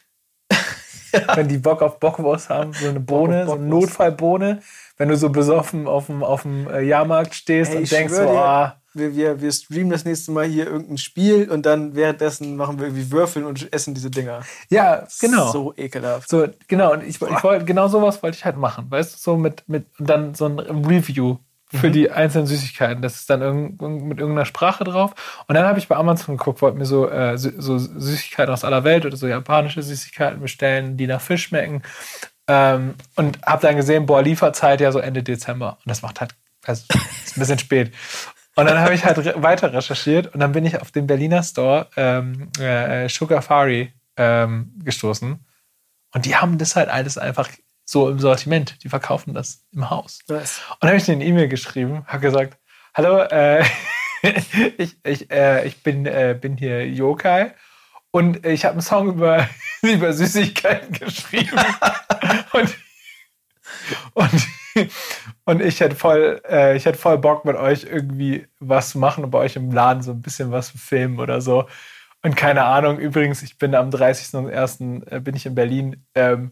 Wenn 1.35 1.47
die 1.47 1.57
Bock 1.57 1.81
auf 1.81 1.99
Bockwurst 1.99 2.49
haben, 2.49 2.73
so 2.73 2.89
eine 2.89 2.99
Bohne, 2.99 3.45
so 3.45 3.53
eine. 3.53 3.65
Notfallbohne, 3.65 4.61
wenn 4.97 5.09
du 5.09 5.17
so 5.17 5.29
besoffen 5.29 5.87
auf 5.87 6.07
dem, 6.07 6.23
auf 6.23 6.43
dem 6.43 6.67
äh, 6.67 6.81
Jahrmarkt 6.81 7.33
stehst 7.33 7.71
Ey, 7.71 7.79
und 7.79 7.91
denkst 7.91 8.13
so, 8.13 8.29
ah, 8.29 8.77
wir, 8.93 9.15
wir, 9.15 9.41
wir 9.41 9.51
streamen 9.51 9.89
das 9.89 10.05
nächste 10.05 10.31
Mal 10.31 10.45
hier 10.45 10.67
irgendein 10.67 10.97
Spiel 10.97 11.49
und 11.49 11.65
dann 11.65 11.95
währenddessen 11.95 12.55
machen 12.55 12.77
wir 12.77 12.87
irgendwie 12.87 13.11
Würfeln 13.11 13.45
und 13.45 13.73
essen 13.73 13.93
diese 13.93 14.11
Dinger. 14.11 14.41
ja, 14.69 15.07
genau. 15.19 15.47
So. 15.47 15.51
So 15.51 15.73
ekelhaft. 15.77 16.29
genau, 16.67 16.93
und 16.93 17.03
ich, 17.03 17.21
ich 17.21 17.43
wollte, 17.43 17.65
genau 17.65 17.87
sowas 17.87 18.21
wollte 18.21 18.37
ich 18.37 18.45
halt 18.45 18.57
machen, 18.57 18.89
weißt 18.89 19.13
du, 19.13 19.17
so 19.19 19.37
mit, 19.37 19.63
mit, 19.67 19.85
und 19.99 20.09
dann 20.09 20.35
so 20.35 20.45
ein 20.45 20.59
Review 20.59 21.37
für 21.73 21.89
die 21.89 22.11
einzelnen 22.11 22.47
Süßigkeiten. 22.47 23.01
Das 23.01 23.15
ist 23.15 23.29
dann 23.29 23.41
irgend, 23.41 23.81
mit 23.81 24.19
irgendeiner 24.19 24.45
Sprache 24.45 24.83
drauf. 24.83 25.13
Und 25.47 25.55
dann 25.55 25.65
habe 25.65 25.79
ich 25.79 25.87
bei 25.87 25.95
Amazon 25.95 26.37
geguckt, 26.37 26.61
wollte 26.61 26.77
mir 26.77 26.85
so, 26.85 27.09
äh, 27.09 27.37
so 27.37 27.77
Süßigkeiten 27.77 28.53
aus 28.53 28.63
aller 28.63 28.83
Welt 28.83 29.05
oder 29.05 29.17
so 29.17 29.27
japanische 29.27 29.81
Süßigkeiten 29.81 30.39
bestellen, 30.39 30.97
die 30.97 31.07
nach 31.07 31.21
Fisch 31.21 31.43
schmecken. 31.43 31.81
Ähm, 32.47 32.95
und 33.15 33.39
habe 33.45 33.61
dann 33.61 33.75
gesehen, 33.75 34.05
boah, 34.05 34.21
Lieferzeit 34.21 34.81
ja 34.81 34.91
so 34.91 34.99
Ende 34.99 35.23
Dezember. 35.23 35.77
Und 35.83 35.89
das 35.89 36.01
macht 36.01 36.21
halt, 36.21 36.35
also 36.65 36.83
ist 37.25 37.37
ein 37.37 37.39
bisschen 37.39 37.59
spät. 37.59 37.93
Und 38.55 38.67
dann 38.67 38.79
habe 38.79 38.93
ich 38.93 39.03
halt 39.03 39.17
re 39.17 39.33
weiter 39.37 39.73
recherchiert 39.73 40.33
und 40.33 40.39
dann 40.39 40.51
bin 40.51 40.65
ich 40.65 40.79
auf 40.79 40.91
den 40.91 41.07
Berliner 41.07 41.41
Store 41.41 41.87
ähm, 41.95 42.49
äh, 42.59 43.09
Sugar 43.09 43.41
Fari 43.41 43.91
ähm, 44.15 44.73
gestoßen. 44.83 45.43
Und 46.13 46.25
die 46.25 46.35
haben 46.35 46.59
das 46.59 46.75
halt 46.75 46.89
alles 46.89 47.17
einfach 47.17 47.49
so 47.85 48.09
im 48.09 48.19
Sortiment. 48.19 48.83
Die 48.83 48.89
verkaufen 48.89 49.33
das 49.33 49.65
im 49.71 49.89
Haus. 49.89 50.19
Nice. 50.27 50.61
Und 50.69 50.77
dann 50.81 50.89
habe 50.89 50.97
ich 50.97 51.09
eine 51.09 51.23
E-Mail 51.23 51.47
geschrieben, 51.47 52.05
habe 52.07 52.21
gesagt, 52.21 52.57
hallo, 52.93 53.19
äh, 53.23 53.63
ich, 54.77 54.97
ich, 55.03 55.31
äh, 55.31 55.65
ich 55.67 55.83
bin, 55.83 56.05
äh, 56.05 56.37
bin 56.39 56.57
hier 56.57 56.87
Yokai 56.87 57.53
und 58.11 58.45
ich 58.45 58.65
habe 58.65 58.73
einen 58.73 58.81
Song 58.81 59.09
über, 59.09 59.47
über 59.81 60.13
Süßigkeiten 60.13 60.93
geschrieben. 60.93 61.57
und, 62.53 62.77
und, 64.13 64.47
und 65.45 65.61
ich 65.61 65.79
hätte 65.79 65.95
voll, 65.95 66.41
äh, 66.47 66.77
ich 66.77 66.85
hätte 66.85 66.97
voll 66.97 67.17
Bock 67.17 67.43
mit 67.45 67.55
euch 67.55 67.83
irgendwie 67.83 68.47
was 68.59 68.91
zu 68.91 68.99
machen 68.99 69.23
und 69.23 69.31
bei 69.31 69.39
euch 69.39 69.55
im 69.55 69.71
Laden 69.71 70.03
so 70.03 70.11
ein 70.11 70.21
bisschen 70.21 70.51
was 70.51 70.71
zu 70.71 70.77
filmen 70.77 71.19
oder 71.19 71.41
so. 71.41 71.67
Und 72.21 72.37
keine 72.37 72.63
Ahnung, 72.63 72.99
übrigens, 72.99 73.43
ich 73.43 73.57
bin 73.57 73.75
am 73.75 73.89
30.01. 73.89 75.11
Äh, 75.11 75.19
bin 75.19 75.35
ich 75.35 75.45
in 75.45 75.55
Berlin. 75.55 76.05
Ähm, 76.15 76.51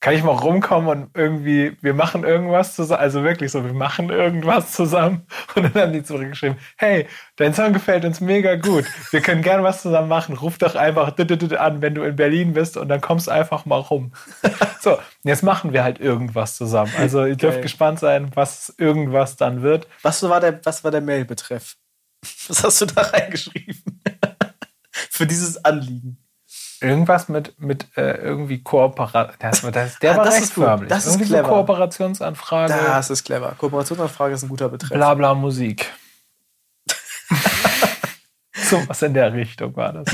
kann 0.00 0.14
ich 0.14 0.22
mal 0.22 0.32
rumkommen 0.32 0.88
und 0.88 1.10
irgendwie, 1.14 1.76
wir 1.82 1.92
machen 1.92 2.24
irgendwas 2.24 2.74
zusammen, 2.74 3.02
also 3.02 3.22
wirklich 3.22 3.52
so, 3.52 3.64
wir 3.64 3.74
machen 3.74 4.08
irgendwas 4.08 4.72
zusammen. 4.72 5.26
Und 5.54 5.74
dann 5.74 5.82
haben 5.82 5.92
die 5.92 6.02
zurückgeschrieben, 6.02 6.56
hey, 6.76 7.06
dein 7.36 7.52
Song 7.52 7.74
gefällt 7.74 8.06
uns 8.06 8.20
mega 8.20 8.56
gut. 8.56 8.86
Wir 9.10 9.20
können 9.20 9.42
gerne 9.42 9.62
was 9.62 9.82
zusammen 9.82 10.08
machen. 10.08 10.36
Ruf 10.36 10.56
doch 10.56 10.74
einfach 10.74 11.08
an, 11.18 11.82
wenn 11.82 11.94
du 11.94 12.02
in 12.02 12.16
Berlin 12.16 12.54
bist 12.54 12.78
und 12.78 12.88
dann 12.88 13.02
kommst 13.02 13.28
einfach 13.28 13.66
mal 13.66 13.80
rum. 13.80 14.12
So, 14.82 14.98
jetzt 15.24 15.42
machen 15.42 15.74
wir 15.74 15.84
halt 15.84 16.00
irgendwas 16.00 16.56
zusammen. 16.56 16.90
Also 16.96 17.26
ihr 17.26 17.36
dürft 17.36 17.56
Geil. 17.56 17.62
gespannt 17.64 17.98
sein, 17.98 18.30
was 18.34 18.74
irgendwas 18.78 19.36
dann 19.36 19.60
wird. 19.60 19.86
Was 20.00 20.22
war 20.22 20.40
der, 20.40 20.64
was 20.64 20.84
war 20.84 20.90
der 20.90 21.02
Mailbetreff? 21.02 21.76
Was 22.48 22.64
hast 22.64 22.80
du 22.80 22.86
da 22.86 23.02
reingeschrieben? 23.02 24.02
Für 24.90 25.26
dieses 25.26 25.62
Anliegen. 25.64 26.19
Irgendwas 26.80 27.28
mit, 27.28 27.60
mit 27.60 27.86
äh, 27.96 28.16
irgendwie 28.16 28.62
Kooperation. 28.62 29.36
Das, 29.38 29.60
das, 29.60 29.98
der 29.98 30.14
ah, 30.14 30.16
war 30.16 30.24
das 30.24 30.36
recht 30.36 30.52
förmlich. 30.52 30.88
Das 30.88 31.06
ist 31.06 31.18
clever. 31.20 31.44
So 31.44 31.54
Kooperationsanfrage. 31.54 32.72
Das 32.72 33.10
ist 33.10 33.24
clever. 33.24 33.54
Kooperationsanfrage 33.58 34.34
ist 34.34 34.42
ein 34.44 34.48
guter 34.48 34.68
Betreff. 34.68 34.90
Blabla 34.90 35.34
Musik. 35.34 35.92
so 38.54 38.82
was 38.88 39.02
in 39.02 39.14
der 39.14 39.32
Richtung 39.32 39.76
war 39.76 39.92
das. 39.92 40.06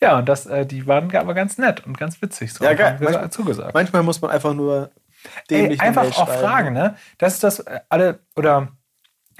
Ja, 0.00 0.18
und 0.18 0.28
das, 0.28 0.44
äh, 0.44 0.66
die 0.66 0.86
waren 0.86 1.14
aber 1.16 1.32
ganz 1.32 1.56
nett 1.56 1.86
und 1.86 1.96
ganz 1.96 2.20
witzig. 2.20 2.52
So 2.52 2.64
ja, 2.64 2.74
geil. 2.74 2.98
Manchmal, 3.00 3.30
zugesagt. 3.30 3.72
Manchmal 3.72 4.02
muss 4.02 4.20
man 4.20 4.30
einfach 4.30 4.52
nur 4.52 4.90
Ey, 5.48 5.78
einfach 5.78 6.04
auch 6.18 6.28
fragen, 6.28 6.74
ne? 6.74 6.96
Das 7.16 7.34
ist 7.34 7.44
das, 7.44 7.60
äh, 7.60 7.80
alle, 7.88 8.20
oder 8.36 8.68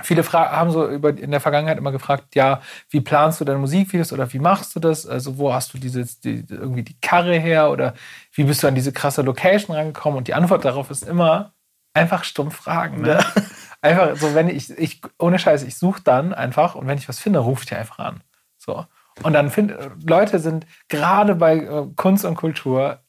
Viele 0.02 0.24
haben 0.32 0.70
so 0.70 0.88
über, 0.88 1.10
in 1.10 1.30
der 1.30 1.40
Vergangenheit 1.40 1.78
immer 1.78 1.92
gefragt, 1.92 2.34
ja, 2.34 2.60
wie 2.90 3.00
planst 3.00 3.40
du 3.40 3.44
deine 3.44 3.58
Musikvideos 3.58 4.12
oder 4.12 4.32
wie 4.32 4.38
machst 4.38 4.74
du 4.74 4.80
das? 4.80 5.06
Also 5.06 5.38
wo 5.38 5.52
hast 5.52 5.72
du 5.72 5.78
diese, 5.78 6.04
die, 6.04 6.44
irgendwie 6.48 6.82
die 6.82 6.98
Karre 7.00 7.38
her 7.38 7.70
oder 7.70 7.94
wie 8.32 8.44
bist 8.44 8.62
du 8.62 8.66
an 8.66 8.74
diese 8.74 8.92
krasse 8.92 9.22
Location 9.22 9.76
rangekommen? 9.76 10.18
Und 10.18 10.28
die 10.28 10.34
Antwort 10.34 10.64
darauf 10.64 10.90
ist 10.90 11.06
immer 11.06 11.52
einfach 11.94 12.24
stumpf 12.24 12.56
fragen. 12.56 13.02
Ne? 13.02 13.18
Ja. 13.20 13.42
Einfach 13.82 14.16
so, 14.16 14.34
wenn 14.34 14.48
ich, 14.48 14.70
ich 14.70 15.02
ohne 15.18 15.38
Scheiß, 15.38 15.62
ich 15.62 15.76
suche 15.76 16.00
dann 16.02 16.32
einfach 16.32 16.74
und 16.74 16.86
wenn 16.86 16.96
ich 16.96 17.06
was 17.06 17.18
finde, 17.18 17.40
rufe 17.40 17.64
ich 17.64 17.68
dir 17.68 17.76
einfach 17.76 17.98
an. 17.98 18.22
So. 18.56 18.86
Und 19.22 19.34
dann 19.34 19.50
finde 19.50 19.92
Leute 20.02 20.38
sind 20.38 20.66
gerade 20.88 21.34
bei 21.34 21.58
äh, 21.58 21.86
Kunst 21.94 22.24
und 22.24 22.34
Kultur 22.34 23.04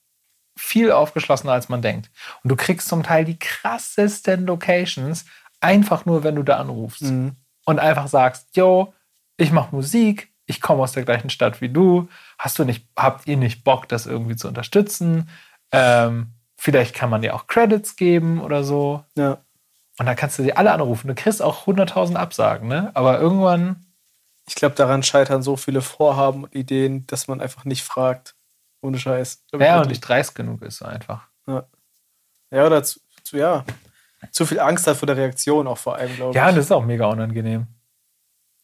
viel 0.58 0.91
aufgeschlossener, 0.91 1.54
als 1.54 1.69
man 1.69 1.82
denkt. 1.82 2.12
Und 2.43 2.50
du 2.50 2.58
kriegst 2.58 2.89
zum 2.89 3.04
Teil 3.04 3.24
die 3.24 3.39
krassesten 3.39 4.45
Locations 4.45 5.26
Einfach 5.65 6.06
nur, 6.06 6.23
wenn 6.23 6.36
du 6.36 6.43
da 6.43 6.58
anrufst 6.58 7.01
mhm. 7.01 7.36
und 7.65 7.80
einfach 7.80 8.08
sagst, 8.08 8.56
yo, 8.56 8.93
ich 9.38 9.51
mache 9.51 9.75
Musik, 9.75 10.32
ich 10.45 10.62
komme 10.62 10.84
aus 10.84 10.91
der 10.91 11.04
gleichen 11.04 11.32
Stadt 11.32 11.60
wie 11.60 11.69
du, 11.69 12.08
hast 12.38 12.60
du 12.60 12.65
nicht, 12.65 12.88
habt 12.95 13.28
ihr 13.28 13.36
nicht 13.36 13.63
Bock, 13.63 13.89
das 13.89 14.06
irgendwie 14.06 14.36
zu 14.36 14.47
unterstützen? 14.47 15.28
Ähm, 15.71 16.28
vielleicht 16.56 16.93
kann 16.93 17.10
man 17.10 17.23
dir 17.23 17.34
auch 17.34 17.47
Credits 17.47 17.95
geben 17.95 18.41
oder 18.41 18.63
so. 18.63 19.04
Ja. 19.17 19.39
Und 19.97 20.06
dann 20.06 20.15
kannst 20.15 20.38
du 20.38 20.43
sie 20.43 20.56
alle 20.56 20.71
anrufen. 20.71 21.08
Du 21.08 21.15
kriegst 21.15 21.41
auch 21.41 21.65
100.000 21.65 22.15
Absagen, 22.15 22.67
ne? 22.67 22.91
Aber 22.93 23.19
irgendwann. 23.19 23.82
Ich 24.47 24.54
glaube, 24.54 24.75
daran 24.75 25.01
scheitern 25.01 25.41
so 25.41 25.56
viele 25.56 25.82
Vorhaben 25.82 26.43
und 26.43 26.54
Ideen, 26.54 27.08
dass 27.08 27.28
man 27.28 27.41
einfach 27.41 27.65
nicht 27.65 27.84
fragt. 27.84 28.36
Ohne 28.82 28.99
Scheiß. 28.99 29.43
Ja, 29.58 29.82
und 29.82 29.88
nicht 29.88 30.01
dreist 30.01 30.36
genug 30.36 30.62
ist 30.62 30.84
einfach. 30.84 31.28
Ja. 31.47 31.63
Ja, 32.51 32.67
oder 32.67 32.84
zu, 32.84 32.99
zu 33.23 33.38
ja 33.38 33.65
zu 34.36 34.45
viel 34.45 34.60
Angst 34.60 34.86
hat 34.86 34.98
vor 34.98 35.08
der 35.08 35.15
Reaktion 35.15 35.65
auch 35.65 35.78
vor 35.78 35.95
allem, 35.95 36.13
glaube 36.13 36.32
ich. 36.32 36.36
Ja, 36.36 36.52
das 36.52 36.65
ist 36.65 36.71
auch 36.74 36.84
mega 36.84 37.06
unangenehm. 37.06 37.67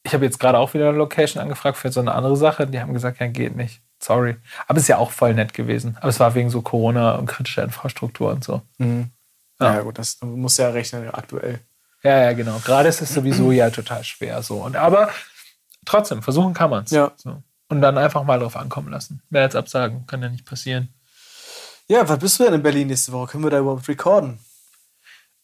Ich 0.04 0.14
habe 0.14 0.26
jetzt 0.26 0.38
gerade 0.38 0.58
auch 0.58 0.74
wieder 0.74 0.90
eine 0.90 0.98
Location 0.98 1.42
angefragt 1.42 1.78
für 1.78 1.90
so 1.90 2.02
eine 2.02 2.14
andere 2.14 2.36
Sache. 2.36 2.68
Die 2.68 2.82
haben 2.82 2.94
gesagt, 2.94 3.22
ja, 3.22 3.28
geht 3.28 3.56
nicht. 3.56 3.82
Sorry. 4.04 4.36
Aber 4.68 4.78
es 4.78 4.84
ist 4.84 4.90
ja 4.90 4.98
auch 4.98 5.12
voll 5.12 5.34
nett 5.34 5.54
gewesen. 5.54 5.96
Aber 6.02 6.10
es 6.10 6.20
war 6.20 6.36
wegen 6.36 6.50
so 6.50 6.62
Corona 6.62 7.16
und 7.16 7.28
kritischer 7.28 7.64
Infrastruktur 7.64 8.32
und 8.32 8.44
so. 8.44 8.62
Mhm. 8.80 9.12
Ja. 9.62 9.76
ja. 9.76 9.82
gut, 9.82 9.98
das 9.98 10.20
muss 10.22 10.58
ja 10.58 10.70
rechnen 10.72 11.10
aktuell. 11.10 11.60
Ja, 12.04 12.20
ja, 12.20 12.34
genau. 12.34 12.60
Gerade 12.66 12.90
ist 12.90 13.02
es 13.02 13.14
sowieso 13.14 13.54
ja 13.54 13.70
total 13.70 14.04
schwer 14.04 14.44
so. 14.44 14.56
Und 14.56 14.76
aber 14.76 15.10
trotzdem, 15.86 16.22
versuchen 16.22 16.54
kann 16.54 16.70
man 16.70 16.84
es. 16.84 16.92
Ja. 16.92 17.14
So. 17.16 17.42
Und 17.70 17.80
dann 17.80 17.98
einfach 17.98 18.26
mal 18.26 18.40
drauf 18.40 18.58
ankommen 18.58 18.90
lassen. 18.90 19.22
Mehr 19.30 19.44
als 19.44 19.56
absagen, 19.56 20.06
kann 20.06 20.22
ja 20.22 20.28
nicht 20.28 20.46
passieren. 20.46 20.90
Ja, 21.88 22.10
was 22.10 22.20
bist 22.20 22.40
du 22.40 22.44
denn 22.44 22.56
in 22.56 22.64
Berlin 22.64 22.88
nächste 22.88 23.14
Woche? 23.14 23.32
Können 23.32 23.46
wir 23.46 23.52
da 23.52 23.60
überhaupt 23.60 23.88
recorden? 23.88 24.40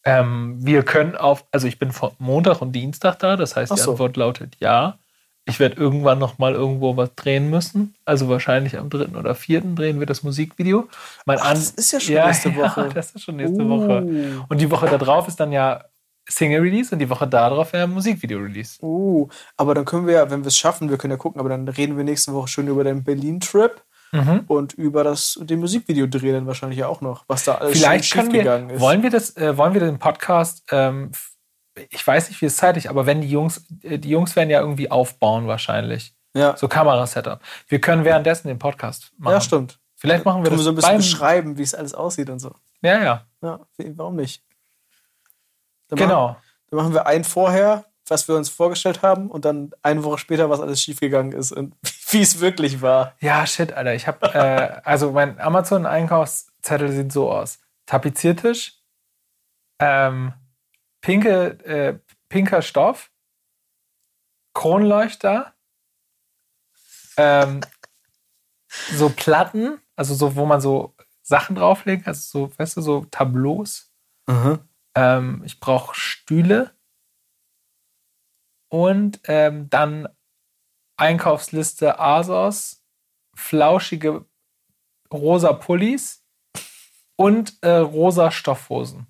Ähm, 0.08 0.56
wir 0.58 0.84
können 0.84 1.16
auf, 1.16 1.44
also 1.52 1.66
ich 1.66 1.78
bin 1.78 1.92
von 1.92 2.12
Montag 2.18 2.62
und 2.62 2.72
Dienstag 2.72 3.18
da, 3.18 3.36
das 3.36 3.56
heißt, 3.56 3.72
die 3.72 3.78
so. 3.78 3.92
Antwort 3.92 4.16
lautet 4.16 4.56
ja. 4.58 4.98
Ich 5.44 5.60
werde 5.60 5.76
irgendwann 5.76 6.18
noch 6.18 6.36
mal 6.36 6.52
irgendwo 6.52 6.96
was 6.98 7.14
drehen 7.14 7.48
müssen. 7.48 7.94
Also 8.04 8.28
wahrscheinlich 8.28 8.76
am 8.76 8.90
3. 8.90 9.16
oder 9.18 9.34
4. 9.34 9.62
drehen 9.74 9.98
wir 9.98 10.06
das 10.06 10.22
Musikvideo. 10.22 10.88
Mein 11.24 11.38
Ach, 11.40 11.52
das 11.52 11.70
ist 11.70 11.92
ja 11.92 12.00
schon 12.00 12.14
ja, 12.14 12.26
nächste 12.26 12.54
Woche. 12.56 12.82
Ja, 12.82 12.88
das 12.88 13.12
ist 13.12 13.24
schon 13.24 13.36
nächste 13.36 13.62
uh. 13.62 13.68
Woche. 13.68 14.44
Und 14.48 14.60
die 14.60 14.70
Woche 14.70 14.86
da 14.86 14.98
drauf 14.98 15.26
ist 15.26 15.40
dann 15.40 15.52
ja 15.52 15.84
Single-Release 16.28 16.94
und 16.94 16.98
die 16.98 17.08
Woche 17.08 17.26
darauf 17.26 17.72
wäre 17.72 17.86
Musikvideo-Release. 17.86 18.78
Uh, 18.82 19.28
aber 19.56 19.74
dann 19.74 19.86
können 19.86 20.06
wir 20.06 20.14
ja, 20.14 20.30
wenn 20.30 20.44
wir 20.44 20.48
es 20.48 20.58
schaffen, 20.58 20.90
wir 20.90 20.98
können 20.98 21.12
ja 21.12 21.16
gucken, 21.16 21.40
aber 21.40 21.48
dann 21.48 21.66
reden 21.66 21.96
wir 21.96 22.04
nächste 22.04 22.34
Woche 22.34 22.48
schon 22.48 22.68
über 22.68 22.84
den 22.84 23.02
Berlin-Trip. 23.02 23.82
Mhm. 24.12 24.44
Und 24.46 24.72
über 24.74 25.04
das 25.04 25.38
den 25.42 25.60
Musikvideo 25.60 26.06
drehen 26.06 26.34
dann 26.34 26.46
wahrscheinlich 26.46 26.82
auch 26.84 27.00
noch, 27.00 27.24
was 27.28 27.44
da 27.44 27.56
alles 27.56 27.78
Vielleicht 27.78 28.06
schief 28.06 28.30
gegangen 28.30 28.70
ist. 28.70 28.80
Wollen 28.80 29.02
wir 29.02 29.10
das, 29.10 29.36
äh, 29.36 29.56
wollen 29.56 29.74
wir 29.74 29.80
den 29.80 29.98
Podcast, 29.98 30.64
ähm, 30.70 31.12
ich 31.90 32.06
weiß 32.06 32.28
nicht, 32.28 32.40
wie 32.40 32.46
es 32.46 32.56
zeitlich, 32.56 32.90
aber 32.90 33.06
wenn 33.06 33.20
die 33.20 33.30
Jungs, 33.30 33.64
äh, 33.82 33.98
die 33.98 34.10
Jungs 34.10 34.34
werden 34.36 34.50
ja 34.50 34.60
irgendwie 34.60 34.90
aufbauen 34.90 35.46
wahrscheinlich. 35.46 36.14
Ja. 36.34 36.56
So 36.56 36.68
Kamerasetup. 36.68 37.40
Wir 37.68 37.80
können 37.80 38.04
währenddessen 38.04 38.48
den 38.48 38.58
Podcast 38.58 39.12
machen. 39.18 39.34
Ja, 39.34 39.40
stimmt. 39.40 39.78
Vielleicht 39.96 40.24
machen 40.24 40.42
wir 40.42 40.50
können 40.50 40.56
das. 40.56 40.60
wir 40.60 40.64
so 40.64 40.70
ein 40.70 40.76
bisschen 40.76 40.96
beschreiben, 40.98 41.58
wie 41.58 41.62
es 41.62 41.74
alles 41.74 41.94
aussieht 41.94 42.30
und 42.30 42.38
so. 42.38 42.54
Ja, 42.82 43.02
ja. 43.02 43.26
Ja, 43.42 43.60
warum 43.96 44.16
nicht? 44.16 44.42
Dann 45.88 45.98
genau. 45.98 46.28
Machen, 46.28 46.42
dann 46.70 46.76
machen 46.78 46.94
wir 46.94 47.06
einen 47.06 47.24
vorher, 47.24 47.84
was 48.06 48.28
wir 48.28 48.36
uns 48.36 48.48
vorgestellt 48.48 49.02
haben 49.02 49.30
und 49.30 49.44
dann 49.44 49.72
eine 49.82 50.04
Woche 50.04 50.18
später, 50.18 50.50
was 50.50 50.60
alles 50.60 50.80
schiefgegangen 50.80 51.32
ist 51.32 51.52
und 51.52 51.74
wie 52.10 52.22
es 52.22 52.40
wirklich 52.40 52.80
war. 52.82 53.14
Ja, 53.20 53.46
shit, 53.46 53.72
Alter. 53.72 53.94
Ich 53.94 54.06
habe, 54.06 54.26
äh, 54.34 54.80
also 54.84 55.12
mein 55.12 55.38
Amazon-Einkaufszettel 55.40 56.92
sieht 56.92 57.12
so 57.12 57.30
aus: 57.30 57.60
Tapeziertisch, 57.86 58.82
ähm, 59.80 60.32
pinke, 61.00 61.64
äh, 61.64 61.98
pinker 62.28 62.62
Stoff, 62.62 63.10
Kronleuchter, 64.54 65.54
ähm, 67.16 67.60
so 68.68 69.08
Platten, 69.10 69.80
also 69.96 70.14
so, 70.14 70.36
wo 70.36 70.46
man 70.46 70.60
so 70.60 70.94
Sachen 71.22 71.56
drauflegt, 71.56 72.06
also 72.06 72.20
so, 72.48 72.58
weißt 72.58 72.78
du, 72.78 72.80
so 72.80 73.04
Tableaus. 73.10 73.92
Mhm. 74.26 74.60
Ähm, 74.94 75.42
ich 75.44 75.60
brauche 75.60 75.94
Stühle 75.94 76.74
und 78.70 79.20
ähm, 79.24 79.68
dann 79.70 80.08
Einkaufsliste 80.98 81.98
Asos, 81.98 82.82
flauschige 83.34 84.26
rosa 85.12 85.52
Pullis 85.54 86.24
und 87.16 87.54
äh, 87.62 87.70
rosa 87.70 88.30
Stoffhosen. 88.30 89.06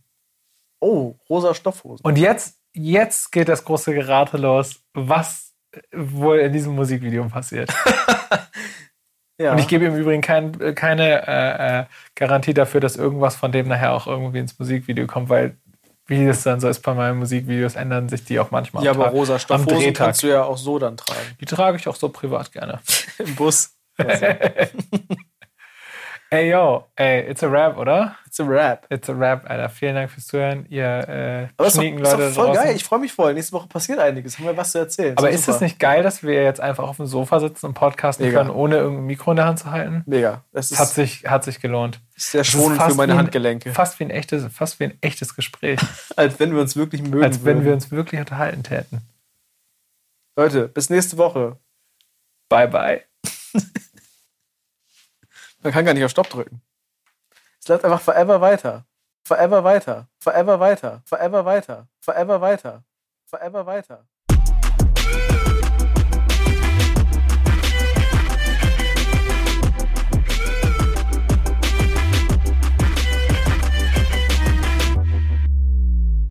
Oh, 0.80 1.14
rosa 1.28 1.55
Stoffhosen. 1.55 2.05
Und 2.05 2.18
jetzt, 2.18 2.61
jetzt 2.72 3.32
geht 3.32 3.49
das 3.49 3.64
große 3.64 3.93
Gerate 3.93 4.36
los, 4.36 4.80
was 4.95 5.55
wohl 5.93 6.39
in 6.39 6.53
diesem 6.53 6.74
Musikvideo 6.74 7.26
passiert. 7.28 7.72
ja. 9.39 9.53
Und 9.53 9.59
ich 9.59 9.68
gebe 9.68 9.86
im 9.86 9.97
Übrigen 9.97 10.22
kein, 10.22 10.74
keine 10.74 11.26
äh, 11.26 11.80
äh, 11.80 11.84
Garantie 12.14 12.55
dafür, 12.55 12.80
dass 12.80 12.97
irgendwas 12.97 13.36
von 13.36 13.53
dem 13.53 13.68
nachher 13.68 13.93
auch 13.93 14.07
irgendwie 14.07 14.39
ins 14.39 14.59
Musikvideo 14.59 15.07
kommt, 15.07 15.28
weil 15.28 15.57
wie 16.09 16.27
das 16.27 16.43
dann 16.43 16.59
so 16.59 16.69
ist 16.69 16.81
bei 16.81 16.95
meinen 16.95 17.19
Musikvideos, 17.19 17.77
ändern 17.77 18.09
sich 18.09 18.25
die 18.25 18.41
auch 18.41 18.51
manchmal. 18.51 18.83
Ja, 18.83 18.93
aber 18.93 19.05
Tag. 19.05 19.13
rosa 19.13 19.39
Stoffhosen 19.39 19.93
kannst 19.93 20.23
du 20.23 20.29
ja 20.29 20.43
auch 20.43 20.57
so 20.57 20.79
dann 20.79 20.97
tragen. 20.97 21.21
Die 21.41 21.45
trage 21.45 21.77
ich 21.77 21.87
auch 21.87 21.97
so 21.97 22.09
privat 22.09 22.51
gerne. 22.51 22.81
Im 23.19 23.35
Bus. 23.37 23.77
Ey, 26.31 26.51
yo, 26.51 26.85
ey, 26.97 27.20
it's 27.31 27.43
a 27.43 27.47
rap, 27.49 27.79
oder? 27.79 28.14
It's 28.26 28.39
a 28.39 28.45
Rap. 28.45 28.87
It's 28.91 29.09
a 29.09 29.14
rap, 29.14 29.49
Alter. 29.49 29.70
Vielen 29.70 29.95
Dank 29.95 30.11
fürs 30.11 30.26
Zuhören, 30.26 30.66
ihr 30.68 30.85
äh, 31.09 31.45
ist 31.66 31.74
schnieken 31.76 32.01
ist 32.01 32.12
Leute 32.12 32.26
doch 32.26 32.35
voll 32.35 32.47
draußen. 32.49 32.64
geil. 32.64 32.76
Ich 32.76 32.85
freue 32.85 32.99
mich 32.99 33.12
voll. 33.14 33.33
Nächste 33.33 33.53
Woche 33.55 33.66
passiert 33.68 33.99
einiges. 33.99 34.39
Haben 34.39 34.45
wir 34.45 34.57
was 34.59 34.72
zu 34.72 34.79
erzählen. 34.79 35.16
Aber 35.16 35.31
ist 35.31 35.49
es 35.49 35.61
nicht 35.62 35.79
geil, 35.79 36.03
dass 36.03 36.22
wir 36.22 36.43
jetzt 36.43 36.61
einfach 36.61 36.87
auf 36.87 36.99
dem 36.99 37.07
Sofa 37.07 37.41
sitzen 37.41 37.64
und 37.64 37.72
podcasten 37.74 38.26
Mega. 38.26 38.41
können, 38.41 38.51
ohne 38.51 38.76
irgendein 38.76 39.07
Mikro 39.07 39.31
in 39.31 39.37
der 39.39 39.47
Hand 39.47 39.59
zu 39.61 39.70
halten? 39.70 40.03
Mega. 40.05 40.45
Das 40.53 40.70
Es 40.70 40.79
hat 40.79 40.89
ist 40.89 40.95
sich, 40.97 41.24
hat 41.26 41.45
sich 41.45 41.61
gelohnt. 41.61 42.01
sehr 42.14 42.41
Das 42.43 42.49
ist 42.49 42.53
schonend 42.53 42.83
für 42.83 42.95
meine 42.95 43.14
ein- 43.14 43.18
Handgelenke. 43.20 43.72
Fast 43.72 43.99
wie 43.99 44.05
ein 44.05 44.11
echtes, 44.11 44.45
fast 44.53 44.79
wie 44.81 44.85
ein 44.85 44.99
echtes 45.01 45.35
Gespräch. 45.35 45.81
Als 46.16 46.39
wenn 46.39 46.53
wir 46.55 46.61
uns 46.61 46.76
wirklich 46.76 47.03
mögen. 47.03 47.24
als 47.24 47.43
wenn 47.47 47.57
würden. 47.57 47.64
wir 47.64 47.72
uns 47.72 47.91
wirklich 47.91 48.20
unterhalten 48.20 48.62
täten. 48.62 49.01
Leute, 50.37 50.68
bis 50.68 50.91
nächste 50.91 51.16
Woche. 51.16 51.57
Bye, 52.51 52.68
bye. 52.68 53.03
Man 55.63 55.73
kann 55.73 55.85
gar 55.85 55.95
nicht 55.95 56.05
auf 56.05 56.11
Stopp 56.11 56.29
drücken. 56.29 56.63
Es 57.61 57.69
läuft 57.69 57.85
einfach 57.85 58.01
forever 58.01 58.41
weiter. 58.41 58.87
Forever 59.25 59.65
weiter. 59.65 60.09
Forever 60.21 60.61
weiter. 60.61 61.03
Forever 61.05 61.45
weiter. 61.45 61.89
Forever 62.01 62.41
weiter. 62.41 62.85
Forever 63.27 63.67
weiter. 63.67 64.07